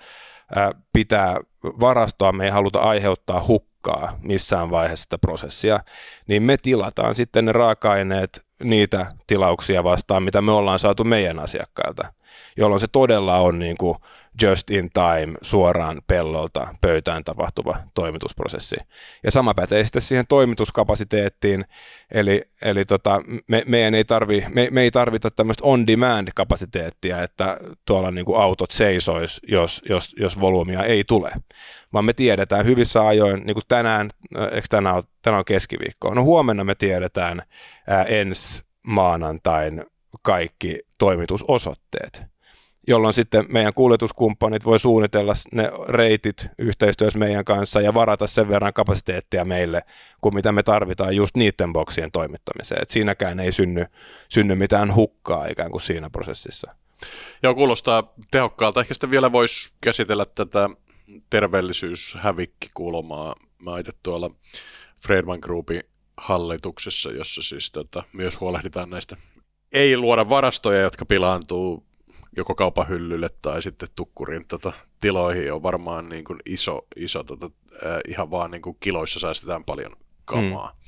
ää, 0.54 0.72
pitää 0.92 1.36
varastoa, 1.64 2.32
me 2.32 2.44
ei 2.44 2.50
haluta 2.50 2.78
aiheuttaa 2.78 3.44
hukkaa 3.46 4.18
missään 4.22 4.70
vaiheessa 4.70 5.02
sitä 5.02 5.18
prosessia, 5.18 5.80
niin 6.26 6.42
me 6.42 6.56
tilataan 6.56 7.14
sitten 7.14 7.44
ne 7.44 7.52
raaka-aineet 7.52 8.44
niitä 8.62 9.06
tilauksia 9.26 9.84
vastaan, 9.84 10.22
mitä 10.22 10.42
me 10.42 10.52
ollaan 10.52 10.78
saatu 10.78 11.04
meidän 11.04 11.38
asiakkailta, 11.38 12.12
jolloin 12.56 12.80
se 12.80 12.86
todella 12.92 13.38
on 13.38 13.58
niin 13.58 13.76
kuin 13.76 13.98
just 14.42 14.70
in 14.70 14.90
time 14.90 15.38
suoraan 15.42 16.02
pellolta 16.06 16.74
pöytään 16.80 17.24
tapahtuva 17.24 17.76
toimitusprosessi. 17.94 18.76
Ja 19.24 19.30
sama 19.30 19.54
pätee 19.54 19.84
sitten 19.84 20.02
siihen 20.02 20.24
toimituskapasiteettiin, 20.28 21.64
eli, 22.10 22.42
eli 22.62 22.84
tota, 22.84 23.22
me, 23.46 23.62
meidän 23.66 23.94
ei 23.94 24.04
tarvi, 24.04 24.44
me, 24.48 24.68
me 24.70 24.82
ei 24.82 24.90
tarvita 24.90 25.30
tämmöistä 25.30 25.64
on-demand-kapasiteettia, 25.64 27.22
että 27.22 27.56
tuolla 27.86 28.10
niin 28.10 28.26
autot 28.36 28.70
seisois, 28.70 29.40
jos, 29.48 29.82
jos, 29.88 30.14
jos 30.18 30.40
volyymia 30.40 30.82
ei 30.82 31.04
tule, 31.04 31.30
vaan 31.92 32.04
me 32.04 32.12
tiedetään 32.12 32.66
hyvissä 32.66 33.06
ajoin, 33.06 33.42
niin 33.46 33.54
kuin 33.54 33.64
tänään, 33.68 34.10
eikö 34.52 34.66
tänään 34.70 34.96
on, 34.96 35.02
tänään 35.22 35.38
on 35.38 35.44
keskiviikko, 35.44 36.14
no 36.14 36.22
huomenna 36.22 36.64
me 36.64 36.74
tiedetään 36.74 37.42
ää, 37.86 38.02
ensi 38.02 38.62
maanantain 38.82 39.84
kaikki 40.22 40.78
toimitusosoitteet 40.98 42.30
jolloin 42.88 43.14
sitten 43.14 43.46
meidän 43.48 43.74
kuljetuskumppanit 43.74 44.64
voi 44.64 44.78
suunnitella 44.78 45.32
ne 45.52 45.70
reitit 45.88 46.46
yhteistyössä 46.58 47.18
meidän 47.18 47.44
kanssa 47.44 47.80
ja 47.80 47.94
varata 47.94 48.26
sen 48.26 48.48
verran 48.48 48.72
kapasiteettia 48.72 49.44
meille, 49.44 49.82
kuin 50.20 50.34
mitä 50.34 50.52
me 50.52 50.62
tarvitaan 50.62 51.16
just 51.16 51.36
niiden 51.36 51.72
boksien 51.72 52.12
toimittamiseen. 52.12 52.82
Et 52.82 52.90
siinäkään 52.90 53.40
ei 53.40 53.52
synny, 53.52 53.84
synny 54.28 54.54
mitään 54.54 54.94
hukkaa 54.94 55.46
ikään 55.46 55.70
kuin 55.70 55.80
siinä 55.80 56.10
prosessissa. 56.10 56.74
Joo, 57.42 57.54
kuulostaa 57.54 58.12
tehokkaalta. 58.30 58.80
Ehkä 58.80 58.94
sitten 58.94 59.10
vielä 59.10 59.32
voisi 59.32 59.72
käsitellä 59.80 60.26
tätä 60.34 60.70
terveellisyyshävikkikulmaa. 61.30 63.34
Mä 63.58 63.78
itse 63.78 63.92
tuolla 64.02 64.30
Fredman 65.06 65.38
Groupin 65.42 65.82
hallituksessa, 66.16 67.10
jossa 67.10 67.42
siis 67.42 67.70
tota, 67.70 68.02
myös 68.12 68.40
huolehditaan 68.40 68.90
näistä 68.90 69.16
ei 69.72 69.96
luoda 69.96 70.28
varastoja, 70.28 70.80
jotka 70.80 71.06
pilaantuu 71.06 71.89
joko 72.36 72.54
kaupan 72.54 72.88
hyllylle 72.88 73.30
tai 73.42 73.62
sitten 73.62 73.88
tukkurin 73.96 74.46
tota, 74.46 74.72
tiloihin 75.00 75.52
on 75.52 75.62
varmaan 75.62 76.08
niin 76.08 76.24
kuin 76.24 76.38
iso, 76.46 76.86
iso 76.96 77.24
tota, 77.24 77.50
äh, 77.86 78.00
ihan 78.08 78.30
vaan 78.30 78.50
niin 78.50 78.62
kuin 78.62 78.76
kiloissa 78.80 79.20
säästetään 79.20 79.64
paljon 79.64 79.96
kamaa. 80.24 80.68
Mm. 80.68 80.78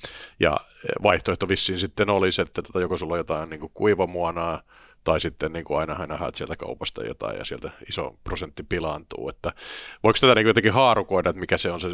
Ja 0.40 0.56
vaihtoehto 1.02 1.48
vissiin 1.48 1.78
sitten 1.78 2.10
olisi, 2.10 2.42
että 2.42 2.62
tota, 2.62 2.80
joko 2.80 2.96
sulla 2.96 3.14
on 3.14 3.18
jotain 3.18 3.50
niin 3.50 3.60
kuin 3.60 3.72
kuivamuonaa, 3.74 4.62
tai 5.04 5.20
sitten 5.20 5.52
niin 5.52 5.64
kuin 5.64 5.78
aina 5.78 5.92
aina 5.92 6.16
haet 6.16 6.34
sieltä 6.34 6.56
kaupasta 6.56 7.04
jotain 7.04 7.38
ja 7.38 7.44
sieltä 7.44 7.70
iso 7.88 8.18
prosentti 8.24 8.62
pilaantuu. 8.62 9.28
Että 9.28 9.52
voiko 10.02 10.18
tätä 10.20 10.34
niin 10.34 10.44
kuin 10.44 10.50
jotenkin 10.50 10.72
haarukoida, 10.72 11.30
että 11.30 11.40
mikä 11.40 11.56
se 11.56 11.70
on 11.70 11.80
se, 11.80 11.88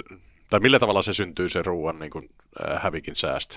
tai 0.50 0.60
millä 0.60 0.78
tavalla 0.78 1.02
se 1.02 1.12
syntyy 1.12 1.48
se 1.48 1.62
ruoan 1.62 1.98
niin 1.98 2.10
kuin, 2.10 2.28
äh, 2.68 2.82
hävikin 2.82 3.16
säästö? 3.16 3.56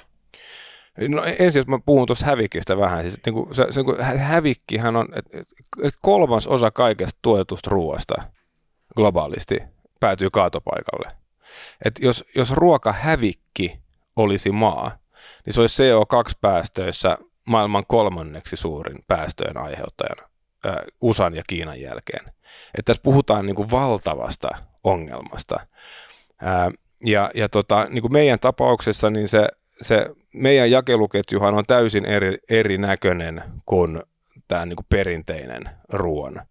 No 0.98 1.24
ensin 1.40 1.60
jos 1.60 1.68
mä 1.68 1.80
puhun 1.86 2.08
tuossa 2.08 2.26
hävikistä 2.26 2.78
vähän, 2.78 3.02
siis 3.02 3.20
niin 3.26 3.34
kuin, 3.34 3.56
se, 3.56 3.68
se, 3.70 3.84
niin 3.84 4.20
hävikkihän 4.20 4.96
on, 4.96 5.08
et, 5.16 5.26
et 5.84 5.94
kolmas 6.02 6.48
osa 6.48 6.72
kaikesta 6.72 7.20
tuotetusta 7.22 7.70
ruoasta 7.70 8.16
globaalisti 8.96 9.60
päätyy 10.00 10.30
kaatopaikalle. 10.30 11.12
Et 11.86 12.00
jos, 12.00 12.26
jos 12.36 12.52
ruokahävikki 12.52 13.80
olisi 14.16 14.52
maa, 14.52 14.92
niin 15.46 15.54
se 15.54 15.62
olisi 15.62 15.84
CO2-päästöissä 15.84 17.18
maailman 17.48 17.84
kolmanneksi 17.88 18.56
suurin 18.56 19.00
päästöjen 19.08 19.58
aiheuttajana 19.58 20.24
äh, 20.66 20.76
USAn 21.02 21.36
ja 21.36 21.44
Kiinan 21.48 21.82
jälkeen. 21.82 22.26
Että 22.78 22.84
tässä 22.86 23.04
puhutaan 23.04 23.46
niin 23.46 23.56
kuin 23.56 23.72
valtavasta 23.72 24.50
ongelmasta. 24.84 25.56
Äh, 26.44 26.74
ja 27.06 27.32
ja 27.34 27.50
tota, 27.50 27.88
niin 27.90 28.02
kuin 28.02 28.14
meidän 28.14 28.40
tapauksessa 28.40 29.10
niin 29.10 29.28
se 29.28 29.48
se 29.82 30.06
meidän 30.34 30.72
jakeluketjuhan 30.72 31.54
on 31.54 31.66
täysin 31.68 32.06
eri, 32.06 32.38
erinäköinen 32.50 33.44
kuin 33.66 34.04
tämä 34.48 34.66
niin 34.66 34.76
kuin 34.76 34.86
perinteinen 34.90 35.70
ruoan 35.90 36.42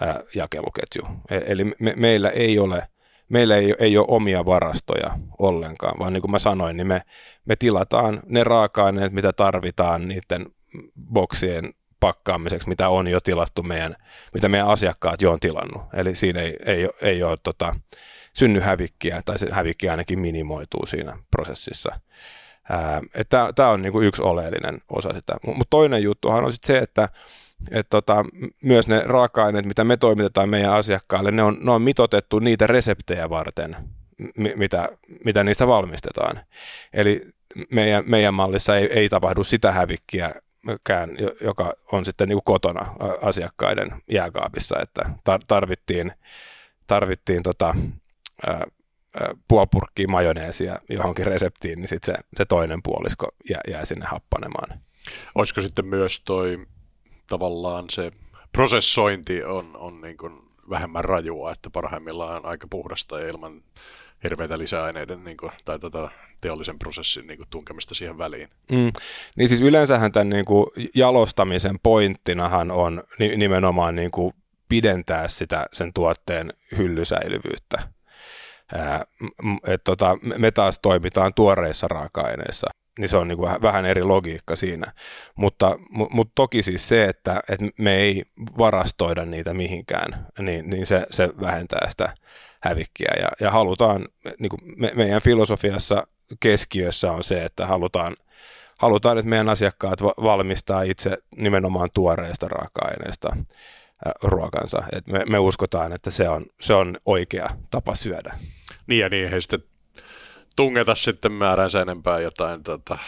ää, 0.00 0.20
jakeluketju. 0.34 1.02
E, 1.30 1.40
eli 1.46 1.64
me, 1.64 1.94
meillä 1.96 2.30
ei 2.30 2.58
ole 2.58 2.82
meillä 3.28 3.56
ei, 3.56 3.74
ei 3.78 3.98
ole 3.98 4.06
omia 4.08 4.44
varastoja 4.44 5.10
ollenkaan, 5.38 5.98
vaan 5.98 6.12
niin 6.12 6.20
kuin 6.20 6.30
mä 6.30 6.38
sanoin, 6.38 6.76
niin 6.76 6.86
me, 6.86 7.02
me 7.44 7.56
tilataan 7.56 8.22
ne 8.26 8.44
raaka-aineet, 8.44 9.12
mitä 9.12 9.32
tarvitaan 9.32 10.08
niiden 10.08 10.46
boksien 11.12 11.74
pakkaamiseksi, 12.00 12.68
mitä 12.68 12.88
on 12.88 13.08
jo 13.08 13.20
tilattu 13.20 13.62
meidän, 13.62 13.96
mitä 14.34 14.48
meidän 14.48 14.68
asiakkaat 14.68 15.22
jo 15.22 15.32
on 15.32 15.40
tilannut. 15.40 15.82
Eli 15.94 16.14
siinä 16.14 16.40
ei, 16.40 16.56
ei, 16.66 16.88
ei 17.02 17.22
ole 17.22 17.38
tota, 17.42 17.74
synny 18.32 18.60
hävikkiä, 18.60 19.22
tai 19.24 19.38
se 19.38 19.48
hävikki 19.52 19.88
ainakin 19.88 20.18
minimoituu 20.18 20.86
siinä 20.86 21.18
prosessissa. 21.30 22.00
Tämä 23.54 23.70
on 23.70 23.82
niinku 23.82 24.00
yksi 24.00 24.22
oleellinen 24.22 24.80
osa 24.88 25.12
sitä. 25.12 25.36
Mutta 25.46 25.66
toinen 25.70 26.02
juttuhan 26.02 26.44
on 26.44 26.52
sitten 26.52 26.76
se, 26.76 26.78
että 26.78 27.08
et 27.70 27.86
tota, 27.90 28.24
myös 28.62 28.88
ne 28.88 29.02
raaka-aineet, 29.04 29.66
mitä 29.66 29.84
me 29.84 29.96
toimitetaan 29.96 30.48
meidän 30.48 30.72
asiakkaalle, 30.72 31.30
ne 31.30 31.42
on, 31.42 31.58
ne 31.60 31.70
on 31.70 31.82
mitotettu 31.82 32.38
niitä 32.38 32.66
reseptejä 32.66 33.30
varten, 33.30 33.76
mitä, 34.56 34.88
mitä 35.24 35.44
niistä 35.44 35.66
valmistetaan. 35.66 36.40
Eli 36.92 37.26
meidän, 37.70 38.04
meidän 38.06 38.34
mallissa 38.34 38.76
ei, 38.76 38.92
ei 38.92 39.08
tapahdu 39.08 39.44
sitä 39.44 39.72
hävikkiäkään, 39.72 41.10
joka 41.40 41.72
on 41.92 42.04
sitten 42.04 42.28
niin 42.28 42.38
kotona 42.44 42.94
asiakkaiden 43.22 44.02
jääkaapissa, 44.10 44.80
että 44.82 45.10
tarvittiin, 45.48 46.12
tarvittiin 46.86 47.42
tota, 47.42 47.74
purkkiä 49.70 50.06
majoneesia 50.08 50.78
johonkin 50.88 51.26
reseptiin, 51.26 51.78
niin 51.78 51.88
sitten 51.88 52.14
se, 52.14 52.22
se 52.36 52.44
toinen 52.44 52.82
puolisko 52.82 53.28
jää, 53.50 53.60
jää 53.68 53.84
sinne 53.84 54.06
happanemaan. 54.06 54.80
Olisiko 55.34 55.62
sitten 55.62 55.86
myös 55.86 56.22
toi 56.24 56.66
tavallaan 57.26 57.84
se 57.90 58.12
prosessointi 58.52 59.44
on, 59.44 59.76
on 59.76 60.00
niin 60.00 60.16
kuin 60.16 60.32
vähemmän 60.70 61.04
rajua, 61.04 61.52
että 61.52 61.70
parhaimmillaan 61.70 62.36
on 62.36 62.46
aika 62.46 62.66
puhdasta 62.70 63.20
ja 63.20 63.26
ilman 63.28 63.62
hirveitä 64.24 64.58
lisäaineiden 64.58 65.24
niin 65.24 65.36
kuin, 65.36 65.52
tai 65.64 65.78
tota, 65.78 66.10
teollisen 66.40 66.78
prosessin 66.78 67.26
niin 67.26 67.38
kuin, 67.38 67.48
tunkemista 67.50 67.94
siihen 67.94 68.18
väliin. 68.18 68.48
Mm. 68.72 68.92
Niin 69.36 69.48
siis 69.48 69.60
yleensähän 69.60 70.12
tämän 70.12 70.28
niin 70.28 70.44
kuin, 70.44 70.66
jalostamisen 70.94 71.78
pointtinahan 71.82 72.70
on 72.70 73.02
nimenomaan 73.36 73.96
niin 73.96 74.10
kuin, 74.10 74.34
pidentää 74.68 75.28
sitä 75.28 75.66
sen 75.72 75.92
tuotteen 75.92 76.52
hyllysäilyvyyttä. 76.76 77.95
Ää, 78.74 79.04
et, 79.66 79.84
tota, 79.84 80.18
me 80.38 80.50
taas 80.50 80.78
toimitaan 80.78 81.34
tuoreissa 81.34 81.88
raaka-aineissa 81.88 82.66
niin 82.98 83.08
se 83.08 83.16
on 83.16 83.28
niin 83.28 83.38
kuin 83.38 83.62
vähän 83.62 83.86
eri 83.86 84.02
logiikka 84.02 84.56
siinä. 84.56 84.92
Mutta, 85.34 85.78
mutta 85.90 86.32
toki 86.34 86.62
siis 86.62 86.88
se, 86.88 87.04
että, 87.04 87.42
että 87.48 87.66
me 87.78 87.94
ei 87.96 88.24
varastoida 88.58 89.24
niitä 89.24 89.54
mihinkään, 89.54 90.26
niin, 90.38 90.70
niin 90.70 90.86
se, 90.86 91.06
se 91.10 91.28
vähentää 91.40 91.90
sitä 91.90 92.14
hävikkiä. 92.62 93.12
Ja, 93.20 93.28
ja 93.40 93.50
halutaan, 93.50 94.08
niin 94.38 94.50
kuin 94.50 94.60
me, 94.76 94.92
meidän 94.94 95.22
filosofiassa 95.22 96.06
keskiössä 96.40 97.12
on 97.12 97.24
se, 97.24 97.44
että 97.44 97.66
halutaan, 97.66 98.16
halutaan, 98.78 99.18
että 99.18 99.28
meidän 99.28 99.48
asiakkaat 99.48 100.02
valmistaa 100.02 100.82
itse 100.82 101.18
nimenomaan 101.36 101.88
tuoreista 101.94 102.48
raaka-aineista 102.48 103.36
ruokansa. 104.22 104.82
Et 104.92 105.06
me, 105.06 105.24
me 105.24 105.38
uskotaan, 105.38 105.92
että 105.92 106.10
se 106.10 106.28
on, 106.28 106.46
se 106.60 106.74
on 106.74 106.96
oikea 107.06 107.48
tapa 107.70 107.94
syödä. 107.94 108.34
Niin 108.86 109.00
ja 109.00 109.08
niin, 109.08 109.30
he 109.30 109.40
sitten 109.40 109.62
tungeta 110.56 110.94
sitten 110.94 111.32
määränsä 111.32 111.82
enempää 111.82 112.20
jotain 112.20 112.62
tota, 112.62 112.98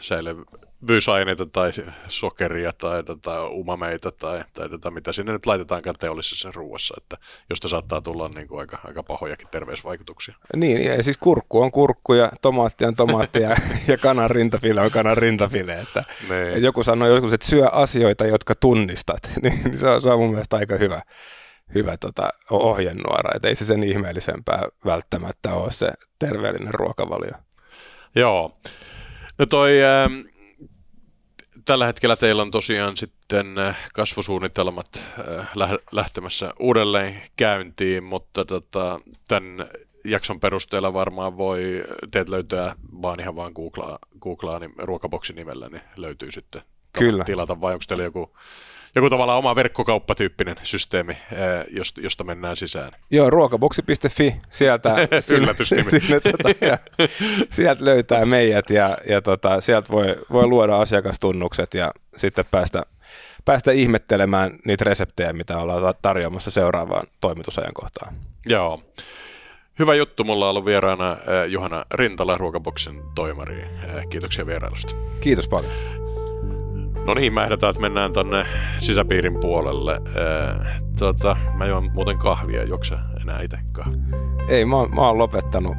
säilyvyysaineita 0.00 1.46
tai 1.46 1.70
sokeria 2.08 2.72
tai 2.72 3.04
tota, 3.04 3.48
umameita 3.48 4.12
tai, 4.12 4.44
tai 4.52 4.68
tota, 4.68 4.90
mitä 4.90 5.12
sinne 5.12 5.32
nyt 5.32 5.46
laitetaankaan 5.46 5.96
teollisessa 5.98 6.52
ruuassa, 6.54 6.94
että 6.98 7.16
josta 7.50 7.68
saattaa 7.68 8.00
tulla 8.00 8.28
niin 8.28 8.48
kuin 8.48 8.60
aika, 8.60 8.78
aika 8.84 9.02
pahojakin 9.02 9.48
terveysvaikutuksia. 9.50 10.34
Niin, 10.56 10.84
ja 10.84 11.02
siis 11.02 11.18
kurkku 11.18 11.60
on 11.60 11.70
kurkku 11.70 12.14
ja 12.14 12.32
tomaatti 12.42 12.84
on 12.84 12.96
tomaatti 12.96 13.40
ja, 13.42 13.56
ja 13.88 13.98
kanan 13.98 14.30
rintafile 14.30 14.80
on 14.80 14.90
kanan 14.90 15.16
rintafile. 15.16 15.74
Että, 15.74 16.04
niin. 16.28 16.62
joku 16.62 16.82
sanoi 16.82 17.08
joskus, 17.08 17.32
että 17.32 17.46
syö 17.46 17.68
asioita, 17.68 18.26
jotka 18.26 18.54
tunnistat, 18.54 19.30
niin 19.42 19.78
se 19.78 19.88
on, 19.88 20.02
se 20.02 20.08
on 20.08 20.18
mun 20.18 20.30
mielestä 20.30 20.56
aika 20.56 20.76
hyvä 20.76 21.02
hyvä 21.74 21.96
tota, 21.96 22.28
ohjenuora, 22.50 23.30
että 23.34 23.48
ei 23.48 23.56
se 23.56 23.64
sen 23.64 23.82
ihmeellisempää 23.82 24.62
välttämättä 24.84 25.54
ole 25.54 25.70
se 25.70 25.92
terveellinen 26.18 26.74
ruokavalio. 26.74 27.32
Joo. 28.14 28.58
No 29.38 29.46
toi, 29.46 29.84
äh, 29.84 30.10
tällä 31.64 31.86
hetkellä 31.86 32.16
teillä 32.16 32.42
on 32.42 32.50
tosiaan 32.50 32.96
sitten 32.96 33.58
äh, 33.58 33.88
kasvusuunnitelmat 33.94 34.88
äh, 35.40 35.48
lähtemässä 35.92 36.52
uudelleen 36.60 37.22
käyntiin, 37.36 38.04
mutta 38.04 38.44
tota, 38.44 39.00
tämän 39.28 39.66
jakson 40.04 40.40
perusteella 40.40 40.92
varmaan 40.92 41.36
voi 41.36 41.84
teet 42.10 42.28
löytää 42.28 42.74
vaan 43.02 43.20
ihan 43.20 43.36
vaan 43.36 43.52
googlaa, 43.52 43.98
googlaa 44.20 44.58
niin 44.58 44.72
ruokaboksin 44.78 45.36
nimellä, 45.36 45.68
niin 45.68 45.82
löytyy 45.96 46.32
sitten 46.32 46.62
Kyllä. 46.92 47.24
tilata, 47.24 47.60
vai 47.60 47.72
onko 47.72 47.84
teillä 47.88 48.04
joku 48.04 48.36
joku 48.96 49.10
tavallaan 49.10 49.38
oma 49.38 49.54
verkkokauppatyyppinen 49.54 50.56
systeemi, 50.62 51.12
eh, 51.12 51.92
josta, 51.96 52.24
mennään 52.24 52.56
sisään. 52.56 52.92
Joo, 53.10 53.30
ruokaboksi.fi, 53.30 54.36
sieltä, 54.50 54.96
sinne, 55.20 55.54
sinne, 56.00 56.20
tota, 56.20 56.66
ja, 56.66 56.78
sieltä 57.50 57.84
löytää 57.84 58.26
meidät 58.26 58.70
ja, 58.70 58.98
ja 59.08 59.22
tota, 59.22 59.60
sieltä 59.60 59.88
voi, 59.92 60.16
voi 60.32 60.46
luoda 60.46 60.76
asiakastunnukset 60.76 61.74
ja 61.74 61.92
sitten 62.16 62.44
päästä, 62.50 62.82
päästä 63.44 63.72
ihmettelemään 63.72 64.58
niitä 64.64 64.84
reseptejä, 64.84 65.32
mitä 65.32 65.58
ollaan 65.58 65.94
tarjoamassa 66.02 66.50
seuraavaan 66.50 67.06
toimitusajankohtaan. 67.20 68.14
Joo. 68.46 68.82
Hyvä 69.78 69.94
juttu. 69.94 70.24
Mulla 70.24 70.44
on 70.44 70.50
ollut 70.50 70.64
vieraana 70.64 71.12
eh, 71.12 71.52
Juhana 71.52 71.84
Rintala, 71.94 72.38
Ruokaboksen 72.38 73.02
toimari. 73.14 73.62
Eh, 73.62 74.06
kiitoksia 74.10 74.46
vierailusta. 74.46 74.94
Kiitos 75.20 75.48
paljon. 75.48 76.05
No 77.06 77.14
niin, 77.14 77.32
mä 77.32 77.44
ehdotan, 77.44 77.70
että 77.70 77.82
mennään 77.82 78.12
tonne 78.12 78.44
sisäpiirin 78.78 79.40
puolelle. 79.40 80.00
tota, 80.98 81.36
mä 81.54 81.66
juon 81.66 81.90
muuten 81.92 82.18
kahvia, 82.18 82.64
joksa 82.64 82.98
enää 83.22 83.42
itse 83.42 83.58
kahvia? 83.72 84.02
Ei, 84.48 84.64
mä, 84.64 84.76
oon, 84.76 84.94
mä 84.94 85.00
oon 85.00 85.18
lopettanut 85.18 85.76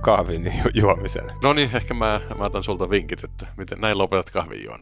kahvin 0.00 0.44
ju- 0.44 0.70
juomisen. 0.74 1.24
No 1.42 1.52
niin, 1.52 1.70
ehkä 1.74 1.94
mä, 1.94 2.20
mä 2.38 2.44
otan 2.44 2.64
sulta 2.64 2.90
vinkit, 2.90 3.24
että 3.24 3.46
miten 3.56 3.80
näin 3.80 3.98
lopetat 3.98 4.30
kahvin 4.30 4.64
juon. 4.64 4.80